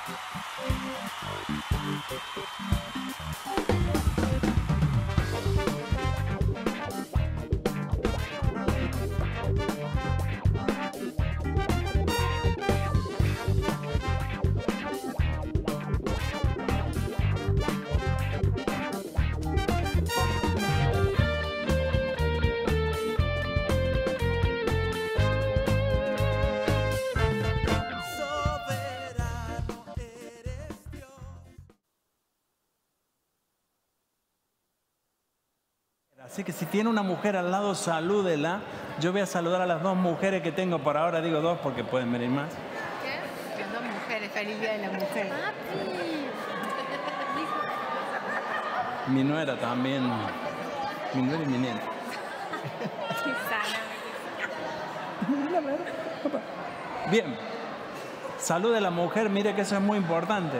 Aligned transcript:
Así 0.00 0.12
que 36.50 36.56
si 36.56 36.66
tiene 36.66 36.90
una 36.90 37.04
mujer 37.04 37.36
al 37.36 37.52
lado, 37.52 37.76
salúdela. 37.76 38.58
Yo 38.98 39.12
voy 39.12 39.20
a 39.20 39.26
saludar 39.26 39.60
a 39.60 39.66
las 39.66 39.84
dos 39.84 39.96
mujeres 39.96 40.42
que 40.42 40.50
tengo 40.50 40.80
por 40.80 40.96
ahora, 40.96 41.20
digo 41.20 41.40
dos 41.40 41.60
porque 41.62 41.84
pueden 41.84 42.10
venir 42.10 42.28
más. 42.28 42.48
¿Qué? 43.04 43.60
Las 43.60 43.72
dos 43.72 43.82
mujeres, 43.82 44.32
feliz 44.32 44.60
día 44.60 44.72
de 44.72 44.78
la 44.78 44.90
mujer. 44.90 45.30
Mi 49.06 49.22
nuera 49.22 49.60
también. 49.60 50.10
Mi 51.14 51.22
nuera 51.22 51.44
y 51.44 51.46
mi 51.46 51.58
nena. 51.58 51.80
Bien. 57.12 57.36
Salude 58.38 58.78
a 58.78 58.80
la 58.80 58.90
mujer, 58.90 59.30
mire 59.30 59.54
que 59.54 59.60
eso 59.60 59.76
es 59.76 59.82
muy 59.82 59.98
importante. 59.98 60.58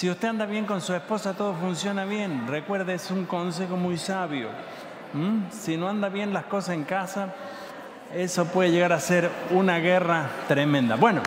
Si 0.00 0.08
usted 0.08 0.28
anda 0.28 0.46
bien 0.46 0.64
con 0.64 0.80
su 0.80 0.94
esposa, 0.94 1.34
todo 1.34 1.52
funciona 1.52 2.06
bien. 2.06 2.46
Recuerde, 2.48 2.94
es 2.94 3.10
un 3.10 3.26
consejo 3.26 3.76
muy 3.76 3.98
sabio. 3.98 4.48
¿Mm? 5.12 5.50
Si 5.50 5.76
no 5.76 5.90
anda 5.90 6.08
bien 6.08 6.32
las 6.32 6.44
cosas 6.44 6.74
en 6.74 6.84
casa, 6.84 7.34
eso 8.14 8.46
puede 8.46 8.70
llegar 8.70 8.94
a 8.94 8.98
ser 8.98 9.30
una 9.50 9.76
guerra 9.76 10.30
tremenda. 10.48 10.96
Bueno, 10.96 11.20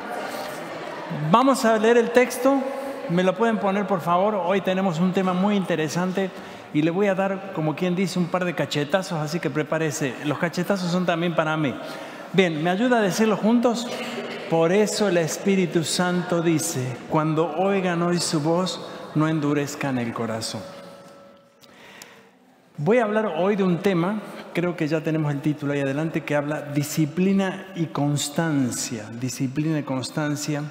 vamos 1.30 1.64
a 1.66 1.78
leer 1.78 1.98
el 1.98 2.10
texto. 2.10 2.64
¿Me 3.10 3.22
lo 3.22 3.36
pueden 3.36 3.60
poner, 3.60 3.86
por 3.86 4.02
favor? 4.02 4.42
Hoy 4.44 4.62
tenemos 4.62 5.00
un 5.00 5.14
tema 5.14 5.34
muy 5.34 5.56
interesante 5.56 6.32
y 6.74 6.82
le 6.82 6.90
voy 6.90 7.06
a 7.06 7.14
dar, 7.14 7.52
como 7.54 7.76
quien 7.76 7.96
dice, 7.96 8.18
un 8.18 8.26
par 8.26 8.44
de 8.44 8.56
cachetazos, 8.56 9.20
así 9.20 9.40
que 9.40 9.52
prepárese. 9.52 10.16
Los 10.26 10.40
cachetazos 10.40 10.92
son 10.92 11.06
también 11.06 11.36
para 11.36 11.56
mí. 11.58 11.76
Bien, 12.32 12.64
¿me 12.64 12.72
ayuda 12.72 12.98
a 12.98 13.02
decirlo 13.02 13.38
juntos? 13.38 13.88
Por 14.54 14.72
eso 14.72 15.08
el 15.08 15.18
Espíritu 15.18 15.84
Santo 15.84 16.40
dice, 16.44 16.96
cuando 17.10 17.56
oigan 17.58 18.04
hoy 18.04 18.20
su 18.20 18.40
voz, 18.40 18.88
no 19.16 19.28
endurezcan 19.28 19.98
el 19.98 20.14
corazón. 20.14 20.62
Voy 22.78 23.00
a 23.00 23.06
hablar 23.06 23.34
hoy 23.36 23.56
de 23.56 23.64
un 23.64 23.80
tema, 23.80 24.22
creo 24.54 24.78
que 24.78 24.88
ya 24.88 25.02
tenemos 25.02 25.34
el 25.34 25.42
título 25.42 25.74
ahí 25.74 25.80
adelante, 25.80 26.22
que 26.22 26.36
habla 26.36 26.62
disciplina 26.62 27.66
y 27.76 27.88
constancia, 27.88 29.10
disciplina 29.20 29.80
y 29.80 29.84
constancia. 29.84 30.62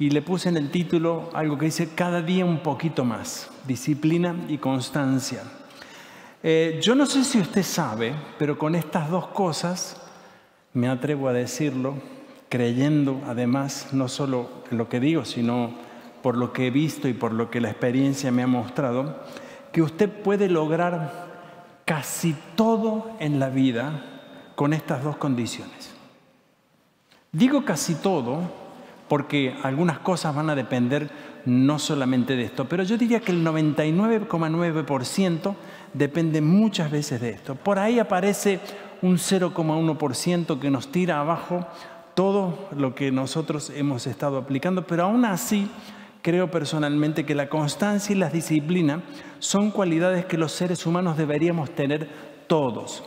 Y 0.00 0.10
le 0.10 0.22
puse 0.22 0.48
en 0.48 0.56
el 0.56 0.72
título 0.72 1.30
algo 1.32 1.56
que 1.56 1.66
dice 1.66 1.90
cada 1.94 2.22
día 2.22 2.44
un 2.44 2.58
poquito 2.64 3.04
más, 3.04 3.48
disciplina 3.64 4.34
y 4.48 4.58
constancia. 4.58 5.44
Eh, 6.42 6.80
yo 6.82 6.96
no 6.96 7.06
sé 7.06 7.22
si 7.22 7.38
usted 7.38 7.62
sabe, 7.62 8.12
pero 8.40 8.58
con 8.58 8.74
estas 8.74 9.08
dos 9.08 9.28
cosas, 9.28 10.02
me 10.72 10.88
atrevo 10.88 11.28
a 11.28 11.32
decirlo, 11.32 11.94
creyendo 12.50 13.22
además 13.26 13.88
no 13.92 14.08
solo 14.08 14.50
en 14.70 14.76
lo 14.76 14.90
que 14.90 15.00
digo, 15.00 15.24
sino 15.24 15.70
por 16.22 16.36
lo 16.36 16.52
que 16.52 16.66
he 16.66 16.70
visto 16.70 17.08
y 17.08 17.14
por 17.14 17.32
lo 17.32 17.50
que 17.50 17.62
la 17.62 17.70
experiencia 17.70 18.30
me 18.30 18.42
ha 18.42 18.46
mostrado, 18.46 19.22
que 19.72 19.80
usted 19.80 20.10
puede 20.10 20.50
lograr 20.50 21.30
casi 21.86 22.36
todo 22.56 23.10
en 23.20 23.40
la 23.40 23.48
vida 23.48 24.04
con 24.56 24.74
estas 24.74 25.02
dos 25.02 25.16
condiciones. 25.16 25.94
Digo 27.32 27.64
casi 27.64 27.94
todo 27.94 28.40
porque 29.08 29.56
algunas 29.62 30.00
cosas 30.00 30.34
van 30.34 30.50
a 30.50 30.54
depender 30.54 31.08
no 31.46 31.78
solamente 31.78 32.36
de 32.36 32.44
esto, 32.44 32.68
pero 32.68 32.82
yo 32.82 32.98
diría 32.98 33.20
que 33.20 33.32
el 33.32 33.42
99,9% 33.46 35.54
depende 35.94 36.40
muchas 36.40 36.90
veces 36.90 37.20
de 37.20 37.30
esto. 37.30 37.54
Por 37.54 37.78
ahí 37.78 37.98
aparece 37.98 38.60
un 39.02 39.16
0,1% 39.16 40.60
que 40.60 40.70
nos 40.70 40.92
tira 40.92 41.20
abajo 41.20 41.66
todo 42.14 42.68
lo 42.76 42.94
que 42.94 43.12
nosotros 43.12 43.70
hemos 43.74 44.06
estado 44.06 44.38
aplicando, 44.38 44.86
pero 44.86 45.04
aún 45.04 45.24
así 45.24 45.70
creo 46.22 46.50
personalmente 46.50 47.24
que 47.24 47.34
la 47.34 47.48
constancia 47.48 48.14
y 48.14 48.18
la 48.18 48.30
disciplina 48.30 49.02
son 49.38 49.70
cualidades 49.70 50.26
que 50.26 50.38
los 50.38 50.52
seres 50.52 50.86
humanos 50.86 51.16
deberíamos 51.16 51.70
tener 51.70 52.08
todos 52.46 53.02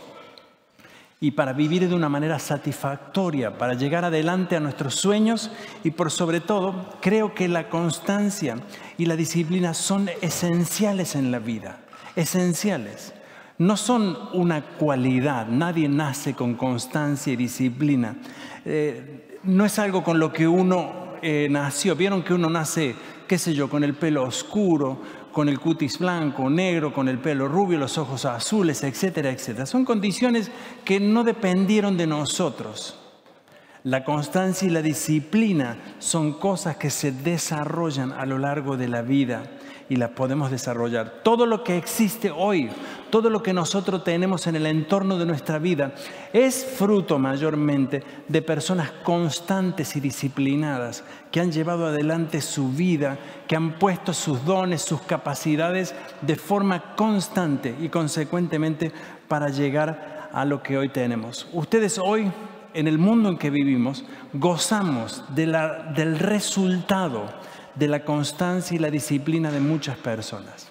y 1.24 1.32
para 1.32 1.54
vivir 1.54 1.88
de 1.88 1.96
una 1.96 2.10
manera 2.10 2.38
satisfactoria, 2.38 3.58
para 3.58 3.76
llegar 3.76 4.04
adelante 4.04 4.58
a 4.58 4.60
nuestros 4.60 4.96
sueños 4.96 5.52
y 5.82 5.92
por 5.92 6.12
sobre 6.12 6.42
todo 6.42 6.98
creo 7.00 7.34
que 7.34 7.48
la 7.48 7.70
constancia 7.70 8.58
y 8.98 9.06
la 9.06 9.16
disciplina 9.16 9.74
son 9.74 10.10
esenciales 10.22 11.16
en 11.16 11.32
la 11.32 11.40
vida, 11.40 11.78
esenciales. 12.18 13.14
No 13.58 13.78
son 13.78 14.18
una 14.34 14.62
cualidad, 14.62 15.48
nadie 15.48 15.88
nace 15.88 16.34
con 16.34 16.56
constancia 16.56 17.34
y 17.34 17.36
disciplina. 17.36 18.16
Eh, 18.66 19.40
no 19.44 19.66
es 19.66 19.78
algo 19.78 20.04
con 20.04 20.20
lo 20.20 20.34
que 20.34 20.48
uno 20.48 21.14
eh, 21.22 21.48
nació. 21.50 21.96
Vieron 21.96 22.24
que 22.24 22.34
uno 22.34 22.50
nace, 22.50 22.96
qué 23.28 23.38
sé 23.38 23.54
yo, 23.54 23.70
con 23.70 23.84
el 23.84 23.94
pelo 23.94 24.24
oscuro, 24.24 25.02
con 25.32 25.50
el 25.50 25.60
cutis 25.60 26.00
blanco, 26.00 26.50
negro, 26.50 26.94
con 26.94 27.08
el 27.08 27.20
pelo 27.20 27.48
rubio, 27.48 27.78
los 27.78 27.98
ojos 27.98 28.26
azules, 28.26 28.84
etcétera, 28.84 29.32
etcétera. 29.32 29.66
Son 29.66 29.86
condiciones 29.86 30.50
que 30.84 31.00
no 31.00 31.24
dependieron 31.24 31.96
de 31.98 32.08
nosotros. 32.08 33.00
La 33.84 34.04
constancia 34.04 34.68
y 34.68 34.72
la 34.72 34.82
disciplina 34.82 35.78
son 36.00 36.40
cosas 36.40 36.78
que 36.78 36.90
se 36.90 37.12
desarrollan 37.12 38.14
a 38.14 38.26
lo 38.26 38.38
largo 38.38 38.78
de 38.78 38.88
la 38.88 39.02
vida 39.02 39.44
y 39.90 39.96
las 39.96 40.12
podemos 40.12 40.52
desarrollar. 40.52 41.22
Todo 41.24 41.46
lo 41.46 41.64
que 41.64 41.78
existe 41.78 42.32
hoy, 42.32 42.70
todo 43.10 43.30
lo 43.30 43.44
que 43.44 43.54
nosotros 43.54 44.04
tenemos 44.04 44.48
en 44.48 44.56
el 44.56 44.66
entorno 44.66 45.18
de 45.18 45.26
nuestra 45.26 45.60
vida, 45.60 45.94
es 46.32 46.66
fruto 46.66 47.20
mayormente 47.20 48.04
de 48.28 48.42
personas 48.42 48.92
constantes 49.04 49.96
y 49.96 50.00
disciplinadas 50.00 51.04
que 51.32 51.40
han 51.40 51.52
llevado 51.52 51.88
adelante 51.88 52.42
su 52.42 52.70
vida, 52.70 53.18
que 53.48 53.56
han 53.56 53.74
puesto 53.80 54.14
sus 54.14 54.44
dones, 54.46 54.82
sus 54.82 55.02
capacidades 55.02 55.94
de 56.22 56.36
forma 56.36 56.96
constante 56.96 57.76
y 57.80 57.90
consecuentemente 57.90 58.92
para 59.28 59.50
llegar 59.50 60.30
a 60.32 60.46
lo 60.46 60.64
que 60.64 60.78
hoy 60.78 60.90
tenemos. 60.90 61.48
Ustedes 61.54 61.98
hoy 61.98 62.32
en 62.74 62.88
el 62.88 62.98
mundo 62.98 63.30
en 63.30 63.38
que 63.38 63.50
vivimos 63.50 64.04
gozamos 64.34 65.24
de 65.36 65.48
la, 65.48 65.92
del 65.96 66.18
resultado 66.20 67.26
de 67.76 67.88
la 67.88 68.04
constancia 68.04 68.76
y 68.76 68.80
la 68.80 68.92
disciplina 68.92 69.52
de 69.52 69.60
muchas 69.60 69.98
personas. 69.98 70.70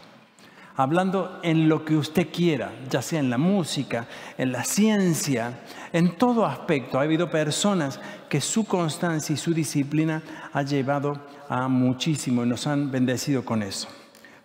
Hablando 0.74 1.38
en 1.42 1.68
lo 1.68 1.84
que 1.84 1.96
usted 1.96 2.28
quiera, 2.32 2.72
ya 2.88 3.02
sea 3.02 3.20
en 3.20 3.28
la 3.28 3.36
música, 3.36 4.06
en 4.38 4.52
la 4.52 4.64
ciencia, 4.64 5.60
en 5.92 6.16
todo 6.16 6.46
aspecto. 6.46 6.98
Ha 6.98 7.02
habido 7.02 7.30
personas 7.30 8.00
que 8.28 8.40
su 8.40 8.64
constancia 8.64 9.34
y 9.34 9.36
su 9.36 9.52
disciplina 9.52 10.22
ha 10.52 10.62
llevado 10.62 11.20
a 11.48 11.68
muchísimo 11.68 12.42
y 12.42 12.48
nos 12.48 12.66
han 12.66 12.90
bendecido 12.90 13.44
con 13.44 13.62
eso. 13.62 13.88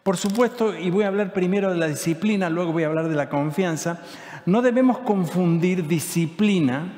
Por 0.03 0.17
supuesto, 0.17 0.77
y 0.77 0.89
voy 0.89 1.03
a 1.03 1.07
hablar 1.07 1.33
primero 1.33 1.71
de 1.71 1.77
la 1.77 1.87
disciplina, 1.87 2.49
luego 2.49 2.73
voy 2.73 2.83
a 2.83 2.87
hablar 2.87 3.07
de 3.07 3.15
la 3.15 3.29
confianza, 3.29 4.01
no 4.45 4.61
debemos 4.61 4.99
confundir 4.99 5.87
disciplina 5.87 6.93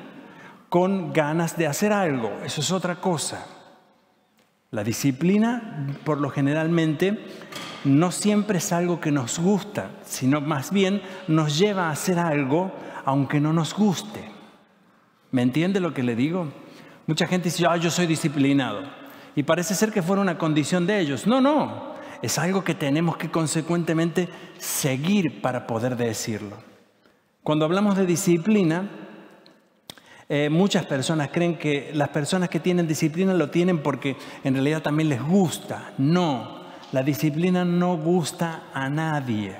con 0.68 1.12
ganas 1.12 1.56
de 1.56 1.66
hacer 1.66 1.92
algo, 1.92 2.30
eso 2.44 2.60
es 2.60 2.70
otra 2.70 2.96
cosa. 2.96 3.44
La 4.70 4.84
disciplina, 4.84 5.88
por 6.04 6.20
lo 6.20 6.30
generalmente, 6.30 7.18
no 7.84 8.12
siempre 8.12 8.58
es 8.58 8.72
algo 8.72 9.00
que 9.00 9.10
nos 9.10 9.40
gusta, 9.40 9.90
sino 10.04 10.40
más 10.40 10.70
bien 10.70 11.02
nos 11.26 11.58
lleva 11.58 11.88
a 11.88 11.90
hacer 11.90 12.18
algo 12.20 12.72
aunque 13.04 13.40
no 13.40 13.52
nos 13.52 13.74
guste. 13.74 14.30
¿Me 15.32 15.42
entiende 15.42 15.80
lo 15.80 15.92
que 15.92 16.04
le 16.04 16.14
digo? 16.14 16.52
Mucha 17.06 17.26
gente 17.26 17.48
dice, 17.48 17.66
ah, 17.68 17.76
yo 17.76 17.90
soy 17.90 18.06
disciplinado. 18.06 18.82
Y 19.34 19.42
parece 19.42 19.74
ser 19.74 19.90
que 19.90 20.02
fuera 20.02 20.22
una 20.22 20.38
condición 20.38 20.86
de 20.86 21.00
ellos. 21.00 21.26
No, 21.26 21.40
no. 21.40 21.94
Es 22.22 22.38
algo 22.38 22.62
que 22.62 22.74
tenemos 22.74 23.16
que 23.16 23.30
consecuentemente 23.30 24.28
seguir 24.58 25.40
para 25.40 25.66
poder 25.66 25.96
decirlo. 25.96 26.56
Cuando 27.42 27.64
hablamos 27.64 27.96
de 27.96 28.06
disciplina, 28.06 28.88
eh, 30.32 30.48
muchas 30.48 30.86
personas 30.86 31.30
creen 31.32 31.56
que 31.56 31.90
las 31.92 32.10
personas 32.10 32.48
que 32.48 32.60
tienen 32.60 32.86
disciplina 32.86 33.34
lo 33.34 33.50
tienen 33.50 33.78
porque 33.78 34.16
en 34.44 34.54
realidad 34.54 34.80
también 34.80 35.08
les 35.08 35.20
gusta. 35.20 35.92
No, 35.98 36.60
la 36.92 37.02
disciplina 37.02 37.64
no 37.64 37.96
gusta 37.96 38.62
a 38.72 38.88
nadie. 38.88 39.56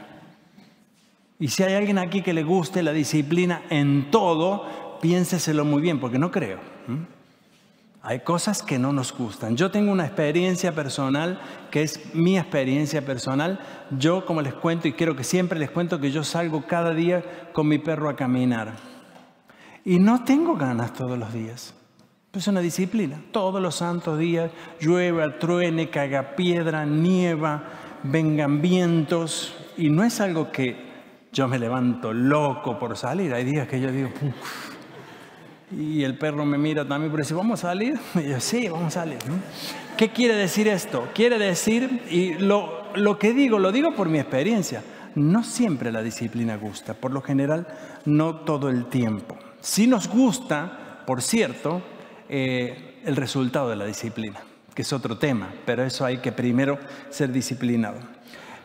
Y 1.40 1.48
si 1.48 1.64
hay 1.64 1.74
alguien 1.74 1.98
aquí 1.98 2.22
que 2.22 2.32
le 2.32 2.44
guste 2.44 2.84
la 2.84 2.92
disciplina 2.92 3.62
en 3.68 4.12
todo, 4.12 4.98
piénseselo 5.02 5.64
muy 5.64 5.82
bien, 5.82 5.98
porque 5.98 6.20
no 6.20 6.30
creo. 6.30 6.60
Hay 8.02 8.20
cosas 8.20 8.62
que 8.62 8.78
no 8.78 8.92
nos 8.92 9.12
gustan. 9.12 9.56
Yo 9.56 9.72
tengo 9.72 9.90
una 9.90 10.06
experiencia 10.06 10.72
personal 10.72 11.40
que 11.72 11.82
es 11.82 12.14
mi 12.14 12.38
experiencia 12.38 13.04
personal. 13.04 13.58
Yo, 13.98 14.24
como 14.24 14.40
les 14.40 14.54
cuento, 14.54 14.86
y 14.86 14.92
quiero 14.92 15.16
que 15.16 15.24
siempre 15.24 15.58
les 15.58 15.72
cuento 15.72 15.98
que 15.98 16.12
yo 16.12 16.22
salgo 16.22 16.64
cada 16.68 16.94
día 16.94 17.24
con 17.52 17.66
mi 17.66 17.78
perro 17.78 18.08
a 18.08 18.14
caminar. 18.14 18.99
Y 19.84 19.98
no 19.98 20.24
tengo 20.24 20.56
ganas 20.56 20.92
todos 20.92 21.18
los 21.18 21.32
días. 21.32 21.74
Es 22.32 22.46
una 22.46 22.60
disciplina. 22.60 23.20
Todos 23.32 23.60
los 23.60 23.74
santos 23.74 24.18
días 24.18 24.50
llueve, 24.80 25.28
truene, 25.40 25.90
caga 25.90 26.36
piedra, 26.36 26.84
nieva, 26.86 27.64
vengan 28.02 28.60
vientos. 28.62 29.54
Y 29.76 29.90
no 29.90 30.04
es 30.04 30.20
algo 30.20 30.52
que 30.52 30.90
yo 31.32 31.48
me 31.48 31.58
levanto 31.58 32.12
loco 32.12 32.78
por 32.78 32.96
salir. 32.96 33.32
Hay 33.34 33.44
días 33.44 33.66
que 33.66 33.80
yo 33.80 33.90
digo, 33.90 34.10
y 35.76 36.02
el 36.02 36.18
perro 36.18 36.44
me 36.44 36.58
mira 36.58 36.86
también, 36.86 37.10
pero 37.10 37.22
dice, 37.22 37.34
¿vamos 37.34 37.64
a 37.64 37.68
salir? 37.68 37.98
Y 38.16 38.28
yo, 38.28 38.40
sí, 38.40 38.68
vamos 38.68 38.96
a 38.96 39.02
salir. 39.02 39.18
¿Qué 39.96 40.10
quiere 40.10 40.34
decir 40.34 40.68
esto? 40.68 41.08
Quiere 41.14 41.38
decir, 41.38 42.02
y 42.10 42.34
lo, 42.34 42.84
lo 42.94 43.18
que 43.18 43.32
digo, 43.32 43.58
lo 43.58 43.72
digo 43.72 43.94
por 43.94 44.08
mi 44.08 44.18
experiencia, 44.18 44.82
no 45.14 45.42
siempre 45.44 45.92
la 45.92 46.02
disciplina 46.02 46.56
gusta, 46.56 46.94
por 46.94 47.12
lo 47.12 47.22
general 47.22 47.66
no 48.04 48.36
todo 48.36 48.68
el 48.68 48.86
tiempo. 48.86 49.36
Si 49.60 49.86
nos 49.86 50.08
gusta, 50.08 51.02
por 51.06 51.22
cierto, 51.22 51.82
eh, 52.28 53.00
el 53.04 53.16
resultado 53.16 53.68
de 53.68 53.76
la 53.76 53.84
disciplina, 53.84 54.40
que 54.74 54.82
es 54.82 54.92
otro 54.92 55.18
tema, 55.18 55.52
pero 55.66 55.84
eso 55.84 56.04
hay 56.04 56.18
que 56.18 56.32
primero 56.32 56.78
ser 57.10 57.30
disciplinado. 57.32 57.98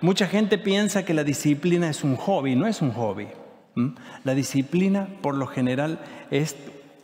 Mucha 0.02 0.28
gente 0.28 0.58
piensa 0.58 1.04
que 1.04 1.14
la 1.14 1.24
disciplina 1.24 1.90
es 1.90 2.04
un 2.04 2.16
hobby, 2.16 2.56
no 2.56 2.68
es 2.68 2.82
un 2.82 2.92
hobby. 2.92 3.28
La 4.24 4.34
disciplina, 4.34 5.08
por 5.22 5.36
lo 5.36 5.48
general, 5.48 6.00
es 6.32 6.56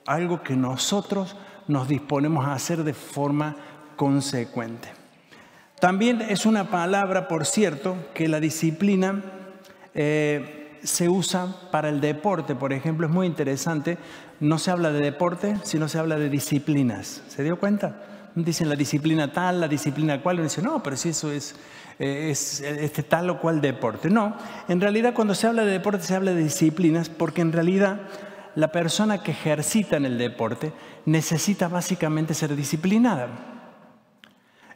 algo 0.05 0.41
que 0.41 0.55
nosotros 0.55 1.35
nos 1.67 1.87
disponemos 1.87 2.45
a 2.45 2.53
hacer 2.53 2.83
de 2.83 2.93
forma 2.93 3.55
consecuente. 3.97 4.89
También 5.79 6.21
es 6.21 6.45
una 6.45 6.69
palabra, 6.69 7.27
por 7.27 7.45
cierto, 7.45 7.97
que 8.13 8.27
la 8.27 8.39
disciplina 8.39 9.21
eh, 9.93 10.60
se 10.83 11.09
usa 11.09 11.47
para 11.71 11.89
el 11.89 12.01
deporte, 12.01 12.55
por 12.55 12.73
ejemplo, 12.73 13.07
es 13.07 13.13
muy 13.13 13.27
interesante. 13.27 13.97
No 14.39 14.57
se 14.57 14.71
habla 14.71 14.91
de 14.91 14.99
deporte, 14.99 15.57
sino 15.63 15.87
se 15.87 15.99
habla 15.99 16.17
de 16.17 16.29
disciplinas. 16.29 17.21
¿Se 17.27 17.43
dio 17.43 17.59
cuenta? 17.59 18.03
Dicen 18.35 18.69
la 18.69 18.75
disciplina 18.75 19.31
tal, 19.31 19.61
la 19.61 19.67
disciplina 19.67 20.21
cual. 20.21 20.37
Uno 20.37 20.45
dice, 20.45 20.61
no, 20.61 20.81
pero 20.81 20.95
si 20.95 21.09
eso 21.09 21.31
es, 21.31 21.55
eh, 21.99 22.29
es 22.31 22.61
este 22.61 23.03
tal 23.03 23.29
o 23.29 23.39
cual 23.39 23.61
deporte. 23.61 24.09
No, 24.09 24.35
en 24.67 24.81
realidad 24.81 25.13
cuando 25.13 25.35
se 25.35 25.47
habla 25.47 25.65
de 25.65 25.71
deporte 25.71 26.03
se 26.03 26.15
habla 26.15 26.33
de 26.33 26.43
disciplinas 26.43 27.09
porque 27.09 27.41
en 27.41 27.51
realidad 27.51 28.01
la 28.55 28.71
persona 28.71 29.23
que 29.23 29.31
ejercita 29.31 29.97
en 29.97 30.05
el 30.05 30.17
deporte 30.17 30.73
necesita 31.05 31.67
básicamente 31.67 32.33
ser 32.33 32.55
disciplinada. 32.55 33.50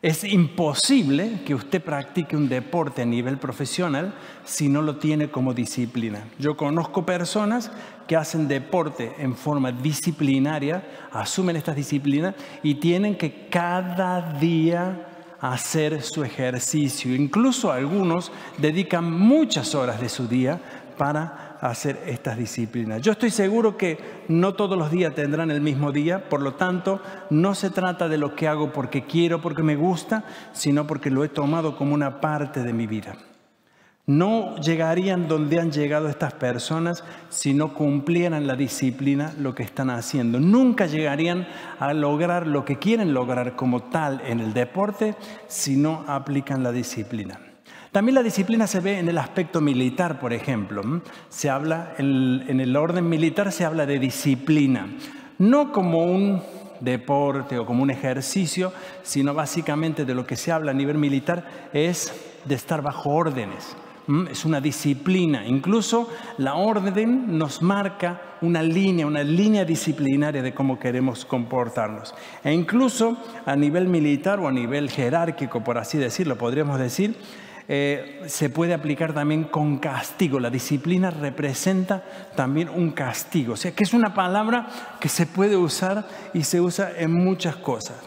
Es 0.05 0.23
imposible 0.23 1.39
que 1.47 1.55
usted 1.55 1.81
practique 1.81 2.37
un 2.37 2.47
deporte 2.47 3.01
a 3.01 3.05
nivel 3.05 3.39
profesional 3.39 4.13
si 4.43 4.69
no 4.69 4.83
lo 4.83 4.97
tiene 4.97 5.31
como 5.31 5.51
disciplina. 5.51 6.25
Yo 6.37 6.55
conozco 6.55 7.07
personas 7.07 7.71
que 8.07 8.15
hacen 8.15 8.47
deporte 8.47 9.15
en 9.17 9.35
forma 9.35 9.71
disciplinaria, 9.71 10.83
asumen 11.11 11.55
estas 11.55 11.75
disciplinas 11.75 12.35
y 12.61 12.75
tienen 12.75 13.17
que 13.17 13.47
cada 13.49 14.33
día 14.33 15.07
hacer 15.41 16.03
su 16.03 16.23
ejercicio. 16.23 17.15
Incluso 17.15 17.71
algunos 17.71 18.31
dedican 18.59 19.11
muchas 19.11 19.73
horas 19.73 19.99
de 19.99 20.09
su 20.09 20.27
día 20.27 20.61
para 20.99 21.44
hacer 21.71 22.01
estas 22.05 22.37
disciplinas. 22.37 23.01
Yo 23.01 23.11
estoy 23.11 23.29
seguro 23.29 23.77
que 23.77 23.97
no 24.27 24.53
todos 24.53 24.77
los 24.77 24.91
días 24.91 25.15
tendrán 25.15 25.51
el 25.51 25.61
mismo 25.61 25.91
día, 25.91 26.29
por 26.29 26.41
lo 26.41 26.55
tanto, 26.55 27.01
no 27.29 27.55
se 27.55 27.69
trata 27.69 28.07
de 28.07 28.17
lo 28.17 28.35
que 28.35 28.47
hago 28.47 28.71
porque 28.71 29.05
quiero, 29.05 29.41
porque 29.41 29.63
me 29.63 29.75
gusta, 29.75 30.23
sino 30.53 30.87
porque 30.87 31.09
lo 31.09 31.23
he 31.23 31.29
tomado 31.29 31.75
como 31.75 31.93
una 31.93 32.21
parte 32.21 32.63
de 32.63 32.73
mi 32.73 32.87
vida. 32.87 33.15
No 34.07 34.55
llegarían 34.57 35.27
donde 35.27 35.59
han 35.59 35.71
llegado 35.71 36.09
estas 36.09 36.33
personas 36.33 37.03
si 37.29 37.55
no 37.55 37.73
cumplieran 37.73 38.45
la 38.45 38.55
disciplina 38.55 39.33
lo 39.39 39.55
que 39.55 39.63
están 39.63 39.89
haciendo. 39.89 40.39
Nunca 40.39 40.85
llegarían 40.85 41.47
a 41.79 41.91
lograr 41.93 42.45
lo 42.45 42.65
que 42.65 42.77
quieren 42.77 43.15
lograr 43.15 43.55
como 43.55 43.81
tal 43.83 44.21
en 44.27 44.41
el 44.41 44.53
deporte 44.53 45.15
si 45.47 45.75
no 45.75 46.05
aplican 46.07 46.61
la 46.61 46.71
disciplina. 46.71 47.39
También 47.95 48.15
la 48.15 48.23
disciplina 48.23 48.67
se 48.67 48.81
ve 48.81 48.99
en 48.99 49.07
el 49.07 49.17
aspecto 49.17 49.61
militar, 49.61 50.19
por 50.19 50.33
ejemplo. 50.33 50.81
Se 51.29 51.49
habla, 51.49 51.93
en 51.97 52.59
el 52.59 52.75
orden 52.75 53.07
militar 53.07 53.53
se 53.53 53.63
habla 53.63 53.85
de 53.85 53.99
disciplina, 53.99 54.89
no 55.37 55.71
como 55.71 56.03
un 56.03 56.43
deporte 56.81 57.57
o 57.57 57.65
como 57.65 57.83
un 57.83 57.89
ejercicio, 57.89 58.73
sino 59.01 59.33
básicamente 59.33 60.03
de 60.03 60.13
lo 60.13 60.27
que 60.27 60.35
se 60.35 60.51
habla 60.51 60.71
a 60.71 60.73
nivel 60.73 60.97
militar 60.97 61.69
es 61.71 62.13
de 62.43 62.55
estar 62.55 62.81
bajo 62.81 63.11
órdenes. 63.11 63.77
Es 64.29 64.43
una 64.43 64.59
disciplina. 64.59 65.47
Incluso 65.47 66.09
la 66.37 66.55
orden 66.55 67.37
nos 67.37 67.61
marca 67.61 68.35
una 68.41 68.61
línea, 68.61 69.07
una 69.07 69.23
línea 69.23 69.63
disciplinaria 69.63 70.41
de 70.41 70.53
cómo 70.53 70.77
queremos 70.77 71.23
comportarnos. 71.23 72.13
E 72.43 72.51
incluso 72.51 73.17
a 73.45 73.55
nivel 73.55 73.87
militar 73.87 74.41
o 74.41 74.49
a 74.49 74.51
nivel 74.51 74.89
jerárquico, 74.89 75.63
por 75.63 75.77
así 75.77 75.97
decirlo, 75.97 76.37
podríamos 76.37 76.77
decir, 76.77 77.15
eh, 77.67 78.23
se 78.27 78.49
puede 78.51 78.73
aplicar 78.73 79.13
también 79.13 79.45
con 79.45 79.79
castigo. 79.79 80.39
La 80.39 80.49
disciplina 80.49 81.09
representa 81.09 82.03
también 82.35 82.69
un 82.69 82.91
castigo. 82.91 83.53
O 83.53 83.57
sea 83.57 83.71
que 83.71 83.83
es 83.83 83.93
una 83.93 84.13
palabra 84.13 84.67
que 84.99 85.09
se 85.09 85.25
puede 85.25 85.57
usar 85.57 86.07
y 86.33 86.43
se 86.43 86.61
usa 86.61 86.91
en 86.97 87.11
muchas 87.11 87.55
cosas. 87.55 87.97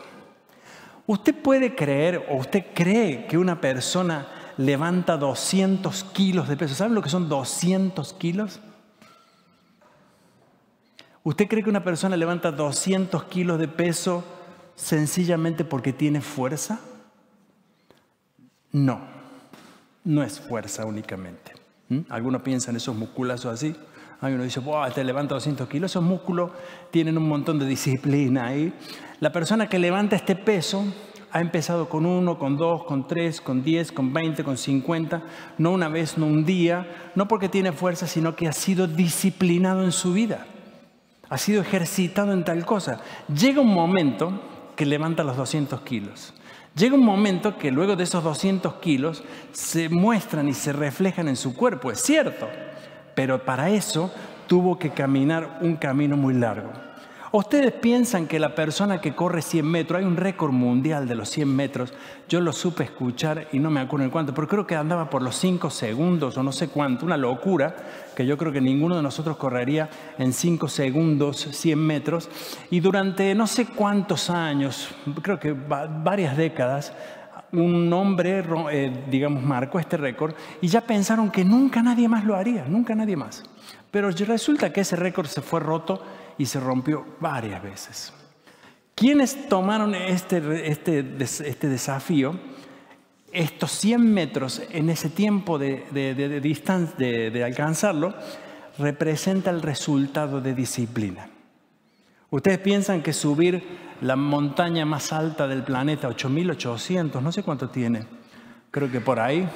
Usted 1.06 1.34
puede 1.34 1.74
creer 1.74 2.26
o 2.28 2.36
usted 2.36 2.66
cree 2.74 3.26
que 3.26 3.38
una 3.38 3.60
persona 3.60 4.28
levanta 4.58 5.16
200 5.16 6.04
kilos 6.04 6.48
de 6.48 6.56
peso. 6.56 6.74
¿Saben 6.74 6.94
lo 6.94 7.02
que 7.02 7.08
son 7.08 7.28
200 7.28 8.12
kilos? 8.12 8.60
¿Usted 11.24 11.48
cree 11.48 11.64
que 11.64 11.70
una 11.70 11.84
persona 11.84 12.16
levanta 12.16 12.52
200 12.52 13.24
kilos 13.24 13.58
de 13.58 13.68
peso 13.68 14.24
sencillamente 14.76 15.64
porque 15.64 15.92
tiene 15.92 16.20
fuerza? 16.20 16.78
No 18.70 19.17
no 20.08 20.22
es 20.22 20.40
fuerza 20.40 20.86
únicamente. 20.86 21.52
Algunos 22.08 22.40
piensan 22.40 22.76
esos 22.76 22.96
musculazos 22.96 23.52
así. 23.52 23.76
Hay 24.22 24.32
uno 24.32 24.42
dice, 24.42 24.58
wow, 24.58 24.90
te 24.90 25.04
levanta 25.04 25.34
200 25.34 25.68
kilos. 25.68 25.92
Esos 25.92 26.02
músculos 26.02 26.50
tienen 26.90 27.18
un 27.18 27.28
montón 27.28 27.58
de 27.58 27.66
disciplina 27.66 28.46
ahí. 28.46 28.72
La 29.20 29.32
persona 29.32 29.68
que 29.68 29.78
levanta 29.78 30.16
este 30.16 30.34
peso 30.34 30.82
ha 31.30 31.42
empezado 31.42 31.90
con 31.90 32.06
uno, 32.06 32.38
con 32.38 32.56
dos, 32.56 32.84
con 32.84 33.06
tres, 33.06 33.42
con 33.42 33.62
diez, 33.62 33.92
con 33.92 34.14
veinte, 34.14 34.44
con 34.44 34.56
cincuenta, 34.56 35.22
no 35.58 35.72
una 35.72 35.90
vez, 35.90 36.16
no 36.16 36.24
un 36.24 36.46
día, 36.46 37.10
no 37.14 37.28
porque 37.28 37.50
tiene 37.50 37.72
fuerza, 37.72 38.06
sino 38.06 38.34
que 38.34 38.48
ha 38.48 38.52
sido 38.52 38.86
disciplinado 38.86 39.84
en 39.84 39.92
su 39.92 40.14
vida, 40.14 40.46
ha 41.28 41.36
sido 41.36 41.60
ejercitado 41.60 42.32
en 42.32 42.44
tal 42.44 42.64
cosa. 42.64 43.00
Llega 43.28 43.60
un 43.60 43.74
momento 43.74 44.40
que 44.74 44.86
levanta 44.86 45.22
los 45.22 45.36
200 45.36 45.82
kilos. 45.82 46.32
Llega 46.78 46.94
un 46.94 47.04
momento 47.04 47.58
que 47.58 47.72
luego 47.72 47.96
de 47.96 48.04
esos 48.04 48.22
200 48.22 48.74
kilos 48.74 49.24
se 49.50 49.88
muestran 49.88 50.48
y 50.48 50.54
se 50.54 50.72
reflejan 50.72 51.26
en 51.26 51.34
su 51.34 51.56
cuerpo, 51.56 51.90
es 51.90 52.00
cierto, 52.00 52.48
pero 53.16 53.44
para 53.44 53.68
eso 53.70 54.12
tuvo 54.46 54.78
que 54.78 54.90
caminar 54.90 55.58
un 55.60 55.74
camino 55.74 56.16
muy 56.16 56.34
largo. 56.34 56.70
¿Ustedes 57.30 57.72
piensan 57.72 58.26
que 58.26 58.38
la 58.38 58.54
persona 58.54 59.02
que 59.02 59.14
corre 59.14 59.42
100 59.42 59.66
metros, 59.66 60.00
hay 60.00 60.06
un 60.06 60.16
récord 60.16 60.52
mundial 60.52 61.06
de 61.06 61.14
los 61.14 61.28
100 61.28 61.54
metros, 61.54 61.92
yo 62.26 62.40
lo 62.40 62.52
supe 62.52 62.84
escuchar 62.84 63.48
y 63.52 63.58
no 63.58 63.70
me 63.70 63.80
acuerdo 63.80 64.04
en 64.04 64.10
cuánto, 64.10 64.32
pero 64.32 64.48
creo 64.48 64.66
que 64.66 64.74
andaba 64.74 65.10
por 65.10 65.20
los 65.20 65.36
5 65.36 65.68
segundos 65.68 66.38
o 66.38 66.42
no 66.42 66.52
sé 66.52 66.68
cuánto, 66.68 67.04
una 67.04 67.18
locura, 67.18 67.76
que 68.16 68.24
yo 68.24 68.38
creo 68.38 68.50
que 68.50 68.62
ninguno 68.62 68.96
de 68.96 69.02
nosotros 69.02 69.36
correría 69.36 69.90
en 70.18 70.32
5 70.32 70.68
segundos 70.68 71.48
100 71.52 71.78
metros. 71.78 72.30
Y 72.70 72.80
durante 72.80 73.34
no 73.34 73.46
sé 73.46 73.66
cuántos 73.66 74.30
años, 74.30 74.88
creo 75.20 75.38
que 75.38 75.52
varias 75.52 76.34
décadas, 76.34 76.94
un 77.52 77.92
hombre, 77.92 78.42
eh, 78.72 79.04
digamos, 79.10 79.42
marcó 79.42 79.78
este 79.78 79.98
récord 79.98 80.34
y 80.62 80.68
ya 80.68 80.80
pensaron 80.80 81.30
que 81.30 81.44
nunca 81.44 81.82
nadie 81.82 82.08
más 82.08 82.24
lo 82.24 82.34
haría, 82.36 82.64
nunca 82.66 82.94
nadie 82.94 83.16
más. 83.16 83.42
Pero 83.90 84.10
resulta 84.10 84.72
que 84.72 84.80
ese 84.80 84.96
récord 84.96 85.26
se 85.26 85.42
fue 85.42 85.60
roto 85.60 86.02
y 86.38 86.46
se 86.46 86.60
rompió 86.60 87.04
varias 87.20 87.62
veces. 87.62 88.12
¿Quiénes 88.94 89.48
tomaron 89.48 89.94
este, 89.94 90.70
este, 90.70 91.04
este 91.20 91.68
desafío? 91.68 92.38
Estos 93.32 93.72
100 93.72 94.14
metros 94.14 94.62
en 94.70 94.88
ese 94.88 95.10
tiempo 95.10 95.58
de, 95.58 95.84
de 95.92 96.40
distancia, 96.40 96.96
de 96.96 97.44
alcanzarlo, 97.44 98.14
representa 98.78 99.50
el 99.50 99.60
resultado 99.60 100.40
de 100.40 100.54
disciplina. 100.54 101.28
Ustedes 102.30 102.58
piensan 102.58 103.02
que 103.02 103.12
subir 103.12 103.62
la 104.00 104.16
montaña 104.16 104.84
más 104.84 105.12
alta 105.12 105.48
del 105.48 105.62
planeta, 105.62 106.08
8800, 106.08 107.22
no 107.22 107.32
sé 107.32 107.42
cuánto 107.42 107.70
tiene, 107.70 108.06
creo 108.70 108.90
que 108.90 109.00
por 109.00 109.18
ahí, 109.18 109.48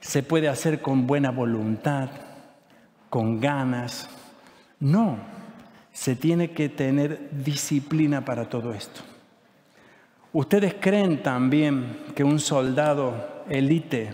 se 0.00 0.22
puede 0.22 0.48
hacer 0.48 0.80
con 0.80 1.06
buena 1.06 1.30
voluntad, 1.30 2.08
con 3.10 3.40
ganas. 3.40 4.08
No, 4.80 5.18
se 5.92 6.16
tiene 6.16 6.50
que 6.52 6.68
tener 6.68 7.30
disciplina 7.32 8.24
para 8.24 8.48
todo 8.48 8.72
esto. 8.72 9.00
¿Ustedes 10.32 10.74
creen 10.78 11.22
también 11.22 11.98
que 12.14 12.22
un 12.22 12.38
soldado 12.38 13.44
elite 13.48 14.12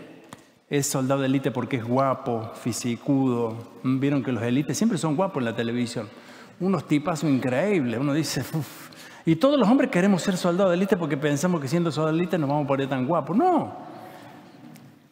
es 0.71 0.87
soldado 0.87 1.25
elite 1.25 1.51
porque 1.51 1.77
es 1.77 1.85
guapo, 1.85 2.53
fisicudo? 2.55 3.57
Vieron 3.83 4.23
que 4.23 4.33
los 4.33 4.43
elites 4.43 4.79
siempre 4.79 4.97
son 4.97 5.17
guapos 5.17 5.41
en 5.41 5.47
la 5.47 5.57
televisión. 5.57 6.09
Unos 6.61 6.87
tipazos 6.87 7.29
increíbles. 7.29 7.99
Uno 7.99 8.15
dice, 8.15 8.41
uff. 8.41 8.91
Y 9.27 9.37
todos 9.37 9.59
los 9.59 9.69
hombres 9.69 9.91
queremos 9.91 10.23
ser 10.23 10.37
soldados 10.37 10.71
de 10.71 10.77
élite 10.77 10.97
porque 10.97 11.17
pensamos 11.17 11.61
que 11.61 11.69
siendo 11.69 11.91
soldados 11.91 12.17
de 12.17 12.23
élite 12.23 12.39
nos 12.39 12.49
vamos 12.49 12.65
a 12.65 12.69
poner 12.69 12.89
tan 12.89 13.07
guapos. 13.07 13.37
No. 13.37 13.94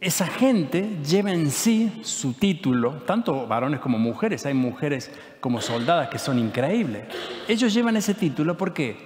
Esa 0.03 0.27
gente 0.27 0.99
lleva 1.09 1.31
en 1.31 1.53
sí 1.53 2.01
su 2.03 2.33
título, 2.33 2.95
tanto 3.07 3.47
varones 3.47 3.79
como 3.79 4.01
mujeres. 4.01 4.45
Hay 4.47 4.53
mujeres 4.53 5.13
como 5.39 5.61
soldadas 5.61 6.09
que 6.09 6.19
son 6.19 6.41
increíbles. 6.41 7.05
Ellos 7.47 7.73
llevan 7.73 7.97
ese 7.97 8.13
título 8.15 8.57
porque 8.57 8.97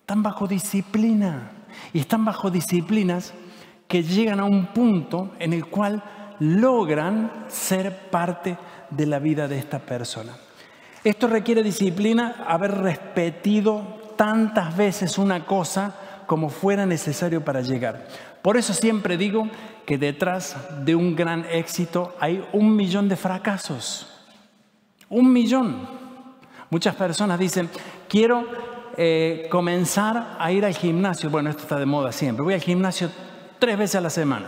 están 0.00 0.22
bajo 0.22 0.46
disciplina. 0.46 1.52
Y 1.94 2.00
están 2.00 2.26
bajo 2.26 2.50
disciplinas 2.50 3.32
que 3.88 4.02
llegan 4.02 4.38
a 4.38 4.44
un 4.44 4.66
punto 4.66 5.32
en 5.38 5.54
el 5.54 5.64
cual 5.64 6.02
logran 6.38 7.46
ser 7.48 8.10
parte 8.10 8.58
de 8.90 9.06
la 9.06 9.18
vida 9.18 9.48
de 9.48 9.58
esta 9.58 9.78
persona. 9.78 10.36
Esto 11.02 11.28
requiere 11.28 11.62
disciplina, 11.62 12.44
haber 12.46 12.72
repetido 12.72 14.12
tantas 14.16 14.76
veces 14.76 15.16
una 15.16 15.46
cosa 15.46 15.94
como 16.26 16.48
fuera 16.48 16.86
necesario 16.86 17.44
para 17.44 17.60
llegar. 17.60 18.06
Por 18.42 18.56
eso 18.56 18.74
siempre 18.74 19.16
digo 19.16 19.48
que 19.84 19.98
detrás 19.98 20.56
de 20.84 20.94
un 20.94 21.16
gran 21.16 21.46
éxito 21.50 22.14
hay 22.20 22.44
un 22.52 22.76
millón 22.76 23.08
de 23.08 23.16
fracasos. 23.16 24.08
Un 25.08 25.32
millón. 25.32 25.88
Muchas 26.70 26.94
personas 26.94 27.38
dicen, 27.38 27.70
quiero 28.08 28.44
eh, 28.96 29.46
comenzar 29.50 30.36
a 30.38 30.52
ir 30.52 30.64
al 30.64 30.74
gimnasio. 30.74 31.30
Bueno, 31.30 31.50
esto 31.50 31.62
está 31.62 31.78
de 31.78 31.86
moda 31.86 32.12
siempre. 32.12 32.44
Voy 32.44 32.54
al 32.54 32.60
gimnasio 32.60 33.10
tres 33.58 33.78
veces 33.78 33.96
a 33.96 34.00
la 34.00 34.10
semana. 34.10 34.46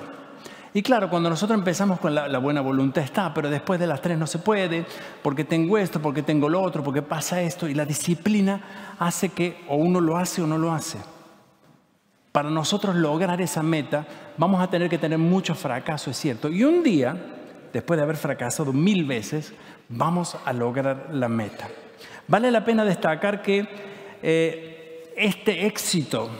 Y 0.75 0.82
claro, 0.82 1.08
cuando 1.08 1.30
nosotros 1.30 1.58
empezamos 1.58 1.99
con 1.99 2.14
la, 2.14 2.38
buena 2.38 2.61
voluntad 2.61 3.02
está, 3.02 3.32
pero 3.32 3.49
después 3.49 3.80
de 3.80 3.87
las 3.87 4.02
tres 4.02 4.18
no 4.18 4.26
se 4.26 4.38
puede, 4.38 4.87
porque 5.23 5.44
tengo 5.44 5.78
esto, 5.78 6.00
porque 6.00 6.23
tengo 6.23 6.49
lo 6.49 6.61
otro, 6.61 6.82
porque 6.82 7.02
pasa 7.02 7.40
esto, 7.40 7.68
y 7.68 7.75
la 7.75 7.85
disciplina 7.85 8.97
hace 8.99 9.30
que 9.30 9.64
o 9.68 9.76
uno 9.76 10.00
lo 10.00 10.16
hace 10.16 10.42
o 10.42 10.47
no 10.47 10.58
lo 10.58 10.73
hace. 10.73 10.99
Para 12.38 12.50
nosotros 12.50 12.95
lograr 12.95 13.40
esa 13.40 13.64
meta 13.64 14.07
vamos 14.37 14.62
a 14.62 14.71
tener 14.71 14.88
que 14.88 14.97
tener 14.97 15.18
muchos 15.18 15.59
fracasos, 15.59 16.12
es 16.12 16.18
cierto. 16.18 16.49
Y 16.49 16.62
un 16.62 16.85
día, 16.85 17.16
después 17.73 17.99
de 17.99 18.04
haber 18.04 18.16
fracasado 18.16 18.73
mil 18.73 19.07
veces, 19.07 19.52
vamos 19.88 20.37
a 20.45 20.52
lograr 20.52 21.09
la 21.11 21.28
meta. 21.28 21.68
Vale 22.28 22.52
la 22.52 22.64
pena 22.64 22.85
destacar 22.85 23.42
que 23.42 23.66
eh, 24.23 25.12
este 25.16 25.66
éxito, 25.66 26.30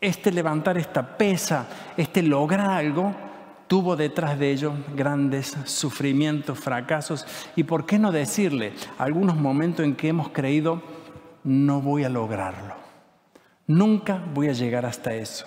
este 0.00 0.32
levantar 0.32 0.78
esta 0.78 1.16
pesa, 1.16 1.68
este 1.96 2.24
lograr 2.24 2.68
algo, 2.68 3.14
tuvo 3.68 3.94
detrás 3.94 4.36
de 4.40 4.50
ello 4.50 4.72
grandes 4.96 5.56
sufrimientos, 5.64 6.58
fracasos 6.58 7.24
y, 7.54 7.62
¿por 7.62 7.86
qué 7.86 8.00
no 8.00 8.10
decirle, 8.10 8.72
algunos 8.98 9.36
momentos 9.36 9.84
en 9.84 9.94
que 9.94 10.08
hemos 10.08 10.30
creído, 10.30 10.82
no 11.44 11.80
voy 11.80 12.02
a 12.02 12.08
lograrlo, 12.08 12.74
nunca 13.66 14.22
voy 14.34 14.48
a 14.48 14.52
llegar 14.52 14.86
hasta 14.86 15.14
eso. 15.14 15.46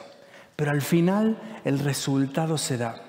Pero 0.56 0.72
al 0.72 0.82
final 0.82 1.40
el 1.64 1.80
resultado 1.80 2.58
se 2.58 2.78
da. 2.78 3.02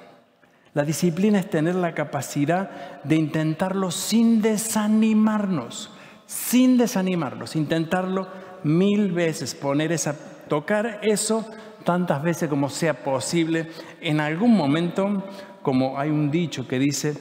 La 0.72 0.84
disciplina 0.84 1.40
es 1.40 1.50
tener 1.50 1.74
la 1.74 1.94
capacidad 1.94 3.02
de 3.02 3.16
intentarlo 3.16 3.90
sin 3.90 4.40
desanimarnos, 4.40 5.90
sin 6.26 6.78
desanimarnos, 6.78 7.56
intentarlo 7.56 8.28
mil 8.62 9.10
veces, 9.10 9.54
poner 9.54 9.90
esa, 9.90 10.14
tocar 10.48 11.00
eso 11.02 11.44
tantas 11.84 12.22
veces 12.22 12.48
como 12.48 12.68
sea 12.68 13.02
posible, 13.02 13.68
en 14.00 14.20
algún 14.20 14.56
momento, 14.56 15.24
como 15.62 15.98
hay 15.98 16.10
un 16.10 16.30
dicho 16.30 16.68
que 16.68 16.78
dice, 16.78 17.16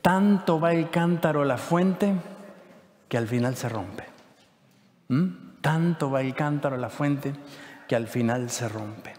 tanto 0.00 0.60
va 0.60 0.72
el 0.72 0.90
cántaro 0.90 1.42
a 1.42 1.46
la 1.46 1.58
fuente 1.58 2.12
que 3.08 3.18
al 3.18 3.26
final 3.26 3.56
se 3.56 3.68
rompe. 3.68 4.04
¿Mm? 5.08 5.41
Tanto 5.62 6.10
va 6.10 6.20
el 6.20 6.34
cántaro 6.34 6.76
a 6.76 6.78
la 6.78 6.90
fuente 6.90 7.32
que 7.88 7.96
al 7.96 8.08
final 8.08 8.50
se 8.50 8.68
rompe. 8.68 9.14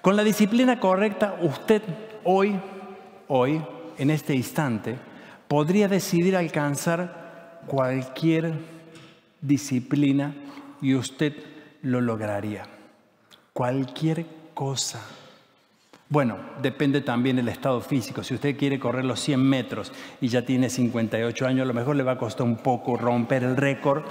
Con 0.00 0.14
la 0.14 0.22
disciplina 0.22 0.78
correcta, 0.78 1.36
usted 1.40 1.82
hoy, 2.22 2.54
hoy, 3.26 3.60
en 3.98 4.10
este 4.10 4.36
instante, 4.36 4.96
podría 5.48 5.88
decidir 5.88 6.36
alcanzar 6.36 7.62
cualquier 7.66 8.54
disciplina 9.40 10.34
y 10.80 10.94
usted 10.94 11.34
lo 11.82 12.00
lograría. 12.00 12.66
Cualquier 13.52 14.26
cosa. 14.54 15.00
Bueno, 16.08 16.36
depende 16.62 17.00
también 17.00 17.36
del 17.36 17.48
estado 17.48 17.80
físico. 17.80 18.22
Si 18.22 18.34
usted 18.34 18.56
quiere 18.56 18.78
correr 18.78 19.04
los 19.04 19.18
100 19.20 19.42
metros 19.42 19.92
y 20.20 20.28
ya 20.28 20.42
tiene 20.42 20.70
58 20.70 21.46
años, 21.46 21.62
a 21.62 21.66
lo 21.66 21.74
mejor 21.74 21.96
le 21.96 22.04
va 22.04 22.12
a 22.12 22.18
costar 22.18 22.46
un 22.46 22.58
poco 22.58 22.96
romper 22.96 23.42
el 23.42 23.56
récord, 23.56 24.04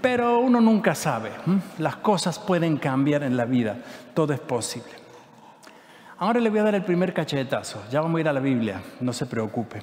pero 0.00 0.38
uno 0.38 0.60
nunca 0.60 0.94
sabe. 0.94 1.30
Las 1.78 1.96
cosas 1.96 2.38
pueden 2.38 2.76
cambiar 2.76 3.22
en 3.22 3.36
la 3.36 3.44
vida, 3.44 3.76
todo 4.14 4.32
es 4.32 4.40
posible. 4.40 4.90
Ahora 6.18 6.40
le 6.40 6.50
voy 6.50 6.58
a 6.58 6.64
dar 6.64 6.74
el 6.74 6.84
primer 6.84 7.14
cachetazo, 7.14 7.82
ya 7.90 8.00
vamos 8.00 8.18
a 8.18 8.20
ir 8.20 8.28
a 8.28 8.32
la 8.32 8.40
Biblia, 8.40 8.82
no 9.00 9.12
se 9.12 9.26
preocupe. 9.26 9.82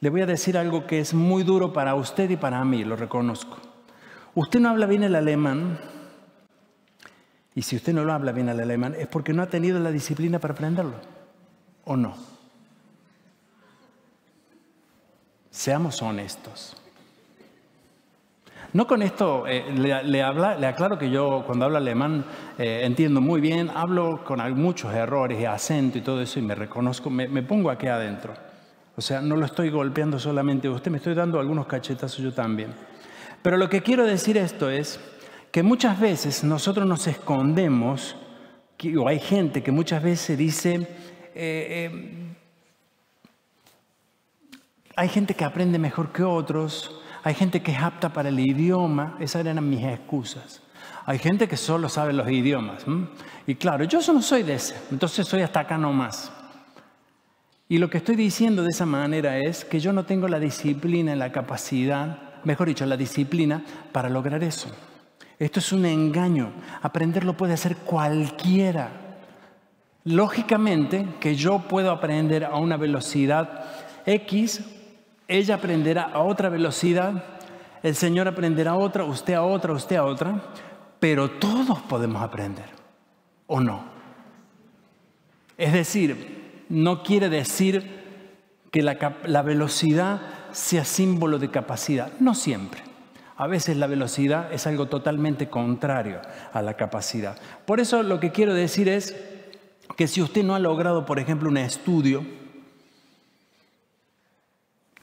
Le 0.00 0.10
voy 0.10 0.20
a 0.20 0.26
decir 0.26 0.56
algo 0.56 0.86
que 0.86 1.00
es 1.00 1.14
muy 1.14 1.42
duro 1.42 1.72
para 1.72 1.94
usted 1.94 2.30
y 2.30 2.36
para 2.36 2.64
mí, 2.64 2.84
lo 2.84 2.96
reconozco. 2.96 3.56
Usted 4.34 4.60
no 4.60 4.68
habla 4.68 4.86
bien 4.86 5.02
el 5.02 5.14
alemán, 5.14 5.78
y 7.54 7.62
si 7.62 7.76
usted 7.76 7.92
no 7.92 8.04
lo 8.04 8.12
habla 8.12 8.32
bien 8.32 8.48
el 8.48 8.60
alemán, 8.60 8.94
es 8.98 9.06
porque 9.06 9.32
no 9.32 9.42
ha 9.42 9.46
tenido 9.46 9.78
la 9.78 9.90
disciplina 9.90 10.38
para 10.38 10.54
aprenderlo. 10.54 10.94
¿O 11.84 11.96
no? 11.96 12.14
Seamos 15.50 16.00
honestos. 16.00 16.81
No 18.74 18.86
con 18.86 19.02
esto, 19.02 19.46
eh, 19.46 19.66
le, 19.74 20.22
aclaro 20.22 20.98
que 20.98 21.10
yo 21.10 21.42
cuando 21.46 21.66
hablo 21.66 21.76
alemán 21.76 22.24
eh, 22.56 22.80
entiendo 22.84 23.20
muy 23.20 23.42
bien, 23.42 23.70
hablo 23.74 24.24
con 24.24 24.40
muchos 24.58 24.94
errores 24.94 25.38
y 25.38 25.44
acento 25.44 25.98
y 25.98 26.00
todo 26.00 26.22
eso 26.22 26.38
y 26.38 26.42
me 26.42 26.54
reconozco, 26.54 27.10
me, 27.10 27.28
me, 27.28 27.42
pongo 27.42 27.70
aquí 27.70 27.86
adentro. 27.86 28.32
O 28.96 29.02
sea, 29.02 29.20
no 29.20 29.36
lo 29.36 29.44
estoy 29.44 29.68
golpeando 29.68 30.18
solamente 30.18 30.70
usted, 30.70 30.90
me 30.90 30.96
estoy 30.96 31.12
dando 31.14 31.38
algunos 31.38 31.66
cachetazos 31.66 32.18
yo 32.24 32.32
también. 32.32 32.72
Pero 33.42 33.58
lo 33.58 33.68
que 33.68 33.82
quiero 33.82 34.06
decir 34.06 34.38
esto 34.38 34.70
es 34.70 34.98
que 35.50 35.62
muchas 35.62 36.00
veces 36.00 36.42
nosotros 36.42 36.86
nos 36.86 37.06
escondemos, 37.06 38.16
o 38.98 39.06
hay 39.06 39.20
gente 39.20 39.62
que 39.62 39.70
muchas 39.70 40.02
veces 40.02 40.38
dice, 40.38 40.88
eh, 41.34 42.34
hay 44.96 45.08
gente 45.10 45.34
que 45.34 45.44
aprende 45.44 45.78
mejor 45.78 46.10
que 46.10 46.22
otros, 46.22 47.01
hay 47.24 47.34
gente 47.34 47.62
que 47.62 47.72
es 47.72 47.78
apta 47.78 48.12
para 48.12 48.28
el 48.28 48.40
idioma, 48.40 49.16
esas 49.20 49.46
eran 49.46 49.68
mis 49.68 49.84
excusas. 49.84 50.62
Hay 51.04 51.18
gente 51.18 51.48
que 51.48 51.56
solo 51.56 51.88
sabe 51.88 52.12
los 52.12 52.30
idiomas. 52.30 52.84
Y 53.46 53.54
claro, 53.56 53.84
yo 53.84 54.00
no 54.12 54.22
soy 54.22 54.42
de 54.42 54.54
ese, 54.54 54.76
entonces 54.90 55.26
soy 55.26 55.42
hasta 55.42 55.60
acá 55.60 55.78
nomás. 55.78 56.32
Y 57.68 57.78
lo 57.78 57.88
que 57.88 57.98
estoy 57.98 58.16
diciendo 58.16 58.62
de 58.62 58.70
esa 58.70 58.86
manera 58.86 59.38
es 59.38 59.64
que 59.64 59.80
yo 59.80 59.92
no 59.92 60.04
tengo 60.04 60.28
la 60.28 60.38
disciplina, 60.38 61.16
la 61.16 61.32
capacidad, 61.32 62.18
mejor 62.44 62.68
dicho, 62.68 62.84
la 62.86 62.96
disciplina 62.96 63.64
para 63.92 64.08
lograr 64.08 64.42
eso. 64.42 64.68
Esto 65.38 65.58
es 65.58 65.72
un 65.72 65.86
engaño. 65.86 66.52
Aprenderlo 66.82 67.36
puede 67.36 67.54
hacer 67.54 67.76
cualquiera. 67.76 68.90
Lógicamente 70.04 71.06
que 71.18 71.34
yo 71.34 71.60
puedo 71.60 71.90
aprender 71.90 72.44
a 72.44 72.56
una 72.56 72.76
velocidad 72.76 73.64
X, 74.04 74.60
ella 75.32 75.54
aprenderá 75.56 76.02
a 76.02 76.20
otra 76.20 76.48
velocidad, 76.48 77.24
el 77.82 77.94
Señor 77.94 78.28
aprenderá 78.28 78.72
a 78.72 78.76
otra, 78.76 79.04
usted 79.04 79.34
a 79.34 79.42
otra, 79.42 79.72
usted 79.72 79.96
a 79.96 80.04
otra, 80.04 80.40
pero 81.00 81.30
todos 81.30 81.80
podemos 81.80 82.22
aprender, 82.22 82.66
¿o 83.46 83.60
no? 83.60 83.84
Es 85.56 85.72
decir, 85.72 86.64
no 86.68 87.02
quiere 87.02 87.28
decir 87.28 88.02
que 88.70 88.82
la, 88.82 89.16
la 89.24 89.42
velocidad 89.42 90.20
sea 90.52 90.84
símbolo 90.84 91.38
de 91.38 91.50
capacidad, 91.50 92.12
no 92.20 92.34
siempre. 92.34 92.82
A 93.36 93.46
veces 93.46 93.76
la 93.76 93.86
velocidad 93.86 94.52
es 94.52 94.66
algo 94.66 94.86
totalmente 94.86 95.48
contrario 95.48 96.20
a 96.52 96.62
la 96.62 96.74
capacidad. 96.74 97.38
Por 97.64 97.80
eso 97.80 98.02
lo 98.02 98.20
que 98.20 98.30
quiero 98.30 98.54
decir 98.54 98.88
es 98.88 99.16
que 99.96 100.06
si 100.06 100.22
usted 100.22 100.44
no 100.44 100.54
ha 100.54 100.58
logrado, 100.58 101.06
por 101.06 101.18
ejemplo, 101.18 101.48
un 101.48 101.56
estudio, 101.56 102.24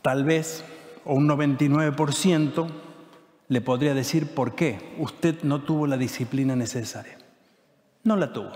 tal 0.01 0.23
vez, 0.23 0.63
o 1.05 1.13
un 1.13 1.27
99%, 1.27 2.67
le 3.47 3.61
podría 3.61 3.93
decir 3.93 4.33
por 4.33 4.55
qué 4.55 4.95
usted 4.99 5.43
no 5.43 5.61
tuvo 5.61 5.87
la 5.87 5.97
disciplina 5.97 6.55
necesaria. 6.55 7.17
No 8.03 8.15
la 8.15 8.31
tuvo. 8.31 8.51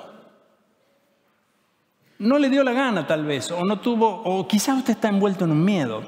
No 2.20 2.38
le 2.38 2.50
dio 2.50 2.64
la 2.64 2.74
gana 2.74 3.06
tal 3.06 3.26
vez, 3.26 3.52
o 3.52 3.66
no 3.66 3.80
tuvo, 3.80 4.22
o 4.24 4.48
quizás 4.48 4.78
usted 4.78 4.94
está 4.94 5.10
envuelto 5.10 5.46
en 5.46 5.52
un 5.52 5.66
miedo, 5.66 6.04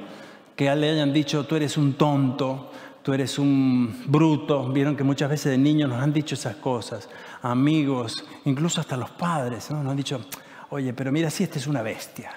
que 0.56 0.74
le 0.76 0.90
hayan 0.90 1.12
dicho 1.12 1.46
tú 1.46 1.56
eres 1.56 1.78
un 1.78 1.94
tonto, 1.94 2.72
tú 3.04 3.14
eres 3.14 3.38
un 3.38 4.04
bruto. 4.08 4.70
Vieron 4.70 4.96
que 4.96 5.04
muchas 5.04 5.30
veces 5.30 5.52
de 5.52 5.58
niños 5.58 5.90
nos 5.90 6.02
han 6.02 6.14
dicho 6.14 6.36
esas 6.36 6.56
cosas. 6.56 7.10
Amigos, 7.42 8.26
incluso 8.46 8.82
hasta 8.82 8.96
los 8.98 9.12
padres, 9.12 9.70
¿no? 9.72 9.84
nos 9.84 9.92
han 9.92 9.98
dicho, 9.98 10.26
oye, 10.70 10.94
pero 10.94 11.12
mira, 11.12 11.30
si 11.30 11.44
este 11.44 11.60
es 11.60 11.68
una 11.68 11.82
bestia. 11.82 12.32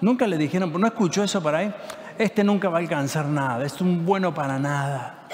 Nunca 0.00 0.26
le 0.26 0.38
dijeron, 0.38 0.72
no 0.72 0.86
escucho 0.86 1.22
eso 1.22 1.42
por 1.42 1.54
ahí, 1.54 1.72
este 2.18 2.44
nunca 2.44 2.68
va 2.68 2.78
a 2.78 2.80
alcanzar 2.80 3.26
nada, 3.26 3.64
es 3.64 3.80
un 3.80 4.04
bueno 4.04 4.34
para 4.34 4.58
nada. 4.58 5.26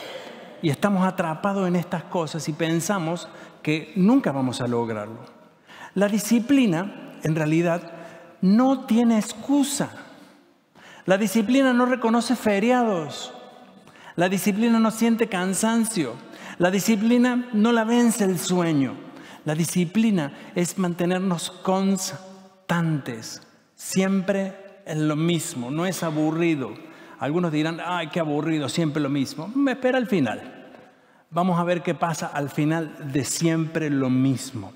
Y 0.62 0.70
estamos 0.70 1.06
atrapados 1.06 1.68
en 1.68 1.76
estas 1.76 2.04
cosas 2.04 2.48
y 2.48 2.52
pensamos 2.52 3.28
que 3.62 3.92
nunca 3.96 4.32
vamos 4.32 4.60
a 4.60 4.66
lograrlo. 4.66 5.18
La 5.94 6.08
disciplina, 6.08 7.12
en 7.22 7.34
realidad, 7.34 7.82
no 8.40 8.86
tiene 8.86 9.18
excusa. 9.18 9.90
La 11.06 11.18
disciplina 11.18 11.72
no 11.72 11.86
reconoce 11.86 12.34
feriados. 12.34 13.32
La 14.16 14.28
disciplina 14.28 14.78
no 14.78 14.90
siente 14.90 15.28
cansancio. 15.28 16.14
La 16.58 16.70
disciplina 16.70 17.48
no 17.52 17.72
la 17.72 17.84
vence 17.84 18.24
el 18.24 18.38
sueño. 18.38 18.94
La 19.44 19.54
disciplina 19.54 20.32
es 20.54 20.78
mantenernos 20.78 21.50
constantes, 21.50 23.42
siempre 23.74 24.54
en 24.86 25.08
lo 25.08 25.16
mismo, 25.16 25.70
no 25.70 25.86
es 25.86 26.02
aburrido. 26.02 26.74
Algunos 27.18 27.52
dirán, 27.52 27.80
ay, 27.84 28.08
qué 28.08 28.20
aburrido, 28.20 28.68
siempre 28.68 29.02
lo 29.02 29.08
mismo. 29.08 29.48
Me 29.54 29.72
espera 29.72 29.98
al 29.98 30.06
final. 30.06 30.72
Vamos 31.30 31.58
a 31.58 31.64
ver 31.64 31.82
qué 31.82 31.94
pasa 31.94 32.26
al 32.26 32.50
final 32.50 33.12
de 33.12 33.24
siempre 33.24 33.90
lo 33.90 34.10
mismo. 34.10 34.72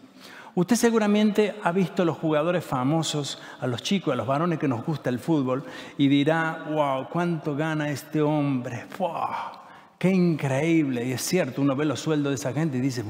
Usted 0.54 0.76
seguramente 0.76 1.54
ha 1.62 1.70
visto 1.70 2.02
a 2.02 2.04
los 2.04 2.18
jugadores 2.18 2.64
famosos, 2.64 3.40
a 3.60 3.66
los 3.68 3.82
chicos, 3.82 4.12
a 4.12 4.16
los 4.16 4.26
varones 4.26 4.58
que 4.58 4.66
nos 4.66 4.84
gusta 4.84 5.08
el 5.08 5.20
fútbol, 5.20 5.64
y 5.96 6.08
dirá, 6.08 6.66
wow, 6.70 7.08
¿cuánto 7.08 7.54
gana 7.54 7.90
este 7.90 8.22
hombre? 8.22 8.86
Wow, 8.98 9.58
¡Qué 9.98 10.10
increíble! 10.10 11.04
Y 11.06 11.12
es 11.12 11.22
cierto, 11.22 11.60
uno 11.60 11.74
ve 11.74 11.84
los 11.84 12.00
sueldos 12.00 12.30
de 12.30 12.36
esa 12.36 12.52
gente 12.52 12.78
y 12.78 12.80
dice, 12.80 13.04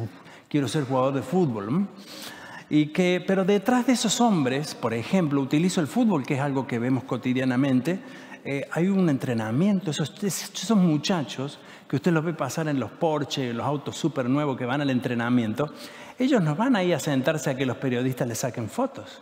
quiero 0.49 0.69
ser 0.69 0.85
jugador 0.85 1.15
de 1.15 1.23
fútbol. 1.23 1.87
Y 2.71 2.87
que, 2.87 3.25
pero 3.27 3.45
detrás 3.45 3.87
de 3.87 3.95
esos 3.95 4.21
hombres, 4.21 4.75
por 4.75 4.93
ejemplo, 4.93 5.41
utilizo 5.41 5.81
el 5.81 5.87
fútbol, 5.87 6.27
que 6.27 6.35
es 6.35 6.41
algo 6.41 6.67
que 6.67 6.79
vemos 6.79 7.05
cotidianamente, 7.05 8.01
eh, 8.45 8.69
hay 8.73 8.89
un 8.89 9.09
entrenamiento. 9.09 9.91
Esos, 9.91 10.71
muchachos 10.77 11.59
que 11.89 11.97
usted 11.97 12.13
los 12.13 12.25
ve 12.25 12.35
pasar 12.35 12.69
en 12.69 12.79
los 12.79 12.91
Porsche, 12.91 13.53
los 13.53 13.67
autos 13.67 13.97
súper 13.97 14.29
nuevos 14.29 14.57
que 14.57 14.67
van 14.67 14.81
al 14.81 14.91
entrenamiento, 14.91 15.73
ellos 16.19 16.43
no 16.43 16.55
van 16.55 16.77
ahí 16.77 16.93
a 16.93 17.01
sentarse 17.01 17.51
a 17.51 17.57
que 17.57 17.67
los 17.67 17.79
periodistas 17.79 18.29
les 18.29 18.39
saquen 18.39 18.69
fotos. 18.69 19.21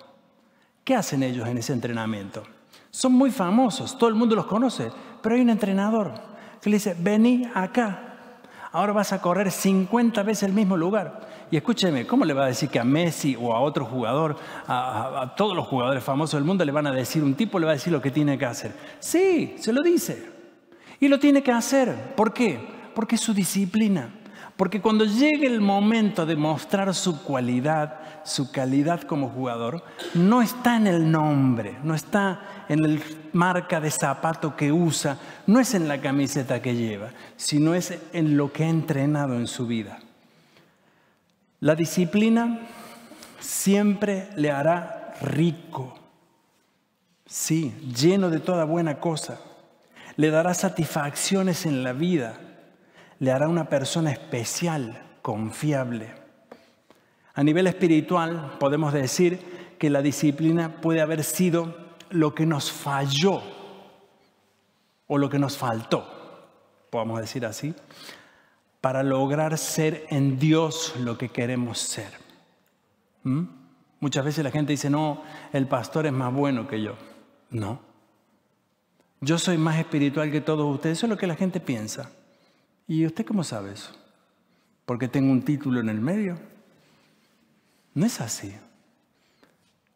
¿Qué 0.83 0.95
hacen 0.95 1.23
ellos 1.23 1.49
en 1.49 1.59
ese 1.59 1.73
entrenamiento? 1.73 2.43
Son 2.91 3.13
muy 3.13 3.31
famosos, 3.31 3.99
todo 3.99 4.09
el 4.09 4.15
mundo 4.15 4.35
los 4.35 4.47
conoce, 4.47 4.91
pero 5.23 5.35
hay 5.35 5.41
un 5.41 5.51
entrenador 5.51 6.15
que 6.61 6.71
le 6.71 6.77
dice, 6.77 6.97
vení 6.99 7.51
acá, 7.55 8.39
ahora 8.73 8.93
vas 8.93 9.13
a 9.13 9.21
correr 9.21 9.51
50 9.51 10.23
veces 10.23 10.45
el 10.45 10.53
mismo 10.53 10.77
lugar. 10.77 11.36
Y 11.51 11.57
escúcheme, 11.57 12.07
¿cómo 12.07 12.25
le 12.25 12.35
va 12.35 12.45
a 12.45 12.49
decir 12.49 12.69
que 12.69 12.81
a 12.81 12.85
Messi 12.85 13.37
o 13.41 13.53
a 13.53 13.61
otro 13.61 13.85
jugador, 13.85 14.37
a, 14.67 15.35
todos 15.37 15.55
los 15.55 15.67
jugadores 15.67 16.03
famosos 16.03 16.35
del 16.35 16.45
mundo 16.45 16.65
le 16.65 16.73
van 16.73 16.87
a 16.89 16.93
decir, 16.93 17.23
un 17.23 17.35
tipo 17.35 17.59
le 17.59 17.67
va 17.67 17.73
a 17.73 17.75
decir 17.75 17.93
lo 17.93 18.03
que 18.03 18.11
tiene 18.11 18.37
que 18.37 18.47
hacer? 18.47 18.73
Sí, 18.99 19.55
se 19.59 19.73
lo 19.73 19.83
dice. 19.83 20.31
Y 20.99 21.09
lo 21.09 21.21
tiene 21.21 21.43
que 21.43 21.53
hacer. 21.53 22.15
¿Por 22.17 22.33
qué? 22.33 22.61
Porque 22.95 23.15
es 23.15 23.21
su 23.21 23.33
disciplina. 23.33 24.11
Porque 24.57 24.81
cuando 24.81 25.05
llegue 25.05 25.47
el 25.47 25.61
momento 25.61 26.25
de 26.25 26.35
mostrar 26.35 26.93
su 26.95 27.23
cualidad, 27.23 28.01
su 28.25 28.51
calidad 28.51 29.03
como 29.03 29.29
jugador, 29.29 29.85
no 30.15 30.41
está 30.41 30.77
en 30.77 30.87
el 30.87 31.11
nombre, 31.11 31.77
no 31.85 31.95
está 31.95 32.65
en 32.69 32.83
la 32.83 33.01
marca 33.35 33.81
de 33.81 33.91
zapato 33.91 34.57
que 34.57 34.73
usa, 34.73 35.19
no 35.47 35.61
es 35.61 35.75
en 35.75 35.87
la 35.87 36.01
camiseta 36.01 36.63
que 36.63 36.75
lleva, 36.75 37.11
sino 37.37 37.75
es 37.75 37.99
en 38.15 38.39
lo 38.39 38.51
que 38.51 38.65
ha 38.65 38.69
entrenado 38.69 39.35
en 39.35 39.47
su 39.47 39.67
vida. 39.67 39.99
La 41.61 41.75
disciplina 41.75 42.61
siempre 43.41 44.29
le 44.37 44.51
hará 44.51 45.15
rico, 45.21 45.95
sí, 47.25 47.75
lleno 47.95 48.31
de 48.31 48.41
toda 48.41 48.65
buena 48.65 48.99
cosa. 49.01 49.41
Le 50.17 50.31
dará 50.31 50.55
satisfacciones 50.55 51.67
en 51.67 51.85
la 51.85 51.93
vida 51.93 52.39
le 53.19 53.33
hará 53.33 53.49
una 53.49 53.69
persona 53.69 54.11
especial, 54.11 55.03
confiable. 55.23 56.13
A 57.35 57.43
nivel 57.43 57.67
espiritual 57.67 58.57
podemos 58.59 58.93
decir 58.93 59.75
que 59.79 59.91
la 59.91 60.03
disciplina 60.03 60.81
puede 60.81 61.01
haber 61.01 61.25
sido 61.25 61.75
lo 62.11 62.35
que 62.35 62.47
nos 62.47 62.71
falló 62.71 63.43
o 65.07 65.19
lo 65.19 65.29
que 65.29 65.39
nos 65.39 65.57
faltó, 65.57 66.07
podemos 66.91 67.21
decir 67.21 67.45
así, 67.45 67.75
para 68.87 69.03
lograr 69.03 69.59
ser 69.59 70.07
en 70.11 70.39
Dios 70.39 70.95
lo 71.01 71.19
que 71.19 71.29
queremos 71.31 71.81
ser. 71.81 72.13
¿Mm? 73.25 73.43
Muchas 73.99 74.25
veces 74.25 74.45
la 74.45 74.53
gente 74.53 74.75
dice, 74.75 74.89
no, 74.89 75.25
el 75.53 75.67
pastor 75.67 76.07
es 76.07 76.13
más 76.13 76.33
bueno 76.33 76.69
que 76.69 76.81
yo. 76.81 76.95
No. 77.51 77.81
Yo 79.21 79.39
soy 79.39 79.59
más 79.59 79.77
espiritual 79.81 80.31
que 80.31 80.41
todos 80.41 80.73
ustedes. 80.73 80.99
Eso 80.99 81.07
es 81.07 81.11
lo 81.11 81.17
que 81.19 81.27
la 81.27 81.35
gente 81.35 81.59
piensa. 81.59 82.13
¿Y 82.87 83.05
usted 83.05 83.27
cómo 83.27 83.43
sabe 83.43 83.73
eso? 83.73 83.91
¿Porque 84.85 85.09
tengo 85.09 85.33
un 85.33 85.43
título 85.43 85.81
en 85.81 85.89
el 85.89 86.01
medio? 86.01 86.39
No 87.93 88.07
es 88.07 88.21
así. 88.21 88.55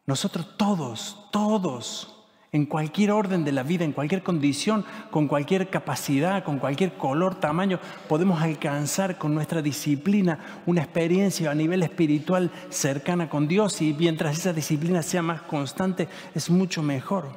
Nosotros 0.05 0.57
todos, 0.57 1.29
todos, 1.31 2.20
en 2.53 2.65
cualquier 2.65 3.11
orden 3.11 3.45
de 3.45 3.53
la 3.53 3.63
vida, 3.63 3.85
en 3.85 3.93
cualquier 3.93 4.23
condición, 4.23 4.83
con 5.09 5.29
cualquier 5.29 5.69
capacidad, 5.69 6.43
con 6.43 6.59
cualquier 6.59 6.93
color, 6.93 7.35
tamaño, 7.35 7.79
podemos 8.09 8.41
alcanzar 8.41 9.17
con 9.17 9.33
nuestra 9.33 9.61
disciplina 9.61 10.61
una 10.65 10.81
experiencia 10.81 11.49
a 11.49 11.55
nivel 11.55 11.81
espiritual 11.81 12.51
cercana 12.69 13.29
con 13.29 13.47
Dios 13.47 13.81
y 13.81 13.93
mientras 13.93 14.37
esa 14.37 14.51
disciplina 14.51 15.01
sea 15.01 15.21
más 15.21 15.43
constante, 15.43 16.09
es 16.35 16.49
mucho 16.49 16.83
mejor. 16.83 17.29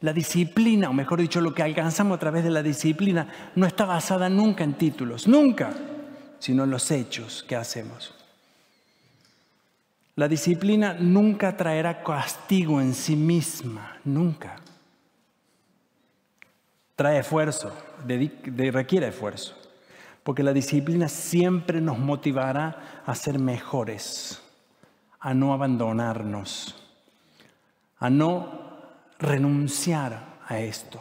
La 0.00 0.14
disciplina, 0.14 0.88
o 0.88 0.94
mejor 0.94 1.20
dicho, 1.20 1.42
lo 1.42 1.54
que 1.54 1.62
alcanzamos 1.62 2.16
a 2.16 2.20
través 2.20 2.42
de 2.42 2.50
la 2.50 2.62
disciplina, 2.62 3.28
no 3.54 3.66
está 3.66 3.84
basada 3.84 4.30
nunca 4.30 4.64
en 4.64 4.74
títulos, 4.74 5.28
nunca, 5.28 5.74
sino 6.38 6.64
en 6.64 6.70
los 6.70 6.90
hechos 6.90 7.44
que 7.46 7.54
hacemos. 7.54 8.21
La 10.14 10.28
disciplina 10.28 10.94
nunca 10.98 11.56
traerá 11.56 12.02
castigo 12.02 12.80
en 12.82 12.92
sí 12.92 13.16
misma, 13.16 13.96
nunca. 14.04 14.56
Trae 16.96 17.18
esfuerzo, 17.18 17.72
requiere 18.06 19.08
esfuerzo, 19.08 19.56
porque 20.22 20.42
la 20.42 20.52
disciplina 20.52 21.08
siempre 21.08 21.80
nos 21.80 21.98
motivará 21.98 23.02
a 23.06 23.14
ser 23.14 23.38
mejores, 23.38 24.42
a 25.18 25.32
no 25.32 25.54
abandonarnos, 25.54 26.76
a 27.98 28.10
no 28.10 28.60
renunciar 29.18 30.40
a 30.46 30.60
esto. 30.60 31.00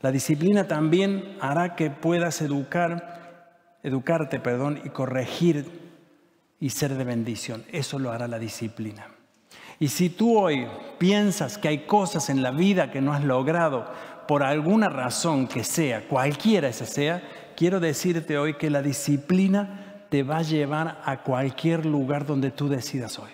La 0.00 0.10
disciplina 0.10 0.66
también 0.66 1.38
hará 1.40 1.76
que 1.76 1.90
puedas 1.90 2.42
educar, 2.42 3.78
educarte, 3.84 4.40
perdón, 4.40 4.80
y 4.84 4.88
corregir 4.88 5.83
y 6.60 6.70
ser 6.70 6.94
de 6.94 7.04
bendición. 7.04 7.64
Eso 7.72 7.98
lo 7.98 8.10
hará 8.10 8.28
la 8.28 8.38
disciplina. 8.38 9.08
Y 9.78 9.88
si 9.88 10.08
tú 10.08 10.38
hoy 10.38 10.66
piensas 10.98 11.58
que 11.58 11.68
hay 11.68 11.86
cosas 11.86 12.30
en 12.30 12.42
la 12.42 12.50
vida 12.50 12.90
que 12.90 13.00
no 13.00 13.12
has 13.12 13.24
logrado 13.24 13.86
por 14.28 14.42
alguna 14.42 14.88
razón 14.88 15.48
que 15.48 15.64
sea, 15.64 16.06
cualquiera 16.08 16.68
esa 16.68 16.86
sea, 16.86 17.22
quiero 17.56 17.80
decirte 17.80 18.38
hoy 18.38 18.54
que 18.54 18.70
la 18.70 18.82
disciplina 18.82 20.06
te 20.10 20.22
va 20.22 20.38
a 20.38 20.42
llevar 20.42 21.00
a 21.04 21.22
cualquier 21.22 21.84
lugar 21.84 22.24
donde 22.24 22.50
tú 22.50 22.68
decidas 22.68 23.18
hoy. 23.18 23.30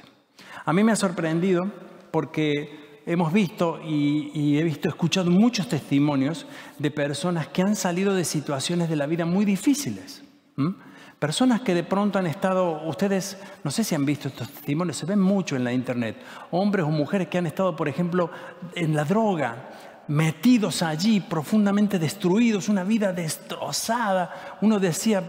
A 0.65 0.73
mí 0.73 0.83
me 0.83 0.93
ha 0.93 0.97
sorprendido 0.97 1.71
porque 2.11 3.01
hemos 3.07 3.33
visto 3.33 3.81
y, 3.85 4.59
he 4.59 4.63
visto, 4.63 4.89
escuchado 4.89 5.31
muchos 5.31 5.69
testimonios 5.69 6.47
de 6.79 6.91
personas 6.91 7.49
que 7.49 7.63
han 7.63 7.77
salido 7.77 8.15
de 8.15 8.25
situaciones 8.25 8.89
de 8.89 8.97
la 8.97 9.07
vida 9.07 9.25
muy 9.25 9.45
difíciles. 9.45 10.23
Personas 11.21 11.61
que 11.61 11.75
de 11.75 11.85
pronto 11.85 12.19
han 12.19 12.27
estado, 12.27 12.81
ustedes, 12.87 13.37
no 13.63 13.71
sé 13.71 13.85
si 13.85 13.95
han 13.95 14.07
visto 14.07 14.29
estos 14.29 14.49
testimonios, 14.49 14.97
se 14.97 15.05
ven 15.05 15.21
mucho 15.21 15.55
en 15.55 15.65
la 15.65 15.71
internet. 15.71 16.17
Hombres 16.51 16.87
o 16.87 16.89
mujeres 16.89 17.29
que 17.29 17.37
han 17.37 17.47
estado, 17.47 17.77
por 17.77 17.91
ejemplo, 17.91 18.31
en 18.75 18.97
la 18.97 19.05
droga, 19.05 19.69
metidos 20.09 20.83
allí, 20.83 21.21
profundamente 21.21 21.99
destruidos, 21.99 22.71
una 22.71 22.85
vida 22.85 23.13
destrozada. 23.13 24.57
Uno 24.63 24.81
decía, 24.81 25.23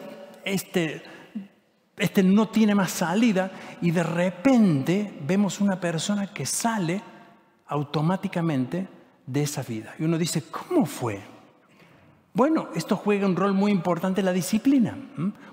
este, 0.45 1.03
este 1.97 2.23
no 2.23 2.47
tiene 2.47 2.73
más 2.73 2.91
salida 2.91 3.51
y 3.81 3.91
de 3.91 4.03
repente 4.03 5.19
vemos 5.27 5.59
una 5.59 5.77
persona 5.77 6.27
que 6.27 6.45
sale 6.45 7.01
automáticamente 7.67 8.87
de 9.25 9.43
esa 9.43 9.61
vida. 9.61 9.93
Y 9.99 10.03
uno 10.03 10.17
dice, 10.17 10.43
¿cómo 10.43 10.85
fue? 10.85 11.19
Bueno, 12.33 12.69
esto 12.75 12.95
juega 12.95 13.25
un 13.25 13.35
rol 13.35 13.53
muy 13.53 13.71
importante 13.71 14.21
en 14.21 14.25
la 14.25 14.33
disciplina. 14.33 14.97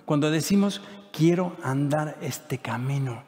Cuando 0.04 0.30
decimos, 0.30 0.80
quiero 1.12 1.56
andar 1.62 2.16
este 2.20 2.58
camino, 2.58 3.24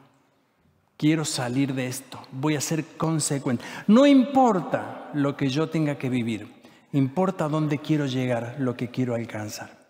quiero 0.95 1.25
salir 1.25 1.73
de 1.73 1.87
esto, 1.87 2.19
voy 2.31 2.55
a 2.55 2.61
ser 2.61 2.85
consecuente. 2.95 3.65
No 3.87 4.07
importa 4.07 5.09
lo 5.13 5.35
que 5.35 5.49
yo 5.49 5.67
tenga 5.69 5.95
que 5.97 6.09
vivir, 6.09 6.47
importa 6.93 7.49
dónde 7.49 7.79
quiero 7.79 8.05
llegar, 8.05 8.55
lo 8.59 8.77
que 8.77 8.89
quiero 8.89 9.15
alcanzar. 9.15 9.81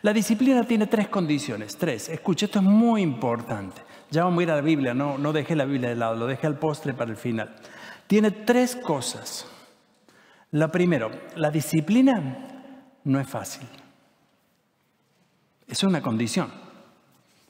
La 0.00 0.14
disciplina 0.14 0.64
tiene 0.64 0.86
tres 0.86 1.08
condiciones, 1.08 1.76
tres. 1.76 2.08
Escuche, 2.08 2.46
esto 2.46 2.58
es 2.58 2.64
muy 2.64 3.02
importante. 3.02 3.82
Ya 4.10 4.24
vamos 4.24 4.40
a 4.40 4.42
ir 4.44 4.50
a 4.50 4.56
la 4.56 4.60
Biblia, 4.62 4.94
no, 4.94 5.18
no 5.18 5.32
dejé 5.32 5.56
la 5.56 5.64
Biblia 5.66 5.90
de 5.90 5.96
lado, 5.96 6.14
lo 6.14 6.26
dejé 6.26 6.46
al 6.46 6.58
postre 6.58 6.94
para 6.94 7.10
el 7.10 7.16
final. 7.16 7.54
Tiene 8.06 8.30
tres 8.30 8.76
cosas. 8.76 9.46
La 10.50 10.70
primero, 10.70 11.10
la 11.36 11.50
disciplina 11.50 12.53
no 13.04 13.20
es 13.20 13.28
fácil. 13.28 13.68
Es 15.68 15.82
una 15.82 16.02
condición. 16.02 16.50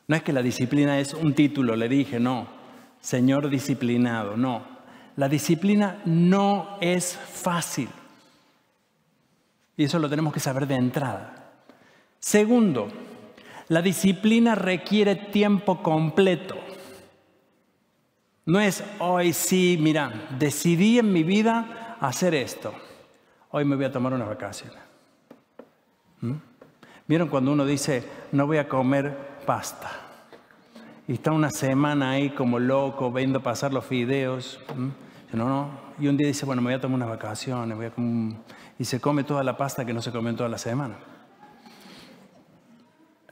No 0.07 0.17
es 0.17 0.23
que 0.23 0.33
la 0.33 0.43
disciplina 0.43 0.99
es 0.99 1.15
un 1.15 1.35
título, 1.35 1.77
le 1.77 1.89
dije, 1.89 2.21
no. 2.21 2.47
Señor 3.01 3.49
disciplinado, 3.49 4.37
no. 4.37 4.63
La 5.17 5.29
disciplina 5.29 6.03
no 6.05 6.77
es 6.81 7.17
fácil. 7.17 7.89
Y 9.77 9.85
eso 9.85 9.99
lo 9.99 10.09
tenemos 10.09 10.33
que 10.33 10.41
saber 10.41 10.67
de 10.67 10.75
entrada. 10.75 11.53
Segundo, 12.21 12.89
la 13.69 13.83
disciplina 13.83 14.55
requiere 14.55 15.17
tiempo 15.17 15.83
completo. 15.83 16.57
No 18.47 18.61
es 18.61 18.85
hoy 18.99 19.33
sí, 19.33 19.79
mira, 19.81 20.29
decidí 20.39 20.99
en 20.99 21.13
mi 21.13 21.23
vida 21.23 21.97
hacer 22.01 22.35
esto. 22.35 22.75
Hoy 23.51 23.65
me 23.65 23.77
voy 23.77 23.87
a 23.87 23.93
tomar 23.93 24.13
una 24.13 24.27
vacación. 24.27 24.84
¿Mm? 26.25 26.41
¿Vieron 27.07 27.29
cuando 27.29 27.53
uno 27.53 27.67
dice, 27.67 28.03
no 28.33 28.47
voy 28.47 28.57
a 28.57 28.67
comer 28.67 29.15
pasta? 29.45 29.91
Y 31.07 31.15
está 31.15 31.33
una 31.33 31.51
semana 31.51 32.13
ahí 32.13 32.31
como 32.31 32.59
loco, 32.59 33.13
viendo 33.13 33.43
pasar 33.43 33.75
los 33.75 33.85
fideos. 33.85 34.59
¿Mm? 34.75 35.37
No, 35.37 35.49
no. 35.49 35.69
Y 35.99 36.09
un 36.09 36.17
día 36.17 36.29
dice, 36.29 36.47
bueno, 36.47 36.63
me 36.63 36.69
voy 36.69 36.79
a 36.79 36.81
tomar 36.81 36.97
unas 36.97 37.11
vacaciones. 37.11 37.77
Y 38.79 38.85
se 38.85 39.01
come 39.01 39.23
toda 39.23 39.45
la 39.45 39.57
pasta 39.57 39.85
que 39.85 39.93
no 39.93 40.01
se 40.01 40.11
comió 40.11 40.31
en 40.31 40.37
toda 40.37 40.49
la 40.49 40.59
semana. 40.59 40.95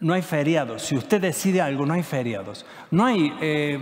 No 0.01 0.13
hay 0.13 0.23
feriados. 0.23 0.83
Si 0.83 0.97
usted 0.97 1.21
decide 1.21 1.61
algo, 1.63 1.87
no 1.87 1.95
hay 1.95 2.03
feriados. 2.03 2.67
No 2.91 3.07
hay, 3.07 3.33
eh, 3.41 3.79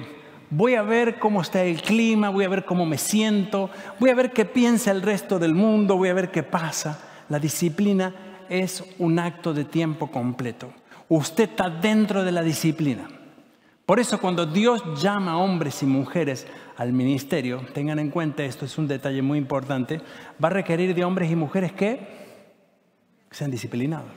voy 0.51 0.75
a 0.75 0.83
ver 0.83 1.18
cómo 1.18 1.40
está 1.40 1.64
el 1.64 1.83
clima, 1.83 2.29
voy 2.29 2.44
a 2.44 2.49
ver 2.49 2.64
cómo 2.64 2.87
me 2.87 2.99
siento, 2.99 3.70
voy 3.99 4.11
a 4.11 4.14
ver 4.14 4.33
qué 4.33 4.44
piensa 4.44 4.90
el 4.92 5.03
resto 5.03 5.38
del 5.38 5.55
mundo, 5.55 5.96
voy 5.96 6.11
a 6.11 6.14
ver 6.14 6.31
qué 6.31 6.42
pasa. 6.42 7.01
La 7.29 7.38
disciplina 7.38 8.29
es 8.50 8.84
un 8.98 9.18
acto 9.18 9.54
de 9.54 9.64
tiempo 9.64 10.10
completo. 10.10 10.70
Usted 11.08 11.50
está 11.50 11.70
dentro 11.70 12.22
de 12.22 12.32
la 12.32 12.42
disciplina. 12.42 13.08
Por 13.86 13.98
eso 13.98 14.20
cuando 14.20 14.44
Dios 14.44 15.02
llama 15.02 15.32
a 15.32 15.36
hombres 15.38 15.82
y 15.82 15.86
mujeres 15.86 16.46
al 16.76 16.92
ministerio, 16.92 17.62
tengan 17.74 17.98
en 17.98 18.10
cuenta 18.10 18.44
esto, 18.44 18.64
es 18.64 18.78
un 18.78 18.86
detalle 18.86 19.22
muy 19.22 19.38
importante, 19.38 20.00
va 20.42 20.48
a 20.48 20.52
requerir 20.52 20.94
de 20.94 21.04
hombres 21.04 21.30
y 21.30 21.36
mujeres 21.36 21.72
que 21.72 22.06
sean 23.30 23.50
disciplinados. 23.50 24.12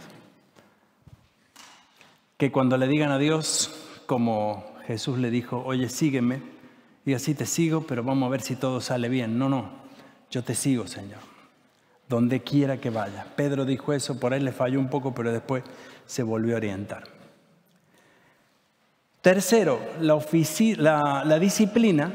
Que 2.38 2.52
cuando 2.52 2.78
le 2.78 2.88
digan 2.88 3.12
a 3.12 3.18
Dios, 3.18 4.02
como 4.06 4.76
Jesús 4.86 5.18
le 5.18 5.32
dijo, 5.32 5.64
oye, 5.66 5.90
sígueme, 5.90 6.42
y 7.06 7.14
así 7.14 7.34
te 7.34 7.46
sigo, 7.46 7.86
pero 7.88 8.04
vamos 8.04 8.28
a 8.28 8.30
ver 8.30 8.42
si 8.42 8.56
todo 8.56 8.80
sale 8.82 9.10
bien. 9.10 9.38
No, 9.38 9.50
no, 9.50 9.70
yo 10.30 10.44
te 10.44 10.56
sigo, 10.56 10.88
Señor, 10.88 11.20
donde 12.08 12.42
quiera 12.42 12.78
que 12.78 12.90
vaya. 12.90 13.26
Pedro 13.36 13.66
dijo 13.66 13.94
eso, 13.94 14.20
por 14.20 14.34
ahí 14.34 14.40
le 14.40 14.52
falló 14.52 14.80
un 14.80 14.90
poco, 14.90 15.14
pero 15.14 15.32
después 15.32 15.64
se 16.06 16.24
volvió 16.24 16.56
a 16.56 16.58
orientar. 16.58 17.04
Tercero, 19.22 19.80
la, 20.02 21.40
disciplina, 21.40 22.12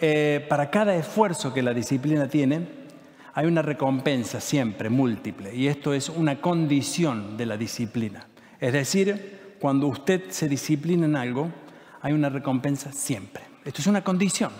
eh, 0.00 0.44
para 0.48 0.70
cada 0.70 0.96
esfuerzo 0.96 1.52
que 1.52 1.62
la 1.62 1.74
disciplina 1.74 2.26
tiene, 2.26 2.66
hay 3.34 3.46
una 3.46 3.62
recompensa 3.62 4.40
siempre, 4.40 4.88
múltiple, 4.88 5.54
y 5.54 5.66
esto 5.66 5.92
es 5.92 6.08
una 6.08 6.40
condición 6.40 7.36
de 7.36 7.46
la 7.46 7.56
disciplina. 7.56 8.26
Es 8.58 8.72
decir, 8.72 9.56
cuando 9.60 9.88
usted 9.88 10.30
se 10.30 10.48
disciplina 10.48 11.04
en 11.04 11.16
algo, 11.16 11.50
hay 12.00 12.12
una 12.12 12.30
recompensa 12.30 12.92
siempre. 12.92 13.42
Esto 13.64 13.82
es 13.82 13.86
una 13.86 14.02
condición. 14.02 14.52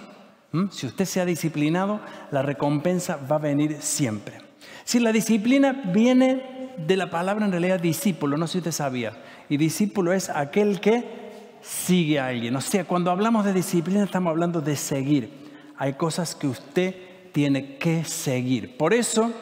Si 0.71 0.87
usted 0.87 1.05
se 1.05 1.21
ha 1.21 1.25
disciplinado, 1.25 2.01
la 2.31 2.43
recompensa 2.43 3.17
va 3.17 3.37
a 3.37 3.41
venir 3.41 3.79
siempre. 3.81 4.39
Si 4.85 5.01
la 5.01 5.13
disciplina 5.13 5.73
viene 5.93 6.71
de 6.77 6.97
la 6.97 7.11
palabra 7.11 7.45
en 7.45 7.51
realidad 7.51 7.81
discípulo, 7.81 8.37
no 8.37 8.47
sé 8.47 8.53
si 8.53 8.59
usted 8.59 8.73
sabía, 8.73 9.13
y 9.49 9.57
discípulo 9.57 10.13
es 10.13 10.31
aquel 10.31 10.81
que 10.81 11.59
sigue 11.61 12.21
a 12.21 12.29
alguien. 12.29 12.55
O 12.57 12.61
sea, 12.61 12.85
cuando 12.85 13.11
hablamos 13.11 13.45
de 13.45 13.53
disciplina 13.53 14.05
estamos 14.05 14.31
hablando 14.31 14.61
de 14.61 14.77
seguir. 14.77 15.31
Hay 15.77 15.95
cosas 15.95 16.35
que 16.35 16.47
usted 16.47 16.95
tiene 17.33 17.77
que 17.79 18.05
seguir. 18.05 18.77
Por 18.77 18.95
eso, 18.95 19.33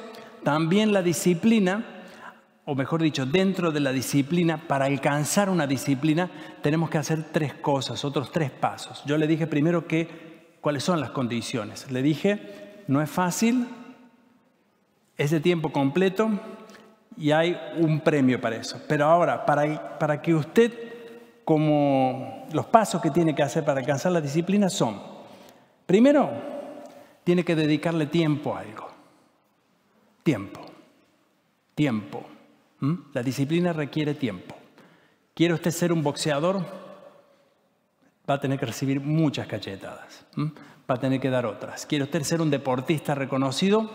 también 0.43 0.93
la 0.93 1.03
disciplina, 1.03 1.85
o 2.65 2.75
mejor 2.75 3.03
dicho, 3.03 3.27
dentro 3.27 3.71
de 3.71 3.81
la 3.81 3.93
disciplina, 3.93 4.67
para 4.67 4.87
alcanzar 4.87 5.51
una 5.51 5.67
disciplina, 5.67 6.31
tenemos 6.63 6.89
que 6.89 6.99
hacer 6.99 7.25
tres 7.33 7.53
cosas, 7.55 8.05
otros 8.05 8.33
tres 8.33 8.51
pasos. 8.51 9.03
Yo 9.05 9.19
le 9.19 9.27
dije 9.27 9.47
primero 9.47 9.87
que, 9.87 10.32
cuáles 10.63 10.85
son 10.85 11.01
las 11.01 11.11
condiciones. 11.11 11.91
Le 11.91 12.01
dije, 12.01 12.85
no 12.87 13.03
es 13.03 13.11
fácil, 13.11 13.69
es 15.19 15.31
de 15.31 15.41
tiempo 15.41 15.71
completo, 15.71 16.31
y 17.19 17.33
hay 17.33 17.61
un 17.77 18.01
premio 18.01 18.41
para 18.41 18.57
eso. 18.57 18.81
Pero 18.89 19.05
ahora, 19.05 19.45
para, 19.45 19.99
para 19.99 20.23
que 20.23 20.35
usted, 20.35 20.73
como 21.45 22.47
los 22.53 22.67
pasos 22.67 23.03
que 23.03 23.11
tiene 23.11 23.35
que 23.35 23.43
hacer 23.43 23.65
para 23.65 23.81
alcanzar 23.81 24.13
la 24.13 24.21
disciplina 24.21 24.71
son, 24.71 25.03
primero, 25.85 26.31
tiene 27.25 27.45
que 27.45 27.55
dedicarle 27.55 28.07
tiempo 28.07 28.55
a 28.55 28.61
algo. 28.61 28.89
Tiempo. 30.23 30.61
Tiempo. 31.75 32.25
¿Mm? 32.81 32.95
La 33.13 33.23
disciplina 33.23 33.73
requiere 33.73 34.15
tiempo. 34.15 34.55
¿Quiere 35.35 35.55
usted 35.55 35.73
ser 35.73 35.93
un 35.93 36.03
boxeador? 36.03 36.82
Va 38.33 38.37
a 38.37 38.41
tener 38.41 38.59
que 38.59 38.65
recibir 38.65 38.99
muchas 38.99 39.47
cachetadas. 39.47 40.25
Va 40.39 40.95
a 40.95 40.97
tener 40.97 41.21
que 41.21 41.29
dar 41.29 41.45
otras. 41.45 41.85
¿Quiere 41.85 42.05
usted 42.05 42.23
ser 42.23 42.41
un 42.41 42.49
deportista 42.49 43.15
reconocido? 43.15 43.91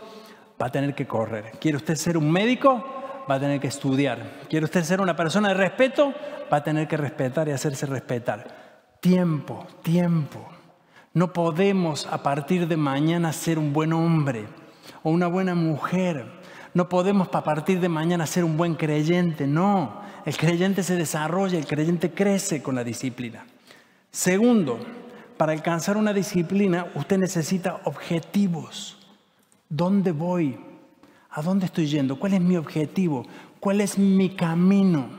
Va 0.62 0.68
a 0.68 0.72
tener 0.72 0.94
que 0.94 1.08
correr. 1.08 1.54
¿Quiere 1.60 1.78
usted 1.78 1.96
ser 1.96 2.20
un 2.20 2.32
médico? 2.32 2.86
va 3.30 3.36
a 3.36 3.40
tener 3.40 3.60
que 3.60 3.68
estudiar. 3.68 4.20
¿Quiere 4.50 4.66
usted 4.66 4.84
ser 4.84 5.02
una 5.02 5.16
persona 5.16 5.50
de 5.50 5.56
respeto? 5.56 6.14
Va 6.52 6.58
a 6.58 6.64
tener 6.64 6.88
que 6.88 6.98
respetar 6.98 7.48
y 7.48 7.52
hacerse 7.52 7.86
respetar. 7.86 8.98
Tiempo, 9.02 9.68
tiempo. 9.84 10.48
No 11.14 11.34
podemos 11.34 12.08
a 12.08 12.24
partir 12.24 12.68
de 12.68 12.78
mañana 12.78 13.34
ser 13.34 13.60
un 13.60 13.74
buen 13.74 13.92
hombre 13.92 14.46
o 15.04 15.10
una 15.10 15.28
buena 15.28 15.56
mujer. 15.56 16.26
No 16.74 16.88
podemos 16.90 17.28
a 17.34 17.44
partir 17.44 17.80
de 17.80 17.90
mañana 17.90 18.26
ser 18.28 18.44
un 18.44 18.56
buen 18.56 18.76
creyente. 18.76 19.48
No, 19.48 20.02
el 20.26 20.38
creyente 20.38 20.84
se 20.84 20.96
desarrolla, 20.96 21.58
el 21.58 21.66
creyente 21.66 22.12
crece 22.12 22.62
con 22.62 22.76
la 22.76 22.84
disciplina. 22.84 23.46
Segundo, 24.12 24.80
para 25.38 25.54
alcanzar 25.54 25.98
una 25.98 26.14
disciplina 26.14 26.88
usted 26.96 27.18
necesita 27.18 27.82
objetivos. 27.84 28.98
¿Dónde 29.70 30.12
voy? 30.12 30.58
¿A 31.30 31.42
dónde 31.42 31.66
estoy 31.68 31.88
yendo? 31.88 32.18
¿Cuál 32.18 32.34
es 32.34 32.42
mi 32.42 32.58
objetivo? 32.58 33.26
¿Cuál 33.60 33.82
es 33.82 33.98
mi 33.98 34.30
camino? 34.30 35.10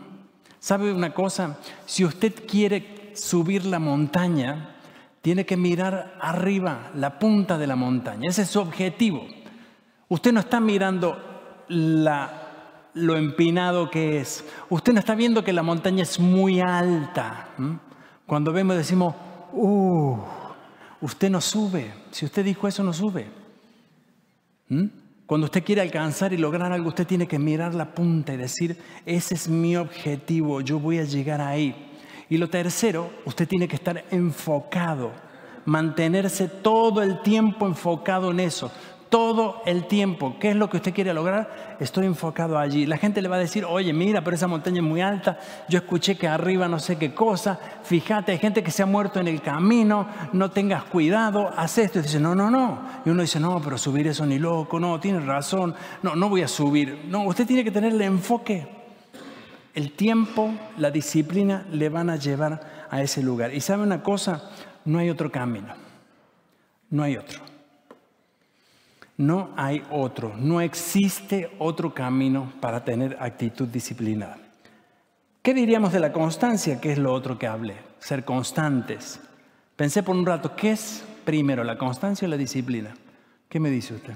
¿Sabe 0.58 0.92
una 0.92 1.14
cosa? 1.14 1.58
Si 1.86 2.04
usted 2.04 2.34
quiere 2.46 3.12
subir 3.14 3.64
la 3.64 3.78
montaña, 3.78 4.74
tiene 5.22 5.46
que 5.46 5.56
mirar 5.56 6.16
arriba, 6.20 6.90
la 6.94 7.18
punta 7.18 7.58
de 7.58 7.66
la 7.66 7.76
montaña. 7.76 8.28
Ese 8.28 8.42
es 8.42 8.48
su 8.48 8.60
objetivo. 8.60 9.26
Usted 10.08 10.32
no 10.32 10.40
está 10.40 10.58
mirando 10.58 11.16
lo 11.68 13.16
empinado 13.16 13.90
que 13.90 14.18
es. 14.20 14.44
Usted 14.70 14.92
no 14.92 15.00
está 15.00 15.14
viendo 15.14 15.44
que 15.44 15.52
la 15.52 15.62
montaña 15.62 16.02
es 16.02 16.18
muy 16.18 16.60
alta. 16.60 17.48
Cuando 18.28 18.52
vemos 18.52 18.76
decimos, 18.76 19.14
uh, 19.54 20.18
usted 21.00 21.30
no 21.30 21.40
sube. 21.40 21.94
Si 22.10 22.26
usted 22.26 22.44
dijo 22.44 22.68
eso, 22.68 22.84
no 22.84 22.92
sube. 22.92 23.26
Cuando 25.24 25.46
usted 25.46 25.64
quiere 25.64 25.80
alcanzar 25.80 26.34
y 26.34 26.36
lograr 26.36 26.70
algo, 26.70 26.88
usted 26.90 27.06
tiene 27.06 27.26
que 27.26 27.38
mirar 27.38 27.74
la 27.74 27.94
punta 27.94 28.34
y 28.34 28.36
decir, 28.36 28.76
ese 29.06 29.34
es 29.34 29.48
mi 29.48 29.76
objetivo, 29.76 30.60
yo 30.60 30.78
voy 30.78 30.98
a 30.98 31.04
llegar 31.04 31.40
ahí. 31.40 31.74
Y 32.28 32.36
lo 32.36 32.50
tercero, 32.50 33.10
usted 33.24 33.48
tiene 33.48 33.66
que 33.66 33.76
estar 33.76 34.04
enfocado, 34.10 35.10
mantenerse 35.64 36.48
todo 36.48 37.02
el 37.02 37.22
tiempo 37.22 37.66
enfocado 37.66 38.30
en 38.30 38.40
eso 38.40 38.70
todo 39.08 39.62
el 39.64 39.86
tiempo. 39.86 40.36
¿Qué 40.38 40.50
es 40.50 40.56
lo 40.56 40.68
que 40.68 40.76
usted 40.78 40.92
quiere 40.92 41.14
lograr? 41.14 41.76
Estoy 41.80 42.06
enfocado 42.06 42.58
allí. 42.58 42.86
La 42.86 42.98
gente 42.98 43.22
le 43.22 43.28
va 43.28 43.36
a 43.36 43.40
decir, 43.40 43.64
oye, 43.64 43.92
mira, 43.92 44.22
pero 44.22 44.36
esa 44.36 44.46
montaña 44.46 44.78
es 44.78 44.82
muy 44.82 45.00
alta, 45.00 45.38
yo 45.68 45.78
escuché 45.78 46.16
que 46.16 46.28
arriba 46.28 46.68
no 46.68 46.78
sé 46.78 46.96
qué 46.96 47.14
cosa, 47.14 47.58
fíjate, 47.82 48.32
hay 48.32 48.38
gente 48.38 48.62
que 48.62 48.70
se 48.70 48.82
ha 48.82 48.86
muerto 48.86 49.20
en 49.20 49.28
el 49.28 49.40
camino, 49.40 50.06
no 50.32 50.50
tengas 50.50 50.84
cuidado, 50.84 51.52
haz 51.56 51.78
esto. 51.78 51.98
Y 51.98 52.02
dice, 52.02 52.20
no, 52.20 52.34
no, 52.34 52.50
no. 52.50 52.80
Y 53.04 53.10
uno 53.10 53.22
dice, 53.22 53.40
no, 53.40 53.60
pero 53.62 53.78
subir 53.78 54.06
eso 54.06 54.26
ni 54.26 54.38
loco, 54.38 54.78
no, 54.78 55.00
tienes 55.00 55.24
razón, 55.24 55.74
no, 56.02 56.14
no 56.14 56.28
voy 56.28 56.42
a 56.42 56.48
subir. 56.48 57.06
No, 57.08 57.24
usted 57.24 57.46
tiene 57.46 57.64
que 57.64 57.70
tener 57.70 57.92
el 57.92 58.02
enfoque. 58.02 58.68
El 59.74 59.92
tiempo, 59.92 60.52
la 60.76 60.90
disciplina 60.90 61.64
le 61.70 61.88
van 61.88 62.10
a 62.10 62.16
llevar 62.16 62.86
a 62.90 63.00
ese 63.00 63.22
lugar. 63.22 63.54
Y 63.54 63.60
sabe 63.60 63.84
una 63.84 64.02
cosa, 64.02 64.50
no 64.84 64.98
hay 64.98 65.08
otro 65.08 65.30
camino, 65.30 65.74
no 66.90 67.02
hay 67.02 67.16
otro. 67.16 67.48
No 69.18 69.50
hay 69.56 69.82
otro, 69.90 70.32
no 70.36 70.60
existe 70.60 71.50
otro 71.58 71.92
camino 71.92 72.52
para 72.60 72.84
tener 72.84 73.16
actitud 73.20 73.66
disciplinada. 73.66 74.38
¿Qué 75.42 75.52
diríamos 75.54 75.92
de 75.92 75.98
la 75.98 76.12
constancia? 76.12 76.80
¿Qué 76.80 76.92
es 76.92 76.98
lo 76.98 77.12
otro 77.12 77.36
que 77.36 77.48
hablé? 77.48 77.74
Ser 77.98 78.24
constantes. 78.24 79.20
Pensé 79.74 80.04
por 80.04 80.14
un 80.14 80.24
rato, 80.24 80.54
¿qué 80.54 80.70
es 80.70 81.04
primero, 81.24 81.64
la 81.64 81.76
constancia 81.76 82.28
o 82.28 82.30
la 82.30 82.36
disciplina? 82.36 82.94
¿Qué 83.48 83.58
me 83.58 83.70
dice 83.70 83.94
usted? 83.94 84.14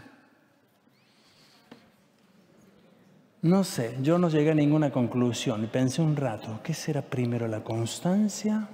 No 3.43 3.65
sé, 3.65 3.97
yo 4.03 4.19
no 4.19 4.29
llegué 4.29 4.53
a 4.53 4.55
ninguna 4.55 4.93
conclusión 4.93 5.65
y 5.65 5.67
pensé 5.67 6.01
un 6.01 6.15
rato, 6.15 6.61
¿qué 6.63 6.75
será 6.75 7.03
primero 7.03 7.49
la 7.49 7.65
constancia? 7.65 8.69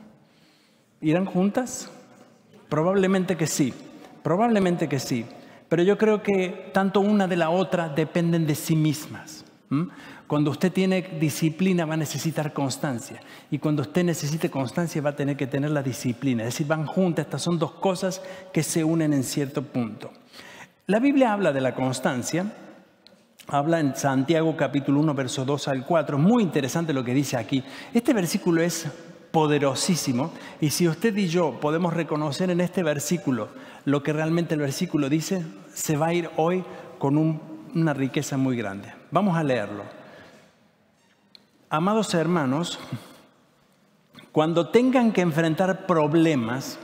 ¿Irán 1.00 1.24
juntas? 1.24 1.90
Probablemente 2.68 3.34
que 3.34 3.46
sí, 3.46 3.72
probablemente 4.22 4.90
que 4.90 4.98
sí. 4.98 5.24
Pero 5.68 5.82
yo 5.82 5.98
creo 5.98 6.22
que 6.22 6.70
tanto 6.72 7.00
una 7.00 7.26
de 7.28 7.36
la 7.36 7.50
otra 7.50 7.88
dependen 7.88 8.46
de 8.46 8.54
sí 8.54 8.74
mismas. 8.74 9.44
Cuando 10.26 10.50
usted 10.50 10.72
tiene 10.72 11.02
disciplina 11.20 11.84
va 11.84 11.94
a 11.94 11.98
necesitar 11.98 12.52
constancia. 12.52 13.20
Y 13.50 13.58
cuando 13.58 13.82
usted 13.82 14.04
necesite 14.04 14.50
constancia 14.50 15.02
va 15.02 15.10
a 15.10 15.16
tener 15.16 15.36
que 15.36 15.46
tener 15.46 15.70
la 15.70 15.82
disciplina. 15.82 16.42
Es 16.42 16.54
decir, 16.54 16.66
van 16.66 16.86
juntas. 16.86 17.26
Estas 17.26 17.42
son 17.42 17.58
dos 17.58 17.72
cosas 17.72 18.22
que 18.52 18.62
se 18.62 18.82
unen 18.82 19.12
en 19.12 19.24
cierto 19.24 19.62
punto. 19.62 20.10
La 20.86 21.00
Biblia 21.00 21.32
habla 21.32 21.52
de 21.52 21.60
la 21.60 21.74
constancia. 21.74 22.50
Habla 23.46 23.80
en 23.80 23.96
Santiago 23.96 24.56
capítulo 24.56 25.00
1, 25.00 25.14
verso 25.14 25.44
2 25.44 25.68
al 25.68 25.84
4. 25.86 26.18
Muy 26.18 26.42
interesante 26.42 26.92
lo 26.92 27.04
que 27.04 27.14
dice 27.14 27.36
aquí. 27.36 27.62
Este 27.92 28.12
versículo 28.14 28.62
es 28.62 28.86
poderosísimo. 29.30 30.32
Y 30.60 30.70
si 30.70 30.88
usted 30.88 31.14
y 31.16 31.28
yo 31.28 31.58
podemos 31.60 31.92
reconocer 31.92 32.50
en 32.50 32.60
este 32.60 32.82
versículo 32.82 33.48
lo 33.88 34.02
que 34.02 34.12
realmente 34.12 34.54
el 34.54 34.60
versículo 34.60 35.08
dice, 35.08 35.46
se 35.72 35.96
va 35.96 36.08
a 36.08 36.14
ir 36.14 36.28
hoy 36.36 36.62
con 36.98 37.16
una 37.74 37.94
riqueza 37.94 38.36
muy 38.36 38.54
grande. 38.54 38.92
Vamos 39.10 39.34
a 39.34 39.42
leerlo. 39.42 39.82
Amados 41.70 42.12
hermanos, 42.12 42.78
cuando 44.30 44.68
tengan 44.68 45.10
que 45.10 45.22
enfrentar 45.22 45.86
problemas, 45.86 46.78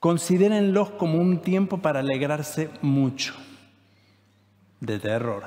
considérenlos 0.00 0.90
como 0.90 1.20
un 1.20 1.42
tiempo 1.42 1.78
para 1.78 2.00
alegrarse 2.00 2.70
mucho 2.82 3.34
de 4.80 4.98
terror. 4.98 5.44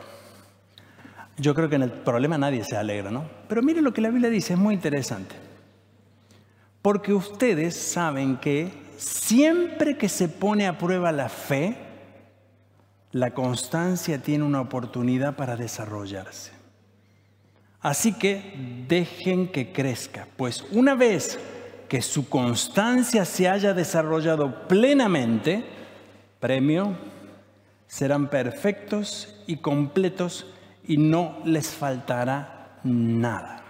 Yo 1.35 1.53
creo 1.55 1.67
que 1.67 1.75
en 1.75 1.83
el 1.83 1.91
problema 1.91 2.37
nadie 2.37 2.63
se 2.63 2.77
alegra, 2.77 3.11
¿no? 3.11 3.25
Pero 3.49 3.61
mire 3.61 3.81
lo 3.81 3.91
que 3.91 3.99
la 3.99 4.09
Biblia 4.09 4.29
dice, 4.29 4.53
es 4.53 4.59
muy 4.59 4.75
interesante. 4.75 5.35
Porque 6.81 7.13
ustedes 7.13 7.75
saben 7.75 8.37
que 8.37 8.71
siempre 9.03 9.97
que 9.97 10.09
se 10.09 10.29
pone 10.29 10.67
a 10.67 10.77
prueba 10.77 11.11
la 11.11 11.29
fe, 11.29 11.75
la 13.11 13.31
constancia 13.31 14.17
tiene 14.21 14.43
una 14.43 14.61
oportunidad 14.61 15.35
para 15.35 15.55
desarrollarse. 15.55 16.51
Así 17.81 18.13
que 18.13 18.85
dejen 18.87 19.49
que 19.49 19.73
crezca, 19.73 20.27
pues 20.37 20.63
una 20.71 20.95
vez 20.95 21.37
que 21.89 22.01
su 22.01 22.29
constancia 22.29 23.25
se 23.25 23.49
haya 23.49 23.73
desarrollado 23.73 24.67
plenamente, 24.67 25.65
premio, 26.39 26.95
serán 27.87 28.29
perfectos 28.29 29.43
y 29.45 29.57
completos 29.57 30.47
y 30.87 30.97
no 30.97 31.39
les 31.43 31.67
faltará 31.67 32.79
nada. 32.83 33.62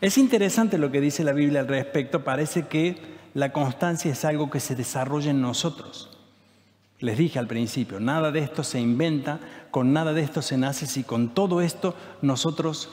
Es 0.00 0.18
interesante 0.18 0.76
lo 0.76 0.90
que 0.90 1.00
dice 1.00 1.24
la 1.24 1.32
Biblia 1.32 1.60
al 1.60 1.68
respecto. 1.68 2.22
Parece 2.22 2.66
que 2.66 3.16
la 3.34 3.52
constancia 3.52 4.12
es 4.12 4.24
algo 4.24 4.50
que 4.50 4.60
se 4.60 4.74
desarrolla 4.74 5.30
en 5.30 5.40
nosotros. 5.40 6.18
Les 6.98 7.16
dije 7.18 7.38
al 7.38 7.46
principio, 7.46 8.00
nada 8.00 8.30
de 8.30 8.40
esto 8.40 8.62
se 8.62 8.80
inventa, 8.80 9.38
con 9.70 9.92
nada 9.92 10.12
de 10.12 10.22
esto 10.22 10.42
se 10.42 10.56
nace, 10.56 10.86
si 10.86 11.02
con 11.02 11.34
todo 11.34 11.60
esto 11.60 11.94
nosotros 12.22 12.90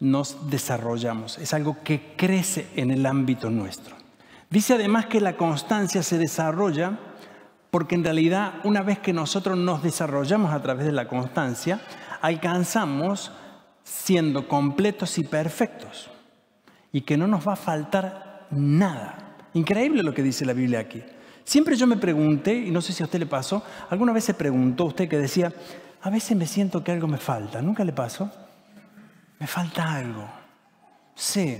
nos 0.00 0.50
desarrollamos. 0.50 1.38
Es 1.38 1.54
algo 1.54 1.78
que 1.82 2.14
crece 2.16 2.68
en 2.76 2.90
el 2.90 3.06
ámbito 3.06 3.48
nuestro. 3.50 3.96
Dice 4.50 4.74
además 4.74 5.06
que 5.06 5.20
la 5.20 5.36
constancia 5.36 6.02
se 6.02 6.18
desarrolla 6.18 6.98
porque 7.70 7.94
en 7.94 8.04
realidad 8.04 8.54
una 8.64 8.82
vez 8.82 8.98
que 8.98 9.12
nosotros 9.12 9.58
nos 9.58 9.82
desarrollamos 9.82 10.52
a 10.52 10.62
través 10.62 10.86
de 10.86 10.92
la 10.92 11.08
constancia, 11.08 11.80
alcanzamos 12.20 13.32
siendo 13.84 14.48
completos 14.48 15.18
y 15.18 15.24
perfectos 15.24 16.10
y 16.92 17.02
que 17.02 17.16
no 17.16 17.26
nos 17.26 17.46
va 17.46 17.54
a 17.54 17.56
faltar 17.56 18.46
nada. 18.50 19.36
Increíble 19.54 20.02
lo 20.02 20.14
que 20.14 20.22
dice 20.22 20.44
la 20.44 20.52
Biblia 20.52 20.80
aquí. 20.80 21.02
Siempre 21.44 21.76
yo 21.76 21.86
me 21.86 21.96
pregunté, 21.96 22.54
y 22.54 22.70
no 22.70 22.80
sé 22.80 22.92
si 22.92 23.02
a 23.02 23.06
usted 23.06 23.20
le 23.20 23.26
pasó, 23.26 23.62
alguna 23.88 24.12
vez 24.12 24.24
se 24.24 24.34
preguntó 24.34 24.84
usted 24.86 25.08
que 25.08 25.18
decía, 25.18 25.52
a 26.02 26.10
veces 26.10 26.36
me 26.36 26.46
siento 26.46 26.82
que 26.82 26.92
algo 26.92 27.06
me 27.06 27.18
falta. 27.18 27.62
¿Nunca 27.62 27.84
le 27.84 27.92
pasó? 27.92 28.30
Me 29.38 29.46
falta 29.46 29.94
algo. 29.94 30.28
Sí, 31.14 31.56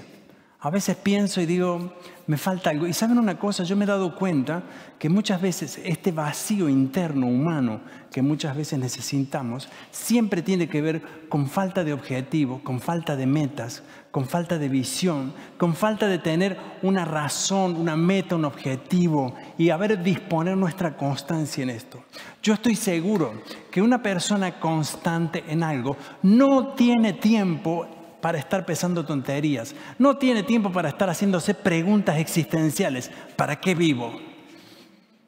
a 0.60 0.70
veces 0.70 0.96
pienso 0.96 1.40
y 1.40 1.46
digo, 1.46 1.94
me 2.26 2.36
falta 2.36 2.70
algo. 2.70 2.86
Y 2.86 2.92
saben 2.92 3.18
una 3.18 3.38
cosa, 3.38 3.64
yo 3.64 3.76
me 3.76 3.84
he 3.84 3.88
dado 3.88 4.16
cuenta 4.16 4.62
que 4.98 5.08
muchas 5.08 5.40
veces 5.40 5.80
este 5.84 6.12
vacío 6.12 6.68
interno 6.68 7.26
humano 7.26 7.80
que 8.10 8.22
muchas 8.22 8.56
veces 8.56 8.78
necesitamos 8.78 9.68
siempre 9.90 10.40
tiene 10.40 10.68
que 10.68 10.80
ver 10.80 11.02
con 11.28 11.48
falta 11.48 11.84
de 11.84 11.92
objetivo, 11.92 12.62
con 12.64 12.80
falta 12.80 13.14
de 13.14 13.26
metas, 13.26 13.82
con 14.10 14.26
falta 14.26 14.58
de 14.58 14.68
visión, 14.68 15.34
con 15.58 15.74
falta 15.74 16.08
de 16.08 16.18
tener 16.18 16.56
una 16.82 17.04
razón, 17.04 17.76
una 17.76 17.96
meta, 17.96 18.36
un 18.36 18.46
objetivo 18.46 19.34
y 19.58 19.70
haber 19.70 20.02
disponer 20.02 20.56
nuestra 20.56 20.96
constancia 20.96 21.62
en 21.62 21.70
esto. 21.70 22.02
Yo 22.42 22.54
estoy 22.54 22.76
seguro 22.76 23.42
que 23.70 23.82
una 23.82 24.02
persona 24.02 24.58
constante 24.58 25.44
en 25.48 25.62
algo 25.62 25.96
no 26.22 26.68
tiene 26.68 27.12
tiempo 27.12 27.86
para 28.26 28.40
estar 28.40 28.66
pensando 28.66 29.04
tonterías. 29.04 29.72
No 30.00 30.16
tiene 30.16 30.42
tiempo 30.42 30.72
para 30.72 30.88
estar 30.88 31.08
haciéndose 31.08 31.54
preguntas 31.54 32.18
existenciales. 32.18 33.08
¿Para 33.36 33.60
qué 33.60 33.76
vivo? 33.76 34.18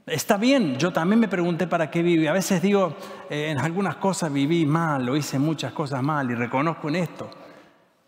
Está 0.05 0.37
bien, 0.37 0.77
yo 0.79 0.93
también 0.93 1.21
me 1.21 1.29
pregunté 1.29 1.69
para 1.69 1.93
qué 1.93 2.03
vivo. 2.03 2.29
a 2.29 2.33
veces 2.33 2.61
digo, 2.61 2.97
eh, 3.31 3.51
en 3.51 3.59
algunas 3.61 3.95
cosas 3.99 4.33
viví 4.33 4.67
mal 4.67 5.09
o 5.09 5.17
hice 5.17 5.39
muchas 5.39 5.73
cosas 5.73 6.03
mal 6.03 6.29
y 6.33 6.35
reconozco 6.35 6.89
en 6.89 6.97
esto. 6.97 7.31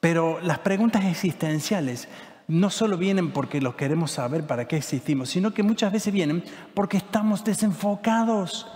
Pero 0.00 0.40
las 0.40 0.58
preguntas 0.58 1.04
existenciales 1.04 2.08
no 2.48 2.68
solo 2.68 2.96
vienen 2.96 3.30
porque 3.30 3.60
lo 3.60 3.76
queremos 3.76 4.10
saber 4.10 4.44
para 4.44 4.66
qué 4.66 4.78
existimos, 4.78 5.28
sino 5.28 5.54
que 5.54 5.62
muchas 5.62 5.92
veces 5.92 6.12
vienen 6.12 6.42
porque 6.74 6.96
estamos 6.96 7.44
desenfocados, 7.44 8.66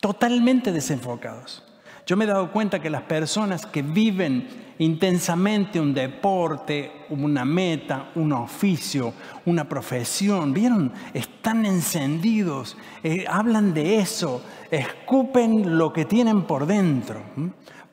totalmente 0.00 0.70
desenfocados. 0.70 1.64
Yo 2.08 2.16
me 2.16 2.24
he 2.24 2.26
dado 2.26 2.50
cuenta 2.50 2.80
que 2.80 2.88
las 2.88 3.02
personas 3.02 3.66
que 3.66 3.82
viven 3.82 4.48
intensamente 4.78 5.78
un 5.78 5.92
deporte, 5.92 7.04
una 7.10 7.44
meta, 7.44 8.12
un 8.14 8.32
oficio, 8.32 9.12
una 9.44 9.68
profesión, 9.68 10.54
¿vieron? 10.54 10.90
Están 11.12 11.66
encendidos, 11.66 12.78
eh, 13.02 13.26
hablan 13.28 13.74
de 13.74 13.98
eso, 13.98 14.42
escupen 14.70 15.76
lo 15.76 15.92
que 15.92 16.06
tienen 16.06 16.44
por 16.44 16.64
dentro 16.64 17.20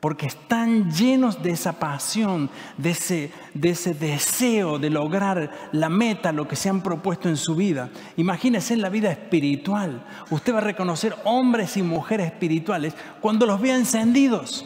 porque 0.06 0.26
están 0.26 0.92
llenos 0.92 1.42
de 1.42 1.50
esa 1.50 1.80
pasión, 1.80 2.48
de 2.78 2.90
ese, 2.90 3.32
de 3.54 3.70
ese 3.70 3.92
deseo 3.92 4.78
de 4.78 4.88
lograr 4.88 5.50
la 5.72 5.88
meta, 5.88 6.30
lo 6.30 6.46
que 6.46 6.54
se 6.54 6.68
han 6.68 6.80
propuesto 6.80 7.28
en 7.28 7.36
su 7.36 7.56
vida. 7.56 7.90
Imagínense 8.16 8.74
en 8.74 8.82
la 8.82 8.88
vida 8.88 9.10
espiritual. 9.10 10.06
Usted 10.30 10.54
va 10.54 10.58
a 10.58 10.60
reconocer 10.60 11.16
hombres 11.24 11.76
y 11.76 11.82
mujeres 11.82 12.26
espirituales 12.28 12.94
cuando 13.20 13.46
los 13.46 13.60
vea 13.60 13.74
encendidos, 13.74 14.64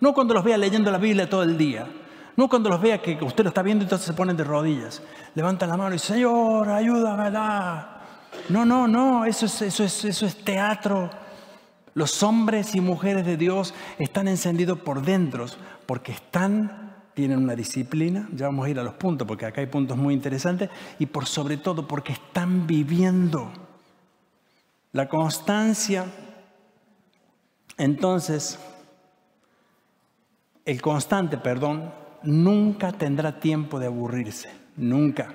no 0.00 0.12
cuando 0.12 0.34
los 0.34 0.42
vea 0.42 0.58
leyendo 0.58 0.90
la 0.90 0.98
Biblia 0.98 1.30
todo 1.30 1.44
el 1.44 1.56
día. 1.56 1.86
No 2.34 2.48
cuando 2.48 2.68
los 2.68 2.82
vea 2.82 3.00
que 3.00 3.16
usted 3.22 3.44
lo 3.44 3.50
está 3.50 3.62
viendo 3.62 3.84
y 3.84 3.86
entonces 3.86 4.08
se 4.08 4.14
ponen 4.14 4.36
de 4.36 4.42
rodillas. 4.42 5.00
Levanta 5.36 5.64
la 5.64 5.76
mano 5.76 5.90
y 5.90 5.92
dice, 5.92 6.14
Señor, 6.14 6.68
ayúdame. 6.68 7.30
No, 8.48 8.64
no, 8.64 8.88
no, 8.88 9.26
eso 9.26 9.46
es, 9.46 9.62
eso 9.62 9.84
es, 9.84 10.04
eso 10.04 10.26
es 10.26 10.42
teatro 10.42 11.21
los 11.94 12.22
hombres 12.22 12.74
y 12.74 12.80
mujeres 12.80 13.26
de 13.26 13.36
Dios 13.36 13.74
están 13.98 14.28
encendidos 14.28 14.78
por 14.78 15.02
dentro 15.02 15.46
porque 15.86 16.12
están, 16.12 16.94
tienen 17.14 17.38
una 17.38 17.54
disciplina, 17.54 18.28
ya 18.32 18.46
vamos 18.46 18.66
a 18.66 18.70
ir 18.70 18.78
a 18.78 18.82
los 18.82 18.94
puntos 18.94 19.26
porque 19.26 19.46
acá 19.46 19.60
hay 19.60 19.66
puntos 19.66 19.96
muy 19.96 20.14
interesantes, 20.14 20.70
y 20.98 21.06
por 21.06 21.26
sobre 21.26 21.56
todo 21.58 21.86
porque 21.86 22.12
están 22.12 22.66
viviendo. 22.66 23.52
La 24.92 25.08
constancia, 25.08 26.06
entonces, 27.76 28.58
el 30.64 30.80
constante, 30.80 31.36
perdón, 31.38 31.92
nunca 32.22 32.92
tendrá 32.92 33.40
tiempo 33.40 33.78
de 33.78 33.86
aburrirse, 33.86 34.50
nunca. 34.76 35.34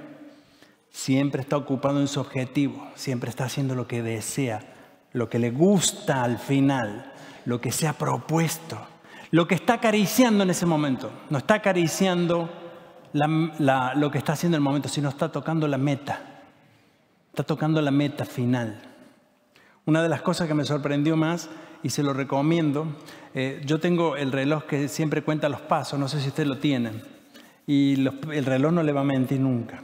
Siempre 0.89 1.41
está 1.41 1.57
ocupado 1.57 1.99
en 1.99 2.07
su 2.07 2.19
objetivo, 2.19 2.87
siempre 2.95 3.29
está 3.29 3.45
haciendo 3.45 3.75
lo 3.75 3.87
que 3.87 4.01
desea 4.01 4.76
lo 5.13 5.29
que 5.29 5.39
le 5.39 5.51
gusta 5.51 6.23
al 6.23 6.37
final, 6.37 7.13
lo 7.45 7.59
que 7.61 7.71
se 7.71 7.87
ha 7.87 7.93
propuesto, 7.93 8.77
lo 9.31 9.47
que 9.47 9.55
está 9.55 9.75
acariciando 9.75 10.43
en 10.43 10.49
ese 10.49 10.65
momento. 10.65 11.11
No 11.29 11.37
está 11.37 11.55
acariciando 11.55 12.49
lo 13.13 14.11
que 14.11 14.17
está 14.17 14.33
haciendo 14.33 14.57
en 14.57 14.61
el 14.61 14.65
momento, 14.65 14.89
sino 14.89 15.09
está 15.09 15.31
tocando 15.31 15.67
la 15.67 15.77
meta. 15.77 16.19
Está 17.29 17.43
tocando 17.43 17.81
la 17.81 17.91
meta 17.91 18.25
final. 18.25 18.81
Una 19.85 20.01
de 20.01 20.09
las 20.09 20.21
cosas 20.21 20.47
que 20.47 20.53
me 20.53 20.65
sorprendió 20.65 21.15
más, 21.15 21.49
y 21.83 21.89
se 21.89 22.03
lo 22.03 22.13
recomiendo, 22.13 22.87
eh, 23.33 23.61
yo 23.65 23.79
tengo 23.79 24.15
el 24.15 24.31
reloj 24.31 24.63
que 24.63 24.87
siempre 24.87 25.21
cuenta 25.21 25.47
los 25.47 25.61
pasos, 25.61 25.99
no 25.99 26.07
sé 26.07 26.19
si 26.19 26.29
usted 26.29 26.45
lo 26.45 26.57
tiene, 26.57 26.91
y 27.65 27.93
el 27.93 28.45
reloj 28.45 28.71
no 28.71 28.83
le 28.83 28.91
va 28.91 29.01
a 29.01 29.05
mentir 29.05 29.39
nunca. 29.39 29.83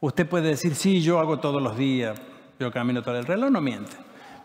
Usted 0.00 0.28
puede 0.28 0.48
decir, 0.48 0.74
sí, 0.74 1.00
yo 1.00 1.18
hago 1.18 1.40
todos 1.40 1.62
los 1.62 1.76
días, 1.76 2.20
yo 2.60 2.70
camino 2.70 3.02
todo 3.02 3.18
el 3.18 3.24
reloj, 3.24 3.50
no 3.50 3.60
miente. 3.60 3.96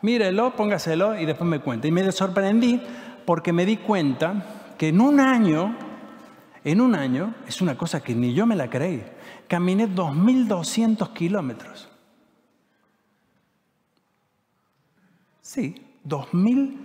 Mírelo, 0.02 0.56
póngaselo 0.56 1.20
y 1.20 1.26
después 1.26 1.50
me 1.50 1.60
cuenta. 1.60 1.88
Y 1.88 1.92
me 1.92 2.12
sorprendí 2.12 2.82
porque 3.26 3.54
me 3.54 3.66
di 3.66 3.78
cuenta 3.78 4.74
que 4.78 4.90
en 4.90 5.02
un 5.02 5.20
año, 5.20 5.76
en 6.64 6.82
un 6.82 6.96
año, 6.96 7.36
es 7.48 7.62
una 7.62 7.78
cosa 7.78 8.02
que 8.02 8.16
ni 8.16 8.34
yo 8.34 8.46
me 8.46 8.56
la 8.56 8.70
creí, 8.70 9.04
caminé 9.48 9.88
2.200 9.88 11.14
kilómetros. 11.14 11.90
Sí, 15.42 15.76
2.000. 16.08 16.78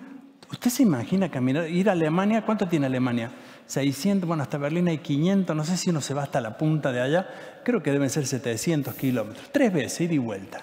¿Usted 0.51 0.71
se 0.71 0.83
imagina 0.83 1.31
caminar, 1.31 1.69
ir 1.69 1.89
a 1.89 1.93
Alemania? 1.93 2.45
¿Cuánto 2.45 2.67
tiene 2.67 2.87
Alemania? 2.87 3.31
600, 3.67 4.27
bueno, 4.27 4.43
hasta 4.43 4.59
Berlín 4.59 4.89
hay 4.89 4.99
500, 4.99 5.57
no 5.57 5.65
sé 5.65 5.77
si 5.77 5.91
uno 5.91 6.01
se 6.01 6.15
va 6.15 6.23
hasta 6.23 6.41
la 6.41 6.57
punta 6.59 6.93
de 6.93 7.01
allá, 7.01 7.29
creo 7.65 7.83
que 7.83 7.91
deben 7.93 8.11
ser 8.11 8.27
700 8.27 8.95
kilómetros, 8.95 9.49
tres 9.53 9.73
veces, 9.73 10.03
ida 10.03 10.15
y 10.15 10.19
vuelta. 10.19 10.61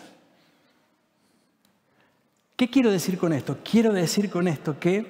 ¿Qué 2.62 2.70
quiero 2.70 2.92
decir 2.92 3.18
con 3.18 3.34
esto? 3.34 3.58
Quiero 3.64 3.92
decir 3.92 4.30
con 4.30 4.48
esto 4.48 4.80
que 4.80 5.04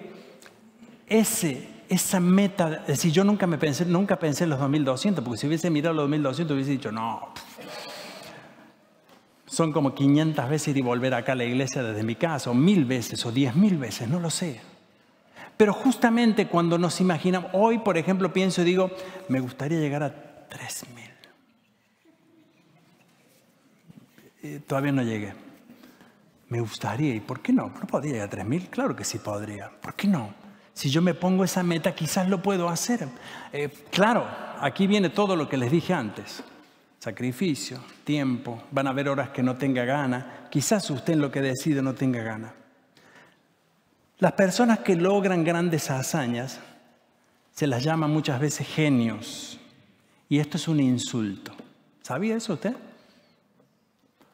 ese, 1.05 1.67
esa 1.89 2.21
meta, 2.21 2.83
es 2.83 2.87
decir, 2.87 3.11
yo 3.11 3.25
nunca, 3.25 3.45
me 3.45 3.57
pensé, 3.57 3.85
nunca 3.85 4.17
pensé 4.17 4.45
en 4.45 4.51
los 4.51 4.59
2200, 4.59 5.21
porque 5.21 5.37
si 5.37 5.47
hubiese 5.47 5.69
mirado 5.69 5.93
los 5.95 6.09
2200 6.09 6.55
hubiese 6.55 6.71
dicho, 6.71 6.93
no, 6.93 7.33
son 9.45 9.73
como 9.73 9.93
500 9.93 10.49
veces 10.49 10.69
ir 10.69 10.77
y 10.77 10.81
volver 10.81 11.13
acá 11.13 11.33
a 11.33 11.35
la 11.35 11.43
iglesia 11.43 11.83
desde 11.83 12.03
mi 12.03 12.15
casa, 12.15 12.51
o 12.51 12.53
mil 12.53 12.85
veces, 12.85 13.25
o 13.25 13.33
diez 13.33 13.53
mil 13.53 13.77
veces, 13.77 14.07
no 14.07 14.21
lo 14.21 14.29
sé. 14.29 14.61
Pero 15.57 15.73
justamente 15.73 16.47
cuando 16.47 16.77
nos 16.77 17.01
imaginamos, 17.01 17.51
hoy 17.51 17.79
por 17.79 17.97
ejemplo 17.97 18.31
pienso 18.31 18.61
y 18.61 18.63
digo, 18.63 18.91
me 19.27 19.41
gustaría 19.41 19.77
llegar 19.77 20.03
a 20.03 20.47
tres 20.47 20.85
mil. 20.95 21.11
Eh, 24.41 24.61
todavía 24.65 24.93
no 24.93 25.03
llegué. 25.03 25.50
Me 26.51 26.59
gustaría, 26.59 27.15
¿y 27.15 27.19
por 27.19 27.41
qué 27.41 27.51
no? 27.51 27.71
¿No 27.79 27.87
podría 27.87 28.11
llegar 28.11 28.27
a 28.27 28.29
tres 28.29 28.45
mil? 28.45 28.69
Claro 28.69 28.95
que 28.95 29.03
sí 29.03 29.17
podría. 29.17 29.71
¿Por 29.81 29.95
qué 29.95 30.07
no? 30.07 30.35
Si 30.73 30.91
yo 30.91 31.01
me 31.01 31.15
pongo 31.15 31.43
esa 31.43 31.63
meta, 31.63 31.95
quizás 31.95 32.29
lo 32.29 32.43
puedo 32.43 32.69
hacer. 32.69 33.07
Eh, 33.51 33.69
claro, 33.89 34.27
aquí 34.59 34.85
viene 34.85 35.09
todo 35.09 35.35
lo 35.35 35.49
que 35.49 35.57
les 35.57 35.71
dije 35.71 35.93
antes 35.95 36.43
sacrificio, 37.01 37.79
tiempo, 38.03 38.61
van 38.69 38.85
a 38.85 38.91
haber 38.91 39.09
horas 39.09 39.29
que 39.29 39.41
no 39.41 39.55
tenga 39.55 39.85
gana, 39.85 40.47
quizás 40.51 40.87
usted 40.91 41.13
en 41.13 41.21
lo 41.21 41.31
que 41.31 41.41
decide 41.41 41.81
no 41.81 41.95
tenga 41.95 42.21
gana. 42.21 42.53
Las 44.19 44.33
personas 44.33 44.79
que 44.79 44.95
logran 44.95 45.43
grandes 45.43 45.89
hazañas 45.89 46.59
se 47.55 47.65
las 47.65 47.83
llama 47.83 48.07
muchas 48.07 48.39
veces 48.39 48.67
genios 48.67 49.59
y 50.29 50.37
esto 50.37 50.57
es 50.57 50.67
un 50.67 50.79
insulto. 50.79 51.53
¿Sabía 52.03 52.35
eso 52.35 52.53
usted? 52.53 52.75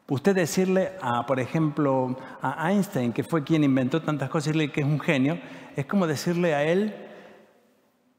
Usted 0.10 0.36
decirle 0.36 0.94
a, 1.02 1.26
por 1.26 1.40
ejemplo, 1.40 2.18
a 2.42 2.72
Einstein, 2.72 3.12
que 3.12 3.24
fue 3.24 3.44
quien 3.44 3.64
inventó 3.64 4.02
tantas 4.02 4.30
cosas, 4.30 4.48
decirle 4.54 4.72
que 4.72 4.82
es 4.82 4.88
un 4.88 5.00
genio, 5.00 5.40
es 5.76 5.86
como 5.86 6.08
decirle 6.08 6.56
a 6.56 6.64
él 6.64 7.08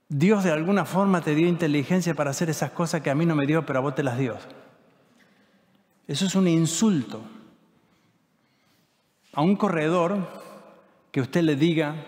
Dios 0.08 0.42
de 0.44 0.52
alguna 0.52 0.86
forma 0.86 1.20
te 1.20 1.34
dio 1.34 1.46
inteligencia 1.46 2.14
para 2.14 2.30
hacer 2.30 2.48
esas 2.48 2.70
cosas 2.70 3.02
que 3.02 3.10
a 3.10 3.14
mí 3.14 3.26
no 3.26 3.34
me 3.34 3.46
dio, 3.46 3.66
pero 3.66 3.80
a 3.80 3.82
vos 3.82 3.94
te 3.94 4.02
las 4.02 4.18
dio. 4.18 4.36
Eso 6.06 6.24
es 6.24 6.34
un 6.34 6.48
insulto. 6.48 7.20
A 9.34 9.42
un 9.42 9.54
corredor 9.56 10.26
que 11.12 11.20
usted 11.20 11.42
le 11.42 11.56
diga, 11.56 12.06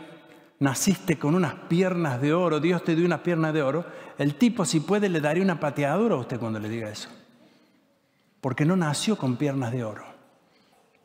naciste 0.59 1.19
con 1.19 1.35
unas 1.35 1.55
piernas 1.69 2.23
de 2.23 2.33
oro, 2.33 2.59
Dios 2.59 2.83
te 2.83 2.97
dio 2.97 3.05
unas 3.05 3.21
piernas 3.21 3.53
de 3.53 3.63
oro, 3.63 3.85
el 4.17 4.35
tipo 4.37 4.65
si 4.65 4.81
puede 4.81 5.11
le 5.11 5.21
daría 5.21 5.43
una 5.43 5.61
pateadura 5.61 6.15
a 6.15 6.19
usted 6.19 6.39
cuando 6.41 6.59
le 6.59 6.71
diga 6.71 6.89
eso. 6.89 7.11
Porque 8.41 8.65
no 8.65 8.77
nació 8.77 9.17
con 9.17 9.37
piernas 9.37 9.73
de 9.73 9.85
oro. 9.85 10.05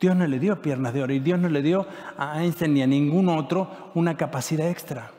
Dios 0.00 0.14
no 0.16 0.26
le 0.26 0.38
dio 0.38 0.60
piernas 0.60 0.92
de 0.92 1.02
oro 1.02 1.12
y 1.12 1.20
Dios 1.20 1.38
no 1.38 1.48
le 1.48 1.62
dio 1.62 1.86
a 2.18 2.42
Einstein 2.42 2.74
ni 2.74 2.82
a 2.82 2.86
ningún 2.86 3.28
otro 3.28 3.90
una 3.94 4.16
capacidad 4.16 4.68
extra 4.68 5.10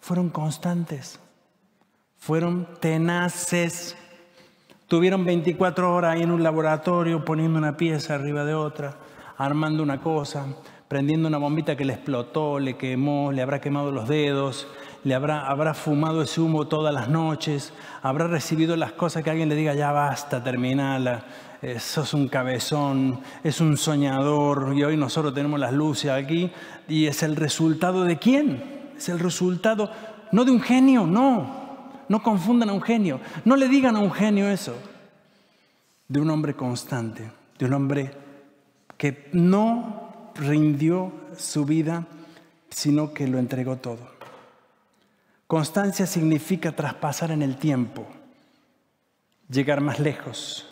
fueron 0.00 0.30
constantes, 0.30 1.20
fueron 2.16 2.66
tenaces. 2.80 3.96
Tuvieron 4.88 5.24
24 5.24 5.94
horas 5.94 6.14
ahí 6.14 6.22
en 6.22 6.32
un 6.32 6.42
laboratorio 6.42 7.24
poniendo 7.24 7.58
una 7.58 7.76
pieza 7.76 8.16
arriba 8.16 8.44
de 8.44 8.54
otra, 8.54 8.96
armando 9.36 9.82
una 9.82 10.00
cosa, 10.00 10.46
prendiendo 10.88 11.28
una 11.28 11.38
bombita 11.38 11.76
que 11.76 11.84
le 11.84 11.92
explotó, 11.92 12.58
le 12.58 12.76
quemó, 12.76 13.30
le 13.30 13.42
habrá 13.42 13.60
quemado 13.60 13.92
los 13.92 14.08
dedos, 14.08 14.66
le 15.04 15.14
habrá, 15.14 15.74
fumado 15.74 16.22
ese 16.22 16.40
humo 16.40 16.66
todas 16.66 16.92
las 16.92 17.08
noches, 17.08 17.72
habrá 18.02 18.26
recibido 18.26 18.74
las 18.74 18.92
cosas 18.92 19.22
que 19.22 19.30
alguien 19.30 19.48
le 19.48 19.54
diga, 19.54 19.74
ya 19.74 19.92
basta, 19.92 20.42
terminala, 20.42 21.24
sos 21.78 22.14
un 22.14 22.28
cabezón, 22.28 23.20
es 23.44 23.60
un 23.60 23.76
soñador, 23.76 24.72
y 24.74 24.84
hoy 24.84 24.96
nosotros 24.96 25.34
tenemos 25.34 25.60
las 25.60 25.72
luces 25.72 26.10
aquí, 26.10 26.50
y 26.88 27.06
es 27.06 27.22
el 27.22 27.36
resultado 27.36 28.04
de 28.04 28.18
quién? 28.18 28.80
es 29.00 29.08
el 29.08 29.18
resultado 29.18 29.90
no 30.32 30.44
de 30.44 30.52
un 30.52 30.60
genio, 30.60 31.06
no. 31.06 31.58
No 32.08 32.22
confundan 32.22 32.68
a 32.68 32.72
un 32.72 32.82
genio. 32.82 33.20
No 33.44 33.56
le 33.56 33.68
digan 33.68 33.96
a 33.96 34.00
un 34.00 34.12
genio 34.12 34.48
eso. 34.48 34.76
De 36.08 36.20
un 36.20 36.30
hombre 36.30 36.54
constante, 36.54 37.30
de 37.58 37.66
un 37.66 37.72
hombre 37.72 38.10
que 38.96 39.28
no 39.32 40.32
rindió 40.34 41.12
su 41.36 41.64
vida, 41.64 42.06
sino 42.68 43.14
que 43.14 43.26
lo 43.26 43.38
entregó 43.38 43.76
todo. 43.76 44.10
Constancia 45.46 46.06
significa 46.06 46.72
traspasar 46.72 47.30
en 47.30 47.42
el 47.42 47.56
tiempo, 47.56 48.06
llegar 49.48 49.80
más 49.80 49.98
lejos, 49.98 50.68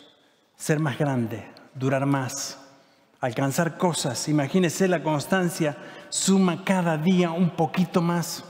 ser 0.59 0.81
más 0.81 0.99
grande, 0.99 1.47
durar 1.75 2.05
más, 2.05 2.59
alcanzar 3.21 3.79
cosas. 3.79 4.29
Imagínese 4.29 4.89
la 4.89 5.03
constancia 5.03 5.77
suma 6.09 6.65
cada 6.65 6.99
día 6.99 7.31
un 7.31 7.51
poquito 7.51 8.03
más, 8.03 8.45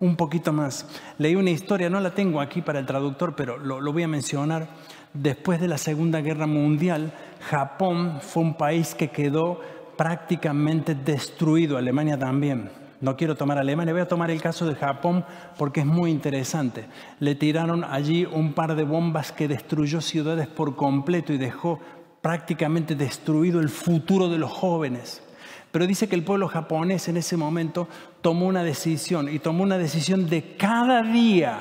un 0.00 0.16
poquito 0.16 0.52
más. 0.52 0.86
Leí 1.18 1.36
una 1.36 1.50
historia, 1.50 1.90
no 1.90 2.00
la 2.00 2.14
tengo 2.14 2.40
aquí 2.40 2.62
para 2.62 2.78
el 2.78 2.86
traductor, 2.86 3.36
pero 3.36 3.58
lo, 3.58 3.80
lo 3.80 3.92
voy 3.92 4.02
a 4.02 4.08
mencionar. 4.08 4.68
Después 5.12 5.60
de 5.60 5.68
la 5.68 5.76
Segunda 5.76 6.22
Guerra 6.22 6.46
Mundial, 6.46 7.12
Japón 7.50 8.20
fue 8.22 8.42
un 8.42 8.54
país 8.54 8.94
que 8.94 9.10
quedó 9.10 9.60
prácticamente 9.98 10.94
destruido, 10.94 11.76
Alemania 11.76 12.18
también. 12.18 12.70
No 13.00 13.16
quiero 13.16 13.34
tomar 13.34 13.56
Alemania, 13.56 13.94
voy 13.94 14.02
a 14.02 14.08
tomar 14.08 14.30
el 14.30 14.42
caso 14.42 14.66
de 14.66 14.74
Japón 14.74 15.24
porque 15.56 15.80
es 15.80 15.86
muy 15.86 16.10
interesante. 16.10 16.86
Le 17.18 17.34
tiraron 17.34 17.82
allí 17.82 18.26
un 18.26 18.52
par 18.52 18.74
de 18.74 18.84
bombas 18.84 19.32
que 19.32 19.48
destruyó 19.48 20.02
ciudades 20.02 20.46
por 20.48 20.76
completo 20.76 21.32
y 21.32 21.38
dejó 21.38 21.80
prácticamente 22.20 22.94
destruido 22.94 23.60
el 23.60 23.70
futuro 23.70 24.28
de 24.28 24.38
los 24.38 24.52
jóvenes. 24.52 25.22
Pero 25.72 25.86
dice 25.86 26.08
que 26.08 26.16
el 26.16 26.24
pueblo 26.24 26.48
japonés 26.48 27.08
en 27.08 27.16
ese 27.16 27.36
momento 27.38 27.88
tomó 28.20 28.46
una 28.46 28.62
decisión 28.62 29.28
y 29.28 29.38
tomó 29.38 29.62
una 29.62 29.78
decisión 29.78 30.28
de 30.28 30.56
cada 30.56 31.02
día 31.02 31.58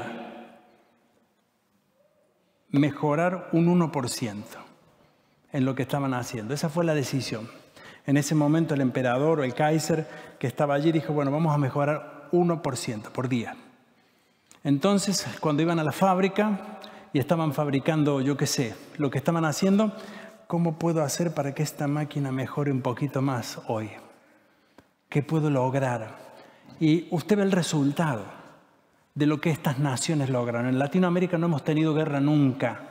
mejorar 2.71 3.49
un 3.53 3.79
1% 3.79 4.43
en 5.53 5.65
lo 5.65 5.73
que 5.75 5.83
estaban 5.83 6.13
haciendo. 6.13 6.53
Esa 6.53 6.69
fue 6.69 6.83
la 6.83 6.93
decisión. 6.93 7.47
En 8.09 8.17
ese 8.17 8.33
momento 8.33 8.73
el 8.73 8.81
emperador 8.81 9.39
o 9.39 9.43
el 9.43 9.53
Kaiser 9.53 10.07
que 10.39 10.47
estaba 10.47 10.73
allí 10.73 10.91
dijo, 10.91 11.13
bueno, 11.13 11.31
vamos 11.31 11.53
a 11.53 11.59
mejorar 11.59 12.27
1% 12.31 13.11
por 13.11 13.29
día. 13.29 13.55
Entonces, 14.63 15.27
cuando 15.39 15.61
iban 15.61 15.79
a 15.79 15.83
la 15.83 15.91
fábrica 15.91 16.79
y 17.13 17.19
estaban 17.19 17.53
fabricando, 17.53 18.19
yo 18.21 18.35
qué 18.35 18.47
sé, 18.47 18.75
lo 18.97 19.09
que 19.09 19.19
estaban 19.19 19.45
haciendo, 19.45 19.93
¿Cómo 20.49 20.79
puedo 20.79 21.03
hacer 21.03 21.35
para 21.35 21.53
que 21.53 21.61
esta 21.61 21.87
máquina 21.87 22.31
mejore 22.31 22.71
un 22.71 22.81
poquito 22.81 23.21
más 23.21 23.61
hoy? 23.67 23.91
¿Qué 25.07 25.21
puedo 25.21 25.51
lograr? 25.51 26.17
Y 26.79 27.07
usted 27.11 27.37
ve 27.37 27.43
el 27.43 27.51
resultado 27.51 28.23
de 29.13 29.27
lo 29.27 29.39
que 29.39 29.51
estas 29.51 29.77
naciones 29.77 30.31
logran. 30.31 30.65
En 30.65 30.79
Latinoamérica 30.79 31.37
no 31.37 31.45
hemos 31.45 31.63
tenido 31.63 31.93
guerra 31.93 32.19
nunca. 32.19 32.88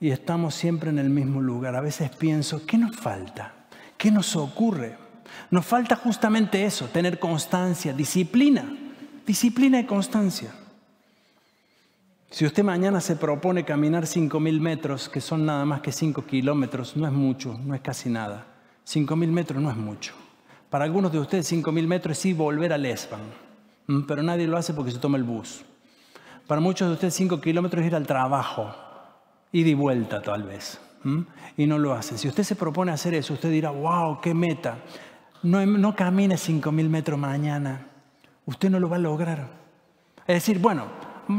Y 0.00 0.10
estamos 0.10 0.54
siempre 0.54 0.90
en 0.90 0.98
el 0.98 1.10
mismo 1.10 1.42
lugar. 1.42 1.76
A 1.76 1.82
veces 1.82 2.10
pienso, 2.16 2.64
¿qué 2.66 2.78
nos 2.78 2.96
falta? 2.96 3.52
¿Qué 3.98 4.10
nos 4.10 4.34
ocurre? 4.34 4.96
Nos 5.50 5.66
falta 5.66 5.94
justamente 5.94 6.64
eso, 6.64 6.86
tener 6.86 7.18
constancia, 7.18 7.92
disciplina. 7.92 8.64
Disciplina 9.26 9.78
y 9.78 9.84
constancia. 9.84 10.50
Si 12.30 12.46
usted 12.46 12.64
mañana 12.64 13.00
se 13.00 13.16
propone 13.16 13.64
caminar 13.64 14.04
5.000 14.04 14.60
metros, 14.60 15.08
que 15.08 15.20
son 15.20 15.44
nada 15.44 15.64
más 15.64 15.80
que 15.82 15.92
5 15.92 16.24
kilómetros, 16.24 16.96
no 16.96 17.06
es 17.06 17.12
mucho, 17.12 17.58
no 17.62 17.74
es 17.74 17.80
casi 17.80 18.08
nada. 18.08 18.46
5.000 18.86 19.28
metros 19.28 19.62
no 19.62 19.70
es 19.70 19.76
mucho. 19.76 20.14
Para 20.70 20.84
algunos 20.84 21.12
de 21.12 21.18
ustedes 21.18 21.52
5.000 21.52 21.86
metros 21.86 22.16
es 22.16 22.22
sí 22.22 22.32
volver 22.32 22.72
a 22.72 22.78
Lesban, 22.78 23.20
pero 24.06 24.22
nadie 24.22 24.46
lo 24.46 24.56
hace 24.56 24.72
porque 24.72 24.92
se 24.92 24.98
toma 24.98 25.18
el 25.18 25.24
bus. 25.24 25.62
Para 26.46 26.60
muchos 26.60 26.88
de 26.88 26.94
ustedes 26.94 27.14
5 27.14 27.40
kilómetros 27.40 27.82
es 27.82 27.88
ir 27.88 27.96
al 27.96 28.06
trabajo, 28.06 28.72
ir 29.52 29.66
y 29.66 29.74
vuelta 29.74 30.22
tal 30.22 30.44
vez. 30.44 30.80
y 31.56 31.66
no 31.66 31.78
lo 31.78 31.94
hace. 31.94 32.18
Si 32.18 32.28
usted 32.28 32.42
se 32.42 32.56
propone 32.56 32.92
hacer 32.92 33.14
eso, 33.14 33.34
usted 33.34 33.50
dirá, 33.50 33.70
wow, 33.70 34.20
qué 34.20 34.34
meta. 34.34 34.78
No, 35.42 35.64
no 35.64 35.96
camine 35.96 36.34
5.000 36.34 36.88
metros 36.88 37.18
mañana. 37.18 37.86
Usted 38.44 38.70
no 38.70 38.78
lo 38.78 38.88
va 38.88 38.96
a 38.96 39.00
lograr. 39.00 39.48
Es 40.26 40.34
decir, 40.34 40.58
bueno, 40.58 40.86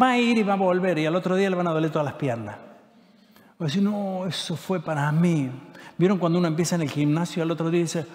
va 0.01 0.11
a 0.11 0.17
ir 0.17 0.37
y 0.37 0.43
va 0.43 0.53
a 0.53 0.57
volver 0.57 0.97
y 0.97 1.05
al 1.05 1.15
otro 1.15 1.35
día 1.35 1.49
le 1.49 1.55
van 1.55 1.67
a 1.67 1.71
doler 1.71 1.91
todas 1.91 2.05
las 2.05 2.15
piernas. 2.15 2.55
Va 2.55 3.65
a 3.65 3.65
decir, 3.65 3.83
no, 3.83 4.25
eso 4.25 4.55
fue 4.55 4.79
para 4.79 5.11
mí. 5.11 5.51
¿Vieron 5.97 6.17
cuando 6.17 6.39
uno 6.39 6.47
empieza 6.47 6.75
en 6.75 6.81
el 6.81 6.89
gimnasio 6.89 7.41
y 7.41 7.43
al 7.43 7.51
otro 7.51 7.69
día 7.69 7.81
dice, 7.81 8.05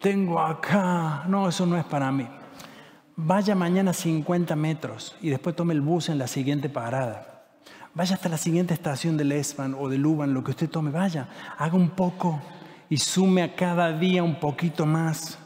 tengo 0.00 0.40
acá, 0.40 1.24
no, 1.28 1.48
eso 1.48 1.66
no 1.66 1.76
es 1.76 1.84
para 1.84 2.10
mí. 2.10 2.26
Vaya 3.16 3.54
mañana 3.54 3.92
50 3.92 4.56
metros 4.56 5.14
y 5.20 5.30
después 5.30 5.54
tome 5.54 5.74
el 5.74 5.82
bus 5.82 6.08
en 6.08 6.18
la 6.18 6.26
siguiente 6.26 6.68
parada. 6.68 7.33
Vaya 7.94 8.16
hasta 8.16 8.28
la 8.28 8.38
siguiente 8.38 8.74
estación 8.74 9.16
del 9.16 9.30
Espan 9.30 9.76
o 9.78 9.88
del 9.88 10.04
Uban, 10.04 10.34
lo 10.34 10.42
que 10.42 10.50
usted 10.50 10.68
tome, 10.68 10.90
vaya, 10.90 11.28
haga 11.56 11.76
un 11.76 11.90
poco 11.90 12.42
y 12.90 12.96
sume 12.96 13.42
a 13.44 13.54
cada 13.54 13.92
día 13.96 14.24
un 14.24 14.40
poquito 14.40 14.84
más. 14.84 15.38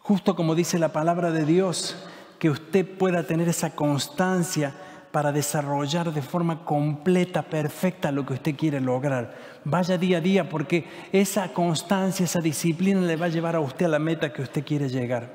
Justo 0.00 0.34
como 0.34 0.56
dice 0.56 0.80
la 0.80 0.92
palabra 0.92 1.30
de 1.30 1.44
Dios, 1.44 1.96
que 2.40 2.50
usted 2.50 2.84
pueda 2.98 3.22
tener 3.22 3.48
esa 3.48 3.76
constancia 3.76 4.74
para 5.12 5.30
desarrollar 5.30 6.12
de 6.12 6.22
forma 6.22 6.64
completa, 6.64 7.42
perfecta 7.42 8.10
lo 8.10 8.26
que 8.26 8.34
usted 8.34 8.56
quiere 8.56 8.80
lograr. 8.80 9.36
Vaya 9.64 9.96
día 9.96 10.18
a 10.18 10.20
día 10.20 10.48
porque 10.48 10.86
esa 11.12 11.52
constancia, 11.52 12.24
esa 12.24 12.40
disciplina 12.40 13.00
le 13.00 13.16
va 13.16 13.26
a 13.26 13.30
llevar 13.30 13.54
a 13.54 13.60
usted 13.60 13.86
a 13.86 13.90
la 13.90 14.00
meta 14.00 14.32
que 14.32 14.42
usted 14.42 14.64
quiere 14.64 14.88
llegar. 14.88 15.34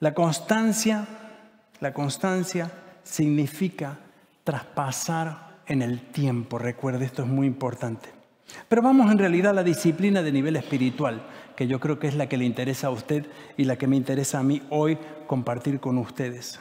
La 0.00 0.12
constancia, 0.12 1.06
la 1.80 1.94
constancia 1.94 2.70
significa 3.04 3.98
traspasar 4.46 5.58
en 5.66 5.82
el 5.82 6.00
tiempo. 6.12 6.56
Recuerde, 6.56 7.04
esto 7.04 7.22
es 7.22 7.28
muy 7.28 7.48
importante. 7.48 8.08
Pero 8.68 8.80
vamos 8.80 9.10
en 9.10 9.18
realidad 9.18 9.50
a 9.50 9.54
la 9.54 9.64
disciplina 9.64 10.22
de 10.22 10.30
nivel 10.30 10.54
espiritual, 10.54 11.20
que 11.56 11.66
yo 11.66 11.80
creo 11.80 11.98
que 11.98 12.06
es 12.06 12.14
la 12.14 12.28
que 12.28 12.36
le 12.36 12.44
interesa 12.44 12.86
a 12.86 12.90
usted 12.90 13.26
y 13.56 13.64
la 13.64 13.76
que 13.76 13.88
me 13.88 13.96
interesa 13.96 14.38
a 14.38 14.44
mí 14.44 14.62
hoy 14.70 14.98
compartir 15.26 15.80
con 15.80 15.98
ustedes. 15.98 16.60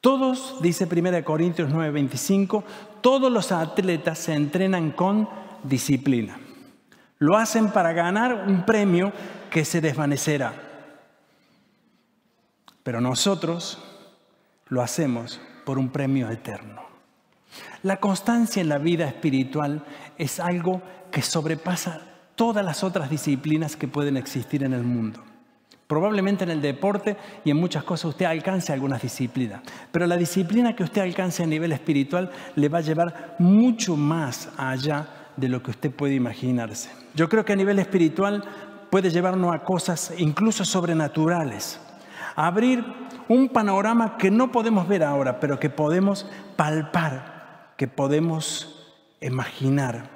Todos, 0.00 0.62
dice 0.62 0.88
1 0.90 1.22
Corintios 1.22 1.70
9:25, 1.70 2.64
todos 3.02 3.30
los 3.30 3.52
atletas 3.52 4.18
se 4.18 4.32
entrenan 4.32 4.92
con 4.92 5.28
disciplina. 5.64 6.40
Lo 7.18 7.36
hacen 7.36 7.72
para 7.72 7.92
ganar 7.92 8.46
un 8.46 8.64
premio 8.64 9.12
que 9.50 9.66
se 9.66 9.82
desvanecerá. 9.82 10.54
Pero 12.82 13.02
nosotros 13.02 13.84
lo 14.68 14.80
hacemos 14.80 15.42
por 15.66 15.78
un 15.78 15.90
premio 15.90 16.30
eterno. 16.30 16.87
La 17.82 17.98
constancia 17.98 18.60
en 18.60 18.68
la 18.68 18.78
vida 18.78 19.06
espiritual 19.06 19.84
es 20.16 20.40
algo 20.40 20.82
que 21.12 21.22
sobrepasa 21.22 22.00
todas 22.34 22.64
las 22.64 22.82
otras 22.82 23.10
disciplinas 23.10 23.76
que 23.76 23.88
pueden 23.88 24.16
existir 24.16 24.64
en 24.64 24.72
el 24.72 24.82
mundo. 24.82 25.22
Probablemente 25.86 26.44
en 26.44 26.50
el 26.50 26.60
deporte 26.60 27.16
y 27.44 27.50
en 27.50 27.56
muchas 27.56 27.82
cosas 27.82 28.10
usted 28.10 28.26
alcance 28.26 28.72
algunas 28.72 29.00
disciplinas, 29.00 29.62
pero 29.90 30.06
la 30.06 30.16
disciplina 30.16 30.76
que 30.76 30.82
usted 30.82 31.02
alcance 31.02 31.42
a 31.42 31.46
nivel 31.46 31.72
espiritual 31.72 32.30
le 32.56 32.68
va 32.68 32.78
a 32.78 32.82
llevar 32.82 33.36
mucho 33.38 33.96
más 33.96 34.50
allá 34.58 35.08
de 35.36 35.48
lo 35.48 35.62
que 35.62 35.70
usted 35.70 35.90
puede 35.90 36.14
imaginarse. 36.14 36.90
Yo 37.14 37.28
creo 37.28 37.44
que 37.44 37.54
a 37.54 37.56
nivel 37.56 37.78
espiritual 37.78 38.44
puede 38.90 39.10
llevarnos 39.10 39.54
a 39.54 39.60
cosas 39.60 40.12
incluso 40.18 40.64
sobrenaturales, 40.64 41.80
abrir 42.36 42.84
un 43.28 43.48
panorama 43.48 44.16
que 44.18 44.30
no 44.30 44.50
podemos 44.50 44.88
ver 44.88 45.04
ahora, 45.04 45.40
pero 45.40 45.58
que 45.58 45.70
podemos 45.70 46.26
palpar, 46.56 47.37
que 47.78 47.86
podemos 47.86 48.90
imaginar. 49.22 50.10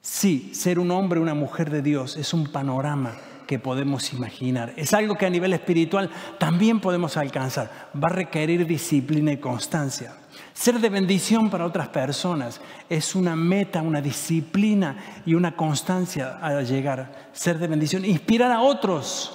Sí, 0.00 0.52
ser 0.54 0.78
un 0.78 0.92
hombre 0.92 1.20
una 1.20 1.34
mujer 1.34 1.70
de 1.70 1.82
Dios 1.82 2.16
es 2.16 2.32
un 2.32 2.46
panorama 2.46 3.14
que 3.48 3.58
podemos 3.58 4.12
imaginar. 4.12 4.72
Es 4.76 4.94
algo 4.94 5.16
que 5.16 5.26
a 5.26 5.30
nivel 5.30 5.52
espiritual 5.52 6.08
también 6.38 6.80
podemos 6.80 7.16
alcanzar. 7.16 7.90
Va 8.00 8.06
a 8.06 8.12
requerir 8.12 8.64
disciplina 8.64 9.32
y 9.32 9.38
constancia. 9.38 10.14
Ser 10.54 10.78
de 10.78 10.88
bendición 10.88 11.50
para 11.50 11.66
otras 11.66 11.88
personas 11.88 12.60
es 12.88 13.16
una 13.16 13.34
meta, 13.34 13.82
una 13.82 14.00
disciplina 14.00 15.22
y 15.26 15.34
una 15.34 15.56
constancia 15.56 16.38
a 16.40 16.62
llegar. 16.62 17.30
Ser 17.32 17.58
de 17.58 17.66
bendición, 17.66 18.04
inspirar 18.04 18.52
a 18.52 18.60
otros. 18.60 19.34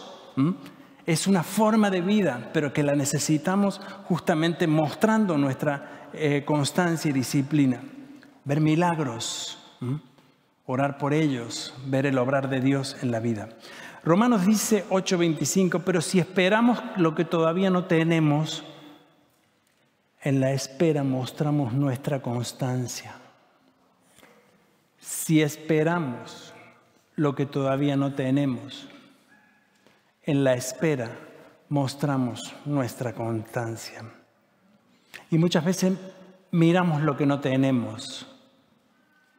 Es 1.05 1.27
una 1.27 1.43
forma 1.43 1.89
de 1.89 2.01
vida, 2.01 2.49
pero 2.53 2.71
que 2.71 2.83
la 2.83 2.95
necesitamos 2.95 3.81
justamente 4.05 4.67
mostrando 4.67 5.37
nuestra 5.37 6.09
eh, 6.13 6.43
constancia 6.45 7.09
y 7.09 7.13
disciplina. 7.13 7.81
Ver 8.45 8.61
milagros, 8.61 9.57
orar 10.65 10.97
por 10.97 11.13
ellos, 11.13 11.73
ver 11.85 12.05
el 12.05 12.17
obrar 12.17 12.49
de 12.49 12.61
Dios 12.61 12.95
en 13.01 13.11
la 13.11 13.19
vida. 13.19 13.49
Romanos 14.03 14.45
dice 14.45 14.85
8:25, 14.89 15.81
pero 15.85 16.01
si 16.01 16.19
esperamos 16.19 16.81
lo 16.97 17.15
que 17.15 17.25
todavía 17.25 17.69
no 17.69 17.85
tenemos, 17.85 18.63
en 20.21 20.39
la 20.39 20.51
espera 20.51 21.03
mostramos 21.03 21.73
nuestra 21.73 22.21
constancia. 22.21 23.15
Si 24.99 25.41
esperamos 25.41 26.53
lo 27.15 27.35
que 27.35 27.45
todavía 27.45 27.97
no 27.97 28.13
tenemos, 28.13 28.87
en 30.25 30.43
la 30.43 30.53
espera 30.53 31.09
mostramos 31.69 32.55
nuestra 32.65 33.13
constancia. 33.13 34.03
Y 35.29 35.37
muchas 35.37 35.65
veces 35.65 35.93
miramos 36.51 37.01
lo 37.01 37.17
que 37.17 37.25
no 37.25 37.39
tenemos 37.39 38.27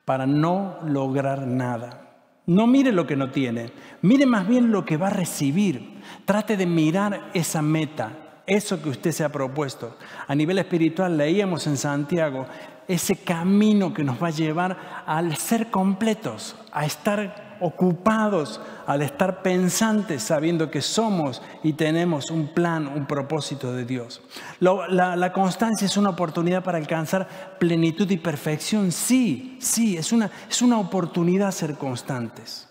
para 0.05 0.27
no 0.27 0.79
lograr 0.85 1.47
nada. 1.47 2.01
No 2.47 2.67
mire 2.67 2.93
lo 2.93 3.07
que 3.07 3.17
no 3.17 3.31
tiene, 3.31 3.73
mire 4.03 4.27
más 4.27 4.47
bien 4.47 4.71
lo 4.71 4.85
que 4.85 4.99
va 4.99 5.07
a 5.07 5.11
recibir. 5.11 6.03
Trate 6.27 6.59
de 6.59 6.67
mirar 6.67 7.31
esa 7.33 7.63
meta, 7.63 8.43
eso 8.47 8.83
que 8.83 8.91
usted 8.91 9.13
se 9.13 9.25
ha 9.25 9.33
propuesto. 9.33 9.97
A 10.27 10.35
nivel 10.35 10.59
espiritual 10.59 11.17
leíamos 11.17 11.67
en 11.67 11.79
Santiago 11.79 12.47
ese 12.87 13.17
camino 13.17 13.95
que 13.95 14.05
nos 14.05 14.23
va 14.23 14.27
a 14.27 14.33
llevar 14.33 15.05
al 15.07 15.37
ser 15.37 15.71
completos, 15.71 16.55
a 16.71 16.85
estar 16.85 17.44
ocupados, 17.61 18.61
al 18.87 19.03
estar 19.03 19.43
pensantes, 19.43 20.23
sabiendo 20.23 20.71
que 20.71 20.83
somos 20.83 21.43
y 21.63 21.73
tenemos 21.75 22.31
un 22.31 22.49
plan, 22.49 22.87
un 22.87 23.07
propósito 23.07 23.73
de 23.73 23.85
Dios. 23.85 24.23
La, 24.61 25.33
constancia 25.33 25.87
es 25.87 25.97
una 25.97 26.11
oportunidad 26.11 26.63
para 26.63 26.79
alcanzar 26.79 27.57
plenitud 27.59 28.11
y 28.11 28.17
perfección. 28.17 28.93
Sí, 28.93 29.57
sí, 29.61 29.97
es 29.97 30.13
una, 30.13 30.31
es 30.49 30.63
una 30.63 30.79
oportunidad 30.79 31.51
ser 31.51 31.75
constantes. 31.77 32.69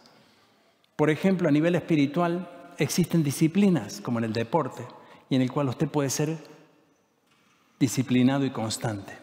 Por 0.95 1.09
ejemplo, 1.09 1.49
a 1.49 1.51
nivel 1.51 1.75
espiritual 1.75 2.49
existen 2.77 3.23
disciplinas, 3.23 4.01
como 4.01 4.19
en 4.19 4.25
el 4.25 4.33
deporte, 4.33 4.85
y 5.29 5.35
en 5.35 5.41
el 5.41 5.51
cual 5.51 5.69
usted 5.69 5.87
puede 5.87 6.09
ser 6.09 6.37
disciplinado 7.79 8.45
y 8.45 8.51
constante. 8.51 9.17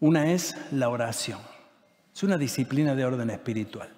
Una 0.00 0.32
es 0.32 0.56
la 0.72 0.88
oración. 0.88 1.38
Es 2.14 2.22
una 2.22 2.36
disciplina 2.36 2.94
de 2.94 3.04
orden 3.04 3.30
espiritual. 3.30 3.91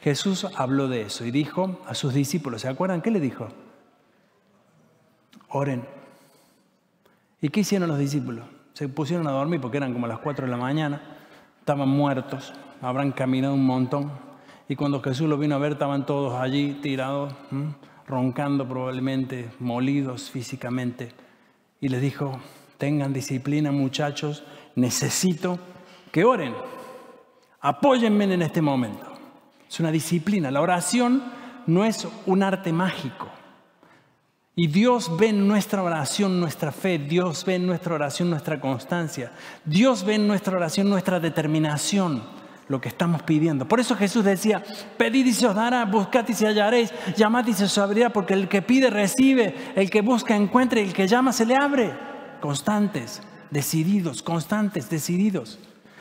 Jesús 0.00 0.46
habló 0.56 0.88
de 0.88 1.02
eso 1.02 1.24
y 1.24 1.30
dijo 1.30 1.78
a 1.86 1.94
sus 1.94 2.14
discípulos, 2.14 2.62
¿se 2.62 2.68
acuerdan 2.68 3.02
qué 3.02 3.10
le 3.10 3.20
dijo? 3.20 3.48
Oren. 5.48 5.84
¿Y 7.42 7.48
qué 7.48 7.60
hicieron 7.60 7.88
los 7.88 7.98
discípulos? 7.98 8.46
Se 8.72 8.88
pusieron 8.88 9.26
a 9.26 9.32
dormir 9.32 9.60
porque 9.60 9.76
eran 9.76 9.92
como 9.92 10.06
las 10.06 10.18
4 10.18 10.46
de 10.46 10.50
la 10.50 10.56
mañana, 10.56 11.02
estaban 11.58 11.88
muertos, 11.88 12.52
habrán 12.80 13.12
caminado 13.12 13.54
un 13.54 13.64
montón. 13.64 14.10
Y 14.68 14.76
cuando 14.76 15.02
Jesús 15.02 15.28
los 15.28 15.38
vino 15.38 15.56
a 15.56 15.58
ver, 15.58 15.72
estaban 15.72 16.06
todos 16.06 16.34
allí 16.40 16.78
tirados, 16.80 17.34
roncando 18.06 18.66
probablemente, 18.68 19.50
molidos 19.58 20.30
físicamente. 20.30 21.12
Y 21.80 21.88
les 21.88 22.00
dijo, 22.00 22.38
tengan 22.78 23.12
disciplina 23.12 23.72
muchachos, 23.72 24.44
necesito 24.76 25.58
que 26.12 26.24
oren. 26.24 26.54
Apóyenme 27.60 28.32
en 28.32 28.42
este 28.42 28.62
momento. 28.62 29.09
Es 29.70 29.78
una 29.78 29.92
disciplina. 29.92 30.50
La 30.50 30.60
oración 30.60 31.22
no 31.66 31.84
es 31.84 32.08
un 32.26 32.42
arte 32.42 32.72
mágico. 32.72 33.28
Y 34.56 34.66
Dios 34.66 35.16
ve 35.16 35.28
en 35.28 35.46
nuestra 35.46 35.82
oración 35.82 36.40
nuestra 36.40 36.72
fe, 36.72 36.98
Dios 36.98 37.44
ve 37.44 37.54
en 37.54 37.66
nuestra 37.66 37.94
oración 37.94 38.28
nuestra 38.28 38.60
constancia, 38.60 39.30
Dios 39.64 40.04
ve 40.04 40.16
en 40.16 40.26
nuestra 40.26 40.56
oración 40.56 40.90
nuestra 40.90 41.20
determinación, 41.20 42.24
lo 42.68 42.80
que 42.80 42.88
estamos 42.88 43.22
pidiendo. 43.22 43.66
Por 43.66 43.80
eso 43.80 43.94
Jesús 43.94 44.24
decía, 44.24 44.62
pedid 44.98 45.26
y 45.26 45.32
se 45.32 45.46
os 45.46 45.54
dará, 45.54 45.84
buscad 45.84 46.28
y 46.28 46.34
se 46.34 46.46
hallaréis, 46.46 46.92
llamad 47.16 47.46
y 47.46 47.54
se 47.54 47.64
os 47.64 47.78
abrirá, 47.78 48.10
porque 48.10 48.34
el 48.34 48.48
que 48.48 48.60
pide 48.60 48.90
recibe, 48.90 49.54
el 49.76 49.88
que 49.88 50.02
busca 50.02 50.36
encuentra 50.36 50.80
y 50.80 50.88
el 50.88 50.92
que 50.92 51.06
llama 51.06 51.32
se 51.32 51.46
le 51.46 51.54
abre. 51.54 51.92
Constantes, 52.40 53.22
decididos, 53.50 54.22
constantes, 54.22 54.90
decididos. 54.90 55.58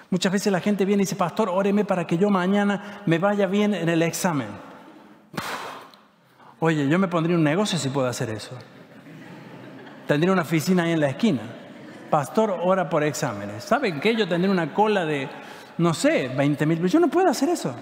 Muchas 0.09 0.31
veces 0.31 0.51
la 0.51 0.59
gente 0.59 0.85
viene 0.85 1.03
y 1.03 1.05
dice, 1.05 1.15
pastor, 1.15 1.49
óreme 1.49 1.85
para 1.85 2.07
que 2.07 2.17
yo 2.17 2.29
mañana 2.29 3.01
me 3.05 3.19
vaya 3.19 3.45
bien 3.45 3.73
en 3.75 3.89
el 3.89 4.01
examen. 4.01 4.47
Oye, 6.59 6.89
yo 6.89 6.97
me 6.97 7.07
pondría 7.07 7.37
un 7.37 7.43
negocio 7.43 7.77
si 7.77 7.89
puedo 7.89 8.07
hacer 8.07 8.29
eso. 8.31 8.57
Tendría 10.07 10.33
una 10.33 10.41
oficina 10.41 10.83
ahí 10.83 10.91
en 10.91 10.99
la 10.99 11.09
esquina. 11.09 11.41
Pastor, 12.09 12.59
ora 12.63 12.89
por 12.89 13.03
exámenes. 13.03 13.63
¿Saben 13.63 13.99
qué? 13.99 14.15
Yo 14.15 14.27
tendría 14.27 14.51
una 14.51 14.73
cola 14.73 15.05
de, 15.05 15.29
no 15.77 15.93
sé, 15.93 16.27
20 16.29 16.65
mil, 16.65 16.87
yo 16.87 16.99
no 16.99 17.07
puedo 17.07 17.29
hacer 17.29 17.49
eso. 17.49 17.75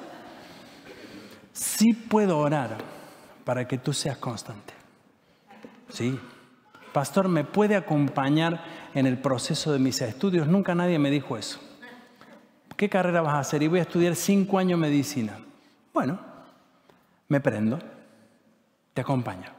Sí 1.53 1.93
puedo 1.93 2.37
orar 2.37 2.77
para 3.45 3.65
que 3.65 3.77
tú 3.77 3.93
seas 3.93 4.17
constante. 4.17 4.73
Sí. 5.89 6.19
Pastor, 6.91 7.29
¿me 7.29 7.45
puede 7.45 7.75
acompañar 7.75 8.61
en 8.93 9.05
el 9.05 9.17
proceso 9.17 9.71
de 9.71 9.79
mis 9.79 10.01
estudios? 10.01 10.47
Nunca 10.47 10.75
nadie 10.75 10.99
me 10.99 11.09
dijo 11.09 11.37
eso. 11.37 11.59
¿Qué 12.77 12.87
carrera 12.89 13.21
vas 13.21 13.33
a 13.33 13.39
hacer? 13.39 13.63
Y 13.63 13.67
voy 13.67 13.79
a 13.79 13.81
estudiar 13.81 14.15
cinco 14.15 14.59
años 14.59 14.79
medicina. 14.79 15.39
Bueno, 15.93 16.19
me 17.27 17.41
prendo, 17.41 17.79
te 18.93 19.01
acompaño. 19.01 19.51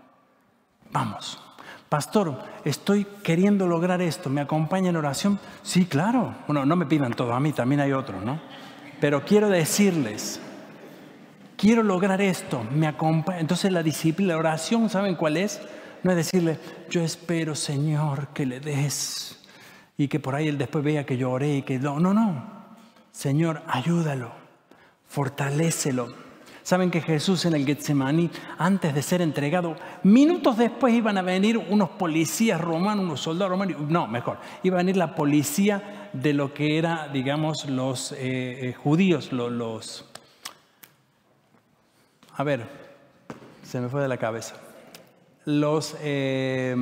Vamos. 0.93 1.43
Pastor, 1.89 2.39
estoy 2.65 3.07
queriendo 3.23 3.67
lograr 3.67 4.01
esto, 4.03 4.31
¿me 4.31 4.41
acompaña 4.41 4.91
en 4.91 4.97
oración? 4.97 5.41
Sí, 5.63 5.87
claro. 5.87 6.35
Bueno, 6.47 6.65
no 6.65 6.77
me 6.77 6.87
pidan 6.87 7.15
todo, 7.15 7.33
a 7.33 7.41
mí 7.41 7.53
también 7.53 7.81
hay 7.81 7.93
otros, 7.93 8.23
¿no? 8.23 8.41
Pero 9.01 9.25
quiero 9.25 9.49
decirles, 9.49 10.41
quiero 11.57 11.83
lograr 11.83 12.21
esto, 12.21 12.65
me 12.73 12.87
acompaña. 12.87 13.41
Entonces 13.41 13.73
la 13.73 13.83
disciplina, 13.83 14.35
la 14.35 14.39
oración, 14.39 14.91
¿saben 14.91 15.17
cuál 15.17 15.39
es? 15.39 15.61
No 16.03 16.11
es 16.11 16.17
decirle, 16.17 16.59
yo 16.91 17.01
espero, 17.01 17.55
Señor, 17.55 18.29
que 18.29 18.47
le 18.47 18.61
des 18.61 19.41
y 19.97 20.07
que 20.09 20.21
por 20.21 20.37
ahí 20.37 20.47
él 20.47 20.59
después 20.59 20.85
vea 20.85 21.05
que 21.05 21.17
yo 21.17 21.31
oré 21.31 21.57
y 21.57 21.63
que 21.63 21.79
no, 21.79 21.99
no, 21.99 22.15
no. 22.15 22.58
Señor, 23.13 23.63
ayúdalo, 23.67 24.33
fortalécelo 25.07 26.29
Saben 26.69 26.91
que 26.91 27.01
Jesús 27.01 27.47
en 27.47 27.55
el 27.55 27.65
Getsemaní, 27.65 28.31
antes 28.59 28.95
de 28.95 29.01
ser 29.01 29.23
entregado, 29.23 29.75
minutos 30.03 30.59
después 30.59 30.93
iban 30.93 31.17
a 31.17 31.23
venir 31.23 31.57
unos 31.57 31.89
policías 31.89 32.61
romanos, 32.61 33.07
unos 33.07 33.21
soldados 33.21 33.53
romanos, 33.53 33.81
no, 33.89 34.07
mejor, 34.07 34.37
iba 34.63 34.77
a 34.77 34.85
venir 34.85 34.99
la 34.99 35.15
policía 35.15 36.11
de 36.13 36.35
lo 36.35 36.53
que 36.53 36.77
era, 36.77 37.09
digamos, 37.09 37.71
los 37.71 38.13
eh, 38.13 38.19
eh, 38.69 38.75
judíos, 38.75 39.33
los, 39.33 40.05
A 42.37 42.45
ver, 42.45 42.67
se 43.63 43.81
me 43.81 43.89
fue 43.89 44.03
de 44.03 44.09
la 44.09 44.19
cabeza. 44.19 44.57
Los, 45.47 45.97
eh, 46.03 46.77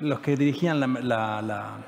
los 0.00 0.20
que 0.20 0.36
dirigían 0.36 0.78
la 0.78 1.78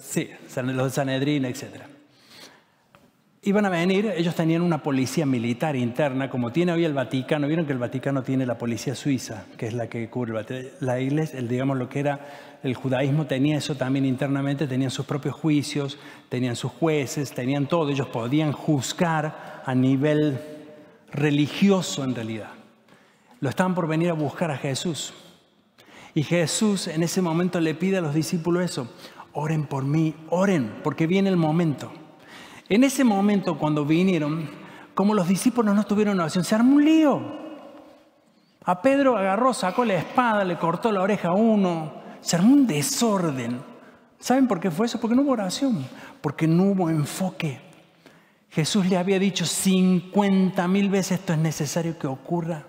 Sí, 0.00 0.30
los 0.56 0.92
Sanedrín, 0.92 1.44
etcétera. 1.44 1.86
Iban 3.42 3.66
a 3.66 3.68
venir, 3.68 4.10
ellos 4.16 4.34
tenían 4.34 4.62
una 4.62 4.82
policía 4.82 5.26
militar 5.26 5.76
interna, 5.76 6.30
como 6.30 6.50
tiene 6.50 6.72
hoy 6.72 6.84
el 6.86 6.94
Vaticano. 6.94 7.46
Vieron 7.46 7.66
que 7.66 7.72
el 7.72 7.78
Vaticano 7.78 8.22
tiene 8.22 8.46
la 8.46 8.56
policía 8.56 8.94
suiza, 8.94 9.44
que 9.58 9.66
es 9.66 9.74
la 9.74 9.86
que 9.86 10.08
cubre 10.08 10.32
la 10.80 10.98
iglesia, 10.98 11.42
digamos 11.42 11.76
lo 11.76 11.90
que 11.90 12.00
era 12.00 12.20
el 12.64 12.74
judaísmo 12.74 13.26
tenía 13.26 13.58
eso 13.58 13.74
también 13.74 14.06
internamente, 14.06 14.66
tenían 14.66 14.90
sus 14.90 15.04
propios 15.04 15.34
juicios, 15.34 15.98
tenían 16.30 16.56
sus 16.56 16.72
jueces, 16.72 17.32
tenían 17.32 17.66
todo. 17.66 17.90
Ellos 17.90 18.08
podían 18.08 18.52
juzgar 18.52 19.62
a 19.66 19.74
nivel 19.74 20.40
religioso 21.12 22.02
en 22.02 22.14
realidad. 22.14 22.48
Lo 23.40 23.50
estaban 23.50 23.74
por 23.74 23.86
venir 23.86 24.08
a 24.08 24.14
buscar 24.14 24.50
a 24.50 24.56
Jesús. 24.56 25.12
Y 26.14 26.22
Jesús 26.22 26.88
en 26.88 27.02
ese 27.02 27.20
momento 27.20 27.60
le 27.60 27.74
pide 27.74 27.98
a 27.98 28.00
los 28.00 28.14
discípulos 28.14 28.64
eso, 28.64 28.88
oren 29.34 29.66
por 29.66 29.84
mí, 29.84 30.14
oren, 30.30 30.80
porque 30.82 31.06
viene 31.06 31.28
el 31.28 31.36
momento. 31.36 31.92
En 32.68 32.84
ese 32.84 33.04
momento, 33.04 33.58
cuando 33.58 33.84
vinieron, 33.84 34.48
como 34.94 35.12
los 35.12 35.28
discípulos 35.28 35.74
no 35.74 35.84
tuvieron 35.84 36.18
oración, 36.18 36.44
se 36.44 36.54
armó 36.54 36.76
un 36.76 36.84
lío. 36.84 37.44
A 38.64 38.80
Pedro 38.80 39.16
agarró, 39.16 39.52
sacó 39.52 39.84
la 39.84 39.94
espada, 39.94 40.44
le 40.44 40.56
cortó 40.56 40.90
la 40.90 41.02
oreja 41.02 41.28
a 41.28 41.34
uno, 41.34 41.92
se 42.20 42.36
armó 42.36 42.54
un 42.54 42.66
desorden. 42.66 43.60
¿Saben 44.18 44.48
por 44.48 44.60
qué 44.60 44.70
fue 44.70 44.86
eso? 44.86 44.98
Porque 44.98 45.14
no 45.14 45.22
hubo 45.22 45.32
oración, 45.32 45.84
porque 46.22 46.46
no 46.46 46.62
hubo 46.64 46.88
enfoque. 46.88 47.60
Jesús 48.50 48.86
le 48.86 48.96
había 48.96 49.18
dicho 49.18 49.44
50 49.44 50.66
mil 50.68 50.88
veces 50.88 51.18
esto 51.18 51.32
es 51.32 51.38
necesario 51.40 51.98
que 51.98 52.06
ocurra. 52.06 52.64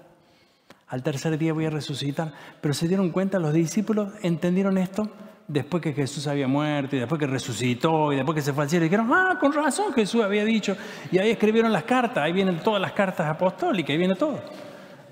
Al 0.88 1.04
tercer 1.04 1.38
día 1.38 1.54
voy 1.54 1.66
a 1.66 1.70
resucitar. 1.70 2.34
Pero 2.60 2.74
se 2.74 2.88
dieron 2.88 3.12
cuenta, 3.12 3.40
los 3.40 3.54
discípulos 3.54 4.14
entendieron 4.22 4.78
esto 4.78 5.10
después 5.48 5.82
que 5.82 5.94
Jesús 5.94 6.28
había 6.28 6.48
muerto 6.48 6.96
y 6.96 7.00
después 7.00 7.20
que 7.20 7.28
resucitó 7.28 8.12
y 8.12 8.16
después 8.16 8.36
que 8.36 8.42
se 8.42 8.54
fue 8.54 8.64
al 8.64 8.70
dijeron, 8.70 9.12
ah, 9.14 9.38
con 9.40 9.54
razón 9.54 9.94
Jesús 9.94 10.24
había 10.24 10.44
dicho. 10.44 10.76
Y 11.12 11.18
ahí 11.18 11.32
escribieron 11.32 11.72
las 11.72 11.84
cartas, 11.84 12.24
ahí 12.24 12.34
vienen 12.34 12.60
todas 12.60 12.82
las 12.82 12.94
cartas 12.94 13.28
apostólicas, 13.28 13.92
ahí 13.92 13.98
viene 13.98 14.16
todo. 14.16 14.42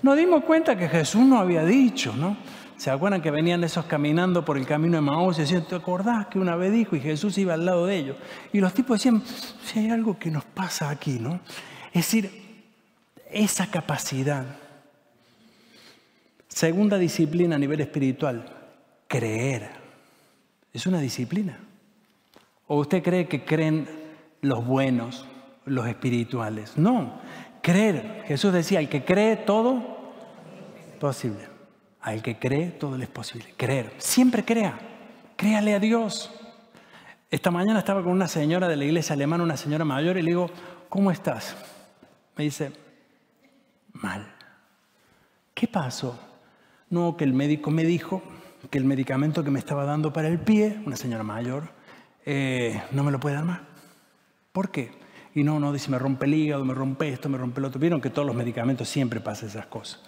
Nos 0.02 0.16
dimos 0.16 0.44
cuenta 0.44 0.76
que 0.76 0.88
Jesús 0.88 1.24
no 1.24 1.38
había 1.38 1.64
dicho, 1.64 2.14
¿no? 2.14 2.36
¿Se 2.76 2.90
acuerdan 2.90 3.22
que 3.22 3.30
venían 3.30 3.62
esos 3.62 3.84
caminando 3.86 4.44
por 4.44 4.58
el 4.58 4.66
camino 4.66 4.96
de 4.96 5.00
Maús 5.00 5.38
y 5.38 5.42
decían, 5.42 5.64
¿te 5.64 5.76
acordás 5.76 6.26
que 6.26 6.38
una 6.38 6.56
vez 6.56 6.72
dijo 6.72 6.96
y 6.96 7.00
Jesús 7.00 7.38
iba 7.38 7.54
al 7.54 7.64
lado 7.64 7.86
de 7.86 7.96
ellos? 7.96 8.16
Y 8.52 8.60
los 8.60 8.74
tipos 8.74 8.98
decían, 8.98 9.22
si 9.64 9.78
hay 9.78 9.90
algo 9.90 10.18
que 10.18 10.30
nos 10.30 10.44
pasa 10.44 10.90
aquí, 10.90 11.18
¿no? 11.20 11.40
Es 11.92 12.06
decir, 12.06 12.30
esa 13.30 13.70
capacidad. 13.70 14.44
Segunda 16.48 16.98
disciplina 16.98 17.56
a 17.56 17.58
nivel 17.58 17.80
espiritual, 17.80 18.44
creer. 19.06 19.83
Es 20.74 20.86
una 20.86 20.98
disciplina. 20.98 21.56
¿O 22.66 22.78
usted 22.78 23.02
cree 23.02 23.28
que 23.28 23.44
creen 23.44 23.88
los 24.40 24.66
buenos, 24.66 25.24
los 25.64 25.86
espirituales? 25.86 26.76
No, 26.76 27.20
creer. 27.62 28.24
Jesús 28.26 28.52
decía, 28.52 28.80
al 28.80 28.88
que 28.88 29.04
cree 29.04 29.36
todo, 29.36 30.12
posible. 30.98 31.48
Al 32.00 32.22
que 32.22 32.38
cree 32.38 32.70
todo 32.70 32.98
le 32.98 33.04
es 33.04 33.10
posible. 33.10 33.54
Creer. 33.56 33.94
Siempre 33.98 34.44
crea. 34.44 34.76
Créale 35.36 35.74
a 35.74 35.78
Dios. 35.78 36.32
Esta 37.30 37.52
mañana 37.52 37.78
estaba 37.78 38.02
con 38.02 38.10
una 38.12 38.26
señora 38.28 38.66
de 38.66 38.76
la 38.76 38.84
iglesia 38.84 39.14
alemana, 39.14 39.44
una 39.44 39.56
señora 39.56 39.84
mayor, 39.84 40.16
y 40.18 40.22
le 40.22 40.30
digo, 40.30 40.50
¿cómo 40.88 41.12
estás? 41.12 41.56
Me 42.36 42.44
dice, 42.44 42.72
mal. 43.92 44.26
¿Qué 45.54 45.68
pasó? 45.68 46.18
No, 46.90 47.16
que 47.16 47.22
el 47.24 47.32
médico 47.32 47.70
me 47.70 47.84
dijo 47.84 48.22
que 48.70 48.78
el 48.78 48.84
medicamento 48.84 49.44
que 49.44 49.50
me 49.50 49.58
estaba 49.58 49.84
dando 49.84 50.12
para 50.12 50.28
el 50.28 50.38
pie, 50.38 50.80
una 50.86 50.96
señora 50.96 51.22
mayor, 51.22 51.70
eh, 52.24 52.82
no 52.92 53.04
me 53.04 53.12
lo 53.12 53.20
puede 53.20 53.36
dar 53.36 53.44
más. 53.44 53.60
¿Por 54.52 54.70
qué? 54.70 54.92
Y 55.34 55.42
no, 55.42 55.58
no, 55.58 55.72
dice, 55.72 55.90
me 55.90 55.98
rompe 55.98 56.26
el 56.26 56.34
hígado, 56.34 56.64
me 56.64 56.74
rompe 56.74 57.08
esto, 57.08 57.28
me 57.28 57.38
rompe 57.38 57.60
el 57.60 57.66
otro. 57.66 57.80
Vieron 57.80 58.00
que 58.00 58.10
todos 58.10 58.26
los 58.26 58.36
medicamentos 58.36 58.88
siempre 58.88 59.20
pasan 59.20 59.48
esas 59.48 59.66
cosas. 59.66 60.00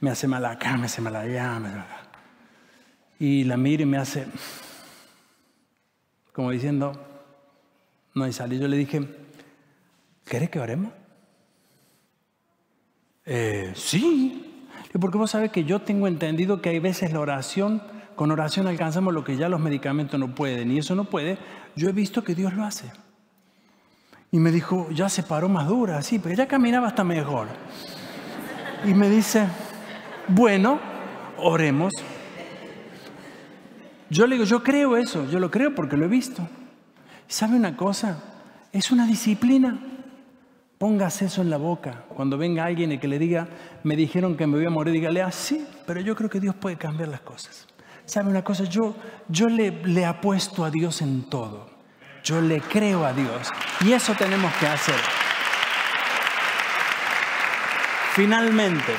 Me 0.00 0.10
hace 0.10 0.28
mal 0.28 0.44
acá, 0.44 0.76
me 0.76 0.86
hace 0.86 1.00
mal 1.00 1.16
allá, 1.16 1.58
me 1.58 1.70
Y 3.18 3.44
la 3.44 3.56
miro 3.56 3.82
y 3.82 3.86
me 3.86 3.96
hace, 3.96 4.26
como 6.32 6.50
diciendo, 6.50 6.92
no 8.14 8.24
hay 8.24 8.32
salida. 8.32 8.62
Yo 8.62 8.68
le 8.68 8.76
dije, 8.76 9.08
¿querés 10.26 10.50
que 10.50 10.60
oremos? 10.60 10.92
Eh, 13.24 13.72
sí, 13.74 14.68
porque 15.00 15.16
vos 15.16 15.30
sabés 15.30 15.50
que 15.50 15.64
yo 15.64 15.80
tengo 15.80 16.06
entendido 16.06 16.60
que 16.60 16.68
hay 16.68 16.78
veces 16.78 17.12
la 17.12 17.20
oración 17.20 17.82
con 18.14 18.30
oración 18.30 18.66
alcanzamos 18.66 19.12
lo 19.12 19.24
que 19.24 19.36
ya 19.36 19.48
los 19.48 19.60
medicamentos 19.60 20.18
no 20.18 20.34
pueden 20.34 20.70
y 20.70 20.78
eso 20.78 20.94
no 20.94 21.04
puede, 21.04 21.38
yo 21.76 21.88
he 21.88 21.92
visto 21.92 22.22
que 22.22 22.34
Dios 22.34 22.54
lo 22.54 22.64
hace. 22.64 22.90
Y 24.30 24.38
me 24.38 24.50
dijo, 24.50 24.88
ya 24.90 25.08
se 25.08 25.22
paró 25.22 25.48
más 25.48 25.68
dura, 25.68 26.02
sí, 26.02 26.18
pero 26.18 26.34
ya 26.34 26.48
caminaba 26.48 26.88
hasta 26.88 27.04
mejor. 27.04 27.48
Y 28.84 28.92
me 28.92 29.08
dice, 29.08 29.46
bueno, 30.28 30.80
oremos. 31.38 31.92
Yo 34.10 34.26
le 34.26 34.34
digo, 34.34 34.44
yo 34.44 34.62
creo 34.62 34.96
eso, 34.96 35.28
yo 35.30 35.38
lo 35.38 35.50
creo 35.50 35.74
porque 35.74 35.96
lo 35.96 36.04
he 36.04 36.08
visto. 36.08 36.46
¿Sabe 37.28 37.56
una 37.56 37.76
cosa? 37.76 38.22
Es 38.72 38.90
una 38.90 39.06
disciplina. 39.06 39.78
Póngase 40.78 41.26
eso 41.26 41.40
en 41.40 41.50
la 41.50 41.56
boca. 41.56 42.04
Cuando 42.08 42.36
venga 42.36 42.64
alguien 42.64 42.92
y 42.92 42.98
que 42.98 43.08
le 43.08 43.18
diga, 43.18 43.48
me 43.84 43.96
dijeron 43.96 44.36
que 44.36 44.46
me 44.46 44.56
voy 44.56 44.66
a 44.66 44.70
morir, 44.70 44.92
dígale, 44.94 45.22
ah, 45.22 45.30
sí, 45.30 45.64
pero 45.86 46.00
yo 46.00 46.14
creo 46.16 46.28
que 46.28 46.40
Dios 46.40 46.54
puede 46.54 46.76
cambiar 46.76 47.08
las 47.08 47.20
cosas. 47.20 47.66
¿Sabe 48.06 48.30
una 48.30 48.44
cosa? 48.44 48.64
Yo, 48.64 48.94
yo 49.28 49.48
le, 49.48 49.70
le 49.70 50.04
apuesto 50.04 50.64
a 50.64 50.70
Dios 50.70 51.00
en 51.02 51.24
todo. 51.24 51.70
Yo 52.22 52.40
le 52.40 52.60
creo 52.60 53.04
a 53.04 53.12
Dios. 53.12 53.50
Y 53.80 53.92
eso 53.92 54.14
tenemos 54.14 54.52
que 54.54 54.66
hacer. 54.66 54.96
Finalmente, 58.14 58.92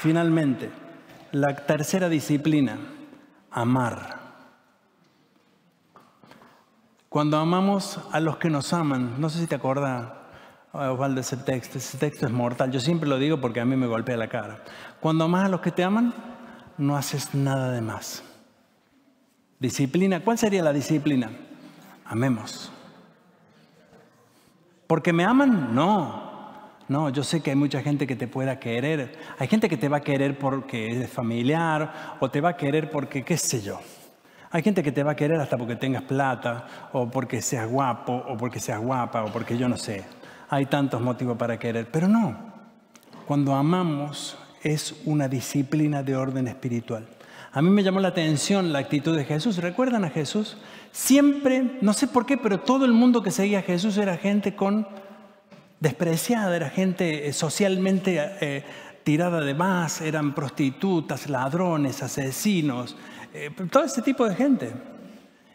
finalmente, 0.00 0.70
la 1.32 1.56
tercera 1.56 2.08
disciplina, 2.08 2.76
amar. 3.50 4.18
Cuando 7.08 7.38
amamos 7.38 7.98
a 8.12 8.20
los 8.20 8.36
que 8.36 8.50
nos 8.50 8.74
aman, 8.74 9.18
no 9.18 9.30
sé 9.30 9.40
si 9.40 9.46
te 9.46 9.54
acuerdas, 9.54 10.12
Osvaldo, 10.72 11.22
ese 11.22 11.38
texto, 11.38 11.78
ese 11.78 11.96
texto 11.96 12.26
es 12.26 12.32
mortal. 12.32 12.70
Yo 12.70 12.80
siempre 12.80 13.08
lo 13.08 13.18
digo 13.18 13.40
porque 13.40 13.60
a 13.60 13.64
mí 13.64 13.74
me 13.74 13.86
golpea 13.86 14.16
la 14.18 14.28
cara. 14.28 14.62
Cuando 15.00 15.24
amas 15.24 15.46
a 15.46 15.48
los 15.48 15.62
que 15.62 15.72
te 15.72 15.82
aman, 15.82 16.12
no 16.78 16.96
haces 16.96 17.34
nada 17.34 17.72
de 17.72 17.80
más. 17.80 18.22
Disciplina, 19.58 20.20
¿cuál 20.20 20.38
sería 20.38 20.62
la 20.62 20.72
disciplina? 20.72 21.30
Amemos. 22.04 22.72
¿Porque 24.86 25.12
me 25.12 25.24
aman? 25.24 25.74
No. 25.74 26.28
No, 26.88 27.10
yo 27.10 27.22
sé 27.22 27.42
que 27.42 27.50
hay 27.50 27.56
mucha 27.56 27.82
gente 27.82 28.06
que 28.06 28.16
te 28.16 28.28
pueda 28.28 28.58
querer. 28.58 29.18
Hay 29.38 29.46
gente 29.48 29.68
que 29.68 29.76
te 29.76 29.88
va 29.88 29.98
a 29.98 30.00
querer 30.00 30.38
porque 30.38 30.86
es 30.86 31.10
familiar 31.10 32.16
o 32.18 32.30
te 32.30 32.40
va 32.40 32.50
a 32.50 32.56
querer 32.56 32.90
porque, 32.90 33.24
qué 33.24 33.36
sé 33.36 33.60
yo. 33.60 33.78
Hay 34.50 34.62
gente 34.62 34.82
que 34.82 34.92
te 34.92 35.02
va 35.02 35.12
a 35.12 35.16
querer 35.16 35.38
hasta 35.38 35.58
porque 35.58 35.76
tengas 35.76 36.04
plata, 36.04 36.66
o 36.92 37.10
porque 37.10 37.42
seas 37.42 37.68
guapo, 37.68 38.14
o 38.14 38.38
porque 38.38 38.60
seas 38.60 38.80
guapa, 38.80 39.22
o 39.24 39.30
porque 39.30 39.58
yo 39.58 39.68
no 39.68 39.76
sé. 39.76 40.04
Hay 40.48 40.64
tantos 40.64 41.02
motivos 41.02 41.36
para 41.36 41.58
querer, 41.58 41.90
pero 41.90 42.08
no. 42.08 42.34
Cuando 43.26 43.54
amamos 43.54 44.37
es 44.62 44.94
una 45.04 45.28
disciplina 45.28 46.02
de 46.02 46.16
orden 46.16 46.48
espiritual. 46.48 47.06
A 47.52 47.62
mí 47.62 47.70
me 47.70 47.82
llamó 47.82 48.00
la 48.00 48.08
atención 48.08 48.72
la 48.72 48.80
actitud 48.80 49.16
de 49.16 49.24
Jesús. 49.24 49.56
¿Recuerdan 49.56 50.04
a 50.04 50.10
Jesús? 50.10 50.56
Siempre, 50.92 51.78
no 51.80 51.92
sé 51.92 52.06
por 52.06 52.26
qué, 52.26 52.36
pero 52.36 52.60
todo 52.60 52.84
el 52.84 52.92
mundo 52.92 53.22
que 53.22 53.30
seguía 53.30 53.60
a 53.60 53.62
Jesús 53.62 53.96
era 53.96 54.16
gente 54.16 54.54
con 54.54 54.86
despreciada, 55.80 56.54
era 56.56 56.70
gente 56.70 57.28
eh, 57.28 57.32
socialmente 57.32 58.18
eh, 58.40 58.64
tirada 59.04 59.40
de 59.40 59.54
más, 59.54 60.00
eran 60.00 60.34
prostitutas, 60.34 61.28
ladrones, 61.28 62.02
asesinos, 62.02 62.96
eh, 63.32 63.50
todo 63.70 63.84
ese 63.84 64.02
tipo 64.02 64.28
de 64.28 64.34
gente. 64.34 64.72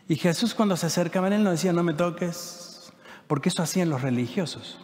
Y 0.07 0.15
Jesús 0.15 0.53
cuando 0.53 0.75
se 0.75 0.87
acercaba 0.87 1.27
a 1.27 1.35
él 1.35 1.43
no 1.43 1.51
decía, 1.51 1.73
no 1.73 1.83
me 1.83 1.93
toques, 1.93 2.91
porque 3.27 3.49
eso 3.49 3.61
hacían 3.61 3.89
los 3.89 4.01
religiosos. 4.01 4.79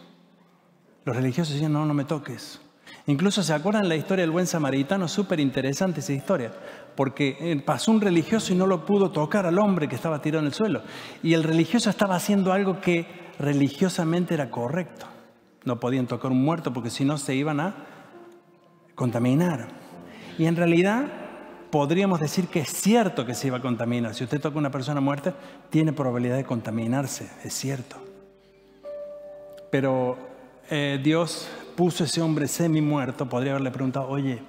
Los 1.04 1.16
religiosos 1.16 1.54
decían, 1.54 1.72
no, 1.72 1.84
no 1.86 1.94
me 1.94 2.04
toques. 2.04 2.60
Incluso 3.06 3.42
se 3.42 3.54
acuerdan 3.54 3.88
la 3.88 3.96
historia 3.96 4.22
del 4.22 4.30
buen 4.30 4.46
samaritano, 4.46 5.08
súper 5.08 5.40
interesante 5.40 6.00
esa 6.00 6.12
historia, 6.12 6.52
porque 6.94 7.36
eh, 7.40 7.62
pasó 7.64 7.90
un 7.90 8.00
religioso 8.00 8.52
y 8.52 8.56
no 8.56 8.66
lo 8.66 8.84
pudo 8.84 9.10
tocar 9.10 9.46
al 9.46 9.58
hombre 9.58 9.88
que 9.88 9.96
estaba 9.96 10.20
tirado 10.20 10.40
en 10.40 10.46
el 10.46 10.54
suelo. 10.54 10.82
Y 11.22 11.34
el 11.34 11.42
religioso 11.42 11.90
estaba 11.90 12.16
haciendo 12.16 12.52
algo 12.52 12.80
que 12.80 13.06
religiosamente 13.38 14.34
era 14.34 14.50
correcto. 14.50 15.06
No 15.64 15.80
podían 15.80 16.06
tocar 16.06 16.30
un 16.30 16.42
muerto 16.42 16.72
porque 16.72 16.90
si 16.90 17.04
no 17.04 17.18
se 17.18 17.34
iban 17.34 17.60
a 17.60 17.74
contaminar. 18.94 19.68
Y 20.38 20.46
en 20.46 20.56
realidad 20.56 21.06
podríamos 21.70 22.20
decir 22.20 22.48
que 22.48 22.60
es 22.60 22.68
cierto 22.68 23.24
que 23.24 23.34
se 23.34 23.46
iba 23.46 23.58
a 23.58 23.62
contaminar. 23.62 24.14
Si 24.14 24.24
usted 24.24 24.40
toca 24.40 24.56
a 24.56 24.58
una 24.58 24.70
persona 24.70 25.00
muerta, 25.00 25.34
tiene 25.70 25.92
probabilidad 25.92 26.36
de 26.36 26.44
contaminarse, 26.44 27.30
es 27.44 27.54
cierto. 27.54 27.96
Pero 29.70 30.18
eh, 30.68 31.00
Dios 31.02 31.48
puso 31.80 32.04
ese 32.04 32.20
hombre 32.20 32.46
semi 32.46 32.82
muerto, 32.82 33.26
podría 33.26 33.52
haberle 33.52 33.70
preguntado, 33.70 34.06
oye, 34.06 34.42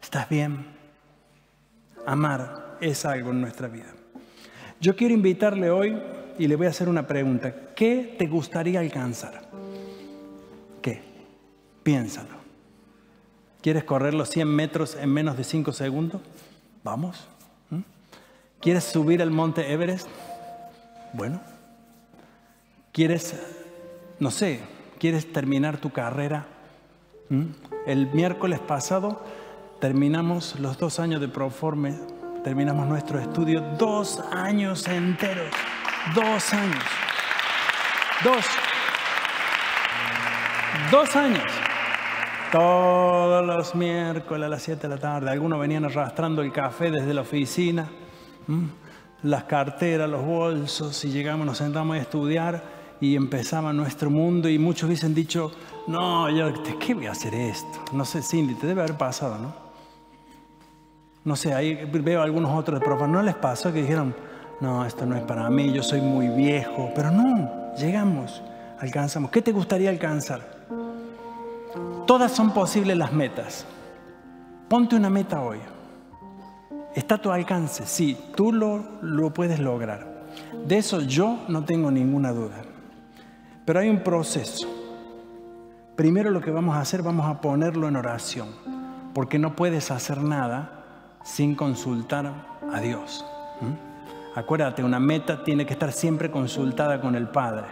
¿estás 0.00 0.26
bien? 0.26 0.64
Amar 2.06 2.78
es 2.80 3.04
algo 3.04 3.30
en 3.32 3.42
nuestra 3.42 3.68
vida. 3.68 3.92
Yo 4.80 4.96
quiero 4.96 5.12
invitarle 5.12 5.70
hoy 5.70 5.98
y 6.38 6.48
le 6.48 6.56
voy 6.56 6.66
a 6.66 6.70
hacer 6.70 6.88
una 6.88 7.06
pregunta. 7.06 7.74
¿Qué 7.76 8.16
te 8.18 8.26
gustaría 8.26 8.80
alcanzar? 8.80 9.50
¿Qué? 10.80 11.02
Piénsalo. 11.82 12.38
¿Quieres 13.60 13.84
correr 13.84 14.14
los 14.14 14.30
100 14.30 14.48
metros 14.48 14.96
en 14.96 15.10
menos 15.10 15.36
de 15.36 15.44
5 15.44 15.74
segundos? 15.74 16.22
Vamos. 16.82 17.28
¿Mm? 17.68 17.80
¿Quieres 18.62 18.84
subir 18.84 19.20
el 19.20 19.30
monte 19.30 19.70
Everest? 19.70 20.08
Bueno. 21.12 21.38
¿Quieres, 22.92 23.34
no 24.18 24.30
sé, 24.30 24.79
quieres 25.00 25.32
terminar 25.32 25.78
tu 25.78 25.90
carrera? 25.90 26.46
El 27.86 28.08
miércoles 28.12 28.60
pasado 28.60 29.24
terminamos 29.80 30.60
los 30.60 30.78
dos 30.78 31.00
años 31.00 31.20
de 31.20 31.28
Proforme, 31.28 31.98
terminamos 32.44 32.86
nuestro 32.86 33.18
estudio, 33.18 33.62
dos 33.78 34.20
años 34.30 34.86
enteros, 34.86 35.48
dos 36.14 36.52
años, 36.52 36.84
dos, 38.22 38.44
dos 40.90 41.16
años. 41.16 41.50
Todos 42.52 43.46
los 43.46 43.76
miércoles 43.76 44.46
a 44.46 44.48
las 44.48 44.62
7 44.62 44.88
de 44.88 44.94
la 44.96 45.00
tarde, 45.00 45.30
algunos 45.30 45.60
venían 45.60 45.84
arrastrando 45.84 46.42
el 46.42 46.52
café 46.52 46.90
desde 46.90 47.14
la 47.14 47.20
oficina, 47.20 47.88
las 49.22 49.44
carteras, 49.44 50.10
los 50.10 50.24
bolsos, 50.24 51.04
y 51.04 51.10
llegamos, 51.10 51.46
nos 51.46 51.58
sentamos 51.58 51.96
a 51.96 52.00
estudiar 52.00 52.79
y 53.00 53.16
empezaba 53.16 53.72
nuestro 53.72 54.10
mundo 54.10 54.48
y 54.48 54.58
muchos 54.58 54.84
hubiesen 54.84 55.14
dicho, 55.14 55.52
no, 55.86 56.28
yo, 56.30 56.52
¿qué 56.78 56.94
voy 56.94 57.06
a 57.06 57.12
hacer 57.12 57.34
esto? 57.34 57.80
No 57.92 58.04
sé, 58.04 58.22
Cindy, 58.22 58.54
te 58.54 58.66
debe 58.66 58.82
haber 58.82 58.96
pasado, 58.96 59.38
¿no? 59.38 59.54
No 61.24 61.36
sé, 61.36 61.54
ahí 61.54 61.74
veo 61.74 62.20
a 62.20 62.24
algunos 62.24 62.50
otros 62.58 62.80
profes, 62.80 63.08
¿no 63.08 63.22
les 63.22 63.34
pasó 63.34 63.72
que 63.72 63.82
dijeron, 63.82 64.14
no, 64.60 64.84
esto 64.84 65.06
no 65.06 65.16
es 65.16 65.22
para 65.22 65.48
mí, 65.48 65.72
yo 65.72 65.82
soy 65.82 66.00
muy 66.00 66.28
viejo? 66.28 66.90
Pero 66.94 67.10
no, 67.10 67.74
llegamos, 67.76 68.42
alcanzamos. 68.78 69.30
¿Qué 69.30 69.42
te 69.42 69.52
gustaría 69.52 69.90
alcanzar? 69.90 70.60
Todas 72.06 72.32
son 72.32 72.52
posibles 72.52 72.96
las 72.96 73.12
metas. 73.12 73.66
Ponte 74.68 74.96
una 74.96 75.10
meta 75.10 75.40
hoy. 75.40 75.58
Está 76.94 77.16
a 77.16 77.18
tu 77.18 77.30
alcance, 77.30 77.86
sí, 77.86 78.16
tú 78.34 78.52
lo, 78.52 78.84
lo 79.02 79.32
puedes 79.32 79.60
lograr. 79.60 80.24
De 80.66 80.78
eso 80.78 81.00
yo 81.00 81.38
no 81.48 81.64
tengo 81.64 81.90
ninguna 81.90 82.32
duda. 82.32 82.62
Pero 83.64 83.80
hay 83.80 83.88
un 83.88 84.00
proceso. 84.00 84.68
Primero 85.96 86.30
lo 86.30 86.40
que 86.40 86.50
vamos 86.50 86.76
a 86.76 86.80
hacer, 86.80 87.02
vamos 87.02 87.26
a 87.26 87.40
ponerlo 87.40 87.88
en 87.88 87.96
oración, 87.96 88.48
porque 89.12 89.38
no 89.38 89.54
puedes 89.54 89.90
hacer 89.90 90.22
nada 90.22 91.18
sin 91.22 91.54
consultar 91.54 92.32
a 92.72 92.80
Dios. 92.80 93.24
Acuérdate, 94.34 94.82
una 94.82 95.00
meta 95.00 95.44
tiene 95.44 95.66
que 95.66 95.72
estar 95.72 95.92
siempre 95.92 96.30
consultada 96.30 97.00
con 97.00 97.14
el 97.14 97.28
Padre. 97.28 97.66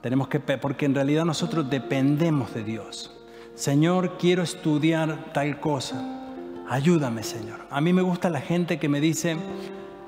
Tenemos 0.00 0.28
que, 0.28 0.40
porque 0.40 0.86
en 0.86 0.94
realidad 0.94 1.24
nosotros 1.24 1.68
dependemos 1.68 2.54
de 2.54 2.64
Dios. 2.64 3.16
Señor, 3.54 4.16
quiero 4.18 4.42
estudiar 4.42 5.32
tal 5.32 5.60
cosa. 5.60 6.02
Ayúdame, 6.68 7.22
Señor. 7.22 7.60
A 7.70 7.80
mí 7.80 7.92
me 7.92 8.02
gusta 8.02 8.30
la 8.30 8.40
gente 8.40 8.78
que 8.78 8.88
me 8.88 9.00
dice, 9.00 9.36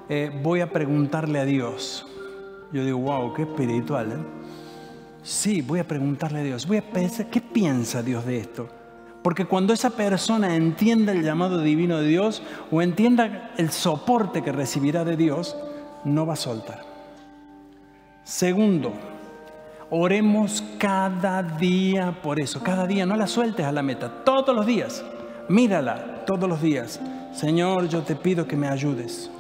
eh, 0.09 0.31
voy 0.43 0.61
a 0.61 0.73
preguntarle 0.73 1.39
a 1.41 1.45
Dios. 1.45 2.07
Yo 2.73 2.85
digo, 2.85 2.99
wow, 2.99 3.35
qué 3.35 3.43
espiritual. 3.43 4.13
¿eh? 4.13 4.44
Sí, 5.25 5.63
voy 5.63 5.81
a 5.81 5.89
preguntarle 5.89 6.41
a 6.41 6.45
Dios. 6.45 6.69
Voy 6.69 6.77
a 6.77 6.89
pensar, 6.89 7.27
¿qué 7.31 7.41
piensa 7.41 8.03
Dios 8.03 8.25
de 8.25 8.39
esto? 8.39 8.69
Porque 9.23 9.47
cuando 9.47 9.73
esa 9.73 9.91
persona 9.91 10.55
entienda 10.55 11.11
el 11.11 11.25
llamado 11.25 11.61
divino 11.61 11.99
de 11.99 12.07
Dios 12.07 12.43
o 12.71 12.83
entienda 12.83 13.51
el 13.57 13.71
soporte 13.71 14.43
que 14.43 14.53
recibirá 14.53 15.05
de 15.05 15.17
Dios, 15.17 15.57
no 16.05 16.27
va 16.27 16.35
a 16.35 16.37
soltar. 16.37 16.85
Segundo, 18.23 18.93
Oremos 19.97 20.65
cada 20.79 21.43
día 21.43 22.19
por 22.23 22.41
eso, 22.41 22.61
cada 22.63 22.87
día, 22.87 23.07
no 23.07 23.17
la 23.17 23.27
sueltes 23.27 23.65
a 23.65 23.71
la 23.71 23.83
meta, 23.83 24.25
todos 24.25 24.53
los 24.53 24.67
días, 24.67 25.05
mírala 25.49 26.25
todos 26.25 26.49
los 26.49 26.61
días. 26.61 27.01
Señor, 27.33 27.89
yo 27.89 28.03
te 28.03 28.17
pido 28.17 28.47
que 28.49 28.57
me 28.57 28.67
ayudes. 28.67 29.31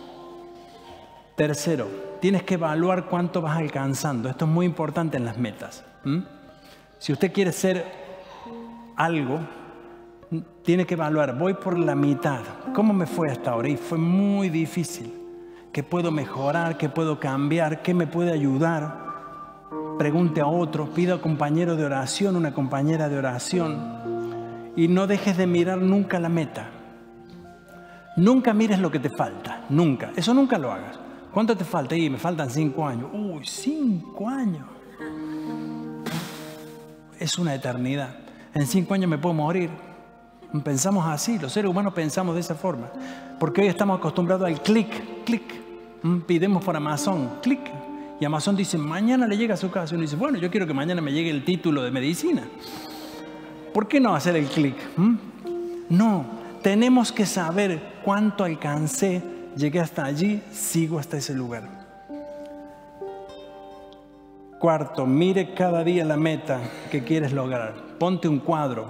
Tercero, 1.35 1.89
tienes 2.25 2.43
que 2.45 2.55
evaluar 2.55 3.05
cuánto 3.05 3.43
vas 3.43 3.59
alcanzando. 3.59 4.31
Esto 4.31 4.47
es 4.47 4.51
muy 4.51 4.65
importante 4.65 5.19
en 5.19 5.27
las 5.27 5.37
metas. 5.37 5.85
Si 6.99 7.13
usted 7.13 7.31
quiere 7.31 7.53
ser 7.53 7.85
algo, 8.97 9.41
tiene 10.63 10.87
que 10.87 10.95
evaluar, 10.95 11.37
voy 11.37 11.53
por 11.53 11.79
la 11.79 11.95
mitad. 11.95 12.41
¿Cómo 12.75 12.95
me 12.95 13.05
fue 13.05 13.31
hasta 13.31 13.51
ahora? 13.51 13.69
Y 13.69 13.77
fue 13.77 13.99
muy 13.99 14.49
difícil. 14.49 15.13
¿Qué 15.71 15.83
puedo 15.83 16.11
mejorar? 16.11 16.79
¿Qué 16.79 16.89
puedo 16.89 17.21
cambiar? 17.21 17.83
¿Qué 17.83 17.93
me 17.93 18.07
puede 18.07 18.33
ayudar? 18.33 19.05
pregunte 19.99 20.41
a 20.41 20.47
otro, 20.47 20.87
pida 20.95 21.13
a 21.13 21.17
un 21.17 21.21
compañero 21.21 21.77
de 21.77 21.85
oración, 21.85 22.37
una 22.37 22.55
compañera 22.55 23.11
de 23.11 23.19
oración 23.19 24.73
y 24.75 24.89
no 24.89 25.07
dejes 25.07 25.37
de 25.37 25.47
mirar 25.47 25.77
nunca 25.77 26.19
la 26.19 26.31
meta. 26.31 26.71
Nunca 28.17 28.55
mires 28.55 28.79
lo 28.79 28.91
que 28.91 28.99
te 28.99 29.11
falta, 29.11 29.67
nunca. 29.69 30.11
Eso 30.17 30.33
nunca 30.33 30.57
lo 30.57 30.73
hagas. 30.73 31.04
¿Cuánto 31.35 31.57
te 31.57 31.65
falta? 31.65 31.97
Y 31.97 32.09
me 32.09 32.17
faltan 32.17 32.49
cinco 32.49 32.87
años. 32.87 33.11
Uy, 33.13 33.45
cinco 33.45 34.29
años. 34.29 34.65
Es 37.19 37.37
una 37.39 37.53
eternidad. 37.57 38.17
En 38.55 38.65
cinco 38.69 38.95
años 38.95 39.11
me 39.11 39.19
puedo 39.19 39.35
morir. 39.35 39.69
Pensamos 40.63 41.05
así, 41.05 41.37
los 41.41 41.53
seres 41.53 41.69
humanos 41.69 41.93
pensamos 41.93 42.37
de 42.37 42.41
esa 42.41 42.55
forma. 42.55 42.89
Porque 43.41 43.63
hoy 43.63 43.67
estamos 43.67 43.99
acostumbrados 43.99 44.47
al 44.47 44.63
clic, 44.63 45.25
clic. 45.25 45.43
Mm, 46.05 46.21
pidemos 46.21 46.65
por 46.65 46.77
Amazon, 46.77 47.29
clic, 47.43 47.61
y 48.21 48.25
Amazon 48.25 48.55
dice, 48.55 48.79
mañana 48.79 49.27
le 49.27 49.37
llega 49.37 49.55
a 49.55 49.57
su 49.57 49.73
casa. 49.73 49.93
Y 49.93 49.97
uno 49.97 50.03
dice, 50.03 50.15
bueno, 50.15 50.39
yo 50.39 50.49
quiero 50.53 50.69
que 50.69 50.75
mañana 50.75 51.01
me 51.01 51.13
llegue 51.13 51.31
el 51.31 51.45
título 51.45 51.83
de 51.83 51.91
medicina. 51.91 52.45
¿Por 53.73 53.89
qué 53.89 53.99
no 53.99 54.15
hacer 54.15 54.37
el 54.37 54.47
clic? 54.47 54.77
¿Mm? 54.97 55.17
No, 55.89 56.27
tenemos 56.63 57.11
que 57.11 57.27
saber 57.27 58.01
cuánto 58.05 58.45
alcancé, 58.45 59.21
llegué 59.57 59.81
hasta 59.81 60.05
allí, 60.05 60.43
sigo 60.53 60.99
hasta 60.99 61.17
ese 61.17 61.35
lugar. 61.35 61.63
Cuarto, 64.59 65.07
mire 65.07 65.53
cada 65.55 65.85
día 65.85 66.05
la 66.05 66.17
meta 66.17 66.61
que 66.91 67.05
quieres 67.05 67.33
lograr. 67.33 67.75
Ponte 67.99 68.29
un 68.29 68.39
cuadro 68.39 68.87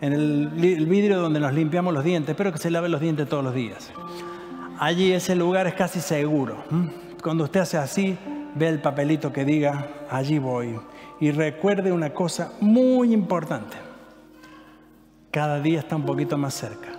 en 0.00 0.12
el, 0.12 0.86
vidrio 0.86 1.20
donde 1.20 1.40
nos 1.40 1.54
limpiamos 1.54 1.94
los 1.94 2.04
dientes. 2.04 2.30
Espero 2.30 2.52
que 2.52 2.58
se 2.58 2.70
lave 2.70 2.88
los 2.88 3.00
dientes 3.00 3.28
todos 3.28 3.42
los 3.42 3.54
días. 3.54 3.92
Allí 4.78 5.12
ese 5.12 5.34
lugar 5.34 5.66
es 5.66 5.74
casi 5.74 6.00
seguro. 6.00 6.56
Cuando 7.22 7.44
usted 7.44 7.60
hace 7.60 7.78
así, 7.78 8.18
ve 8.54 8.68
el 8.68 8.80
papelito 8.80 9.32
que 9.32 9.44
diga, 9.44 9.88
allí 10.10 10.38
voy. 10.38 10.78
Y 11.18 11.30
recuerde 11.30 11.92
una 11.92 12.10
cosa 12.12 12.52
muy 12.60 13.14
importante, 13.14 13.76
cada 15.30 15.60
día 15.60 15.80
está 15.80 15.96
un 15.96 16.04
poquito 16.04 16.36
más 16.36 16.52
cerca. 16.54 16.95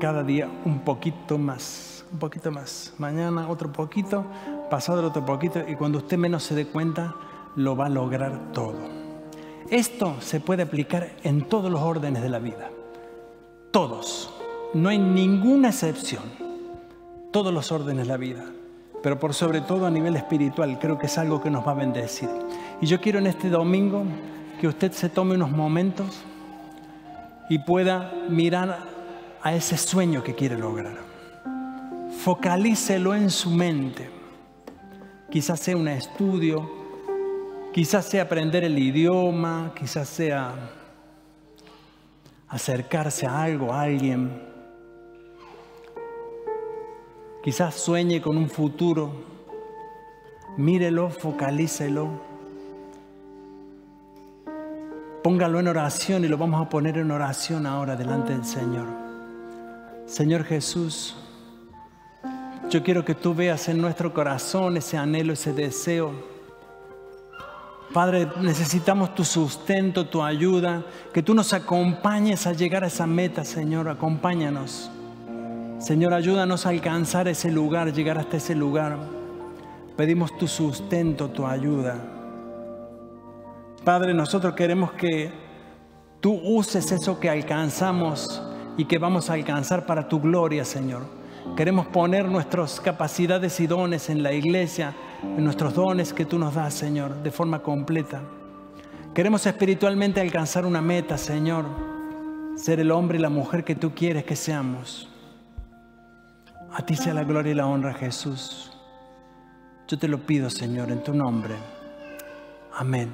Cada 0.00 0.22
día 0.22 0.48
un 0.64 0.80
poquito 0.80 1.38
más, 1.38 2.04
un 2.12 2.18
poquito 2.20 2.52
más. 2.52 2.94
Mañana 2.98 3.48
otro 3.48 3.72
poquito, 3.72 4.24
pasado 4.70 5.00
el 5.00 5.06
otro 5.06 5.24
poquito 5.24 5.60
y 5.66 5.74
cuando 5.74 5.98
usted 5.98 6.16
menos 6.16 6.44
se 6.44 6.54
dé 6.54 6.66
cuenta, 6.66 7.16
lo 7.56 7.76
va 7.76 7.86
a 7.86 7.88
lograr 7.88 8.52
todo. 8.52 8.76
Esto 9.70 10.16
se 10.20 10.40
puede 10.40 10.62
aplicar 10.62 11.10
en 11.24 11.42
todos 11.48 11.70
los 11.70 11.80
órdenes 11.80 12.22
de 12.22 12.28
la 12.28 12.38
vida. 12.38 12.70
Todos. 13.72 14.32
No 14.72 14.88
hay 14.88 14.98
ninguna 14.98 15.68
excepción. 15.68 16.22
Todos 17.32 17.52
los 17.52 17.72
órdenes 17.72 18.06
de 18.06 18.12
la 18.12 18.16
vida. 18.16 18.44
Pero 19.02 19.18
por 19.18 19.34
sobre 19.34 19.60
todo 19.60 19.86
a 19.86 19.90
nivel 19.90 20.16
espiritual, 20.16 20.78
creo 20.78 20.98
que 20.98 21.06
es 21.06 21.18
algo 21.18 21.40
que 21.40 21.50
nos 21.50 21.66
va 21.66 21.72
a 21.72 21.74
bendecir. 21.74 22.28
Y 22.80 22.86
yo 22.86 23.00
quiero 23.00 23.18
en 23.18 23.26
este 23.26 23.50
domingo 23.50 24.04
que 24.60 24.68
usted 24.68 24.92
se 24.92 25.08
tome 25.08 25.34
unos 25.34 25.50
momentos 25.50 26.24
y 27.48 27.58
pueda 27.58 28.12
mirar 28.28 28.97
a 29.42 29.54
ese 29.54 29.76
sueño 29.76 30.22
que 30.22 30.34
quiere 30.34 30.58
lograr. 30.58 30.96
Focalícelo 32.18 33.14
en 33.14 33.30
su 33.30 33.50
mente. 33.50 34.10
Quizás 35.30 35.60
sea 35.60 35.76
un 35.76 35.88
estudio, 35.88 36.68
quizás 37.72 38.06
sea 38.06 38.22
aprender 38.22 38.64
el 38.64 38.78
idioma, 38.78 39.72
quizás 39.78 40.08
sea 40.08 40.54
acercarse 42.48 43.26
a 43.26 43.42
algo, 43.42 43.72
a 43.72 43.82
alguien. 43.82 44.42
Quizás 47.42 47.74
sueñe 47.74 48.20
con 48.20 48.36
un 48.36 48.48
futuro. 48.48 49.12
Mírelo, 50.56 51.10
focalícelo. 51.10 52.08
Póngalo 55.22 55.60
en 55.60 55.68
oración 55.68 56.24
y 56.24 56.28
lo 56.28 56.38
vamos 56.38 56.60
a 56.60 56.68
poner 56.68 56.98
en 56.98 57.10
oración 57.10 57.66
ahora 57.66 57.96
delante 57.96 58.32
del 58.32 58.44
Señor. 58.44 59.07
Señor 60.08 60.44
Jesús, 60.44 61.14
yo 62.70 62.82
quiero 62.82 63.04
que 63.04 63.14
tú 63.14 63.34
veas 63.34 63.68
en 63.68 63.78
nuestro 63.78 64.14
corazón 64.14 64.78
ese 64.78 64.96
anhelo, 64.96 65.34
ese 65.34 65.52
deseo. 65.52 66.12
Padre, 67.92 68.26
necesitamos 68.40 69.14
tu 69.14 69.22
sustento, 69.22 70.06
tu 70.06 70.22
ayuda, 70.22 70.82
que 71.12 71.22
tú 71.22 71.34
nos 71.34 71.52
acompañes 71.52 72.46
a 72.46 72.54
llegar 72.54 72.84
a 72.84 72.86
esa 72.86 73.06
meta, 73.06 73.44
Señor, 73.44 73.86
acompáñanos. 73.86 74.90
Señor, 75.78 76.14
ayúdanos 76.14 76.64
a 76.64 76.70
alcanzar 76.70 77.28
ese 77.28 77.50
lugar, 77.50 77.92
llegar 77.92 78.16
hasta 78.16 78.38
ese 78.38 78.54
lugar. 78.54 78.96
Pedimos 79.94 80.36
tu 80.38 80.48
sustento, 80.48 81.28
tu 81.28 81.46
ayuda. 81.46 81.96
Padre, 83.84 84.14
nosotros 84.14 84.54
queremos 84.54 84.92
que 84.92 85.30
tú 86.20 86.32
uses 86.32 86.90
eso 86.92 87.20
que 87.20 87.28
alcanzamos 87.28 88.42
y 88.78 88.84
que 88.84 88.96
vamos 88.96 89.28
a 89.28 89.34
alcanzar 89.34 89.84
para 89.84 90.08
tu 90.08 90.20
gloria, 90.20 90.64
Señor. 90.64 91.02
Queremos 91.56 91.88
poner 91.88 92.26
nuestras 92.26 92.80
capacidades 92.80 93.58
y 93.58 93.66
dones 93.66 94.08
en 94.08 94.22
la 94.22 94.32
iglesia, 94.32 94.94
en 95.22 95.42
nuestros 95.42 95.74
dones 95.74 96.12
que 96.12 96.24
tú 96.24 96.38
nos 96.38 96.54
das, 96.54 96.74
Señor, 96.74 97.22
de 97.22 97.32
forma 97.32 97.58
completa. 97.58 98.22
Queremos 99.12 99.44
espiritualmente 99.46 100.20
alcanzar 100.20 100.64
una 100.64 100.80
meta, 100.80 101.18
Señor, 101.18 101.64
ser 102.56 102.78
el 102.78 102.92
hombre 102.92 103.18
y 103.18 103.20
la 103.20 103.30
mujer 103.30 103.64
que 103.64 103.74
tú 103.74 103.92
quieres 103.94 104.24
que 104.24 104.36
seamos. 104.36 105.08
A 106.72 106.86
ti 106.86 106.94
sea 106.94 107.14
la 107.14 107.24
gloria 107.24 107.50
y 107.50 107.56
la 107.56 107.66
honra, 107.66 107.94
Jesús. 107.94 108.72
Yo 109.88 109.98
te 109.98 110.06
lo 110.06 110.18
pido, 110.18 110.50
Señor, 110.50 110.92
en 110.92 111.02
tu 111.02 111.12
nombre. 111.12 111.56
Amén 112.76 113.10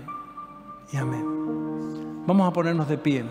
y 0.93 0.99
amén. 0.99 1.25
Vamos 2.27 2.47
a 2.47 2.53
ponernos 2.53 2.87
de 2.87 2.99
pie. 2.99 3.25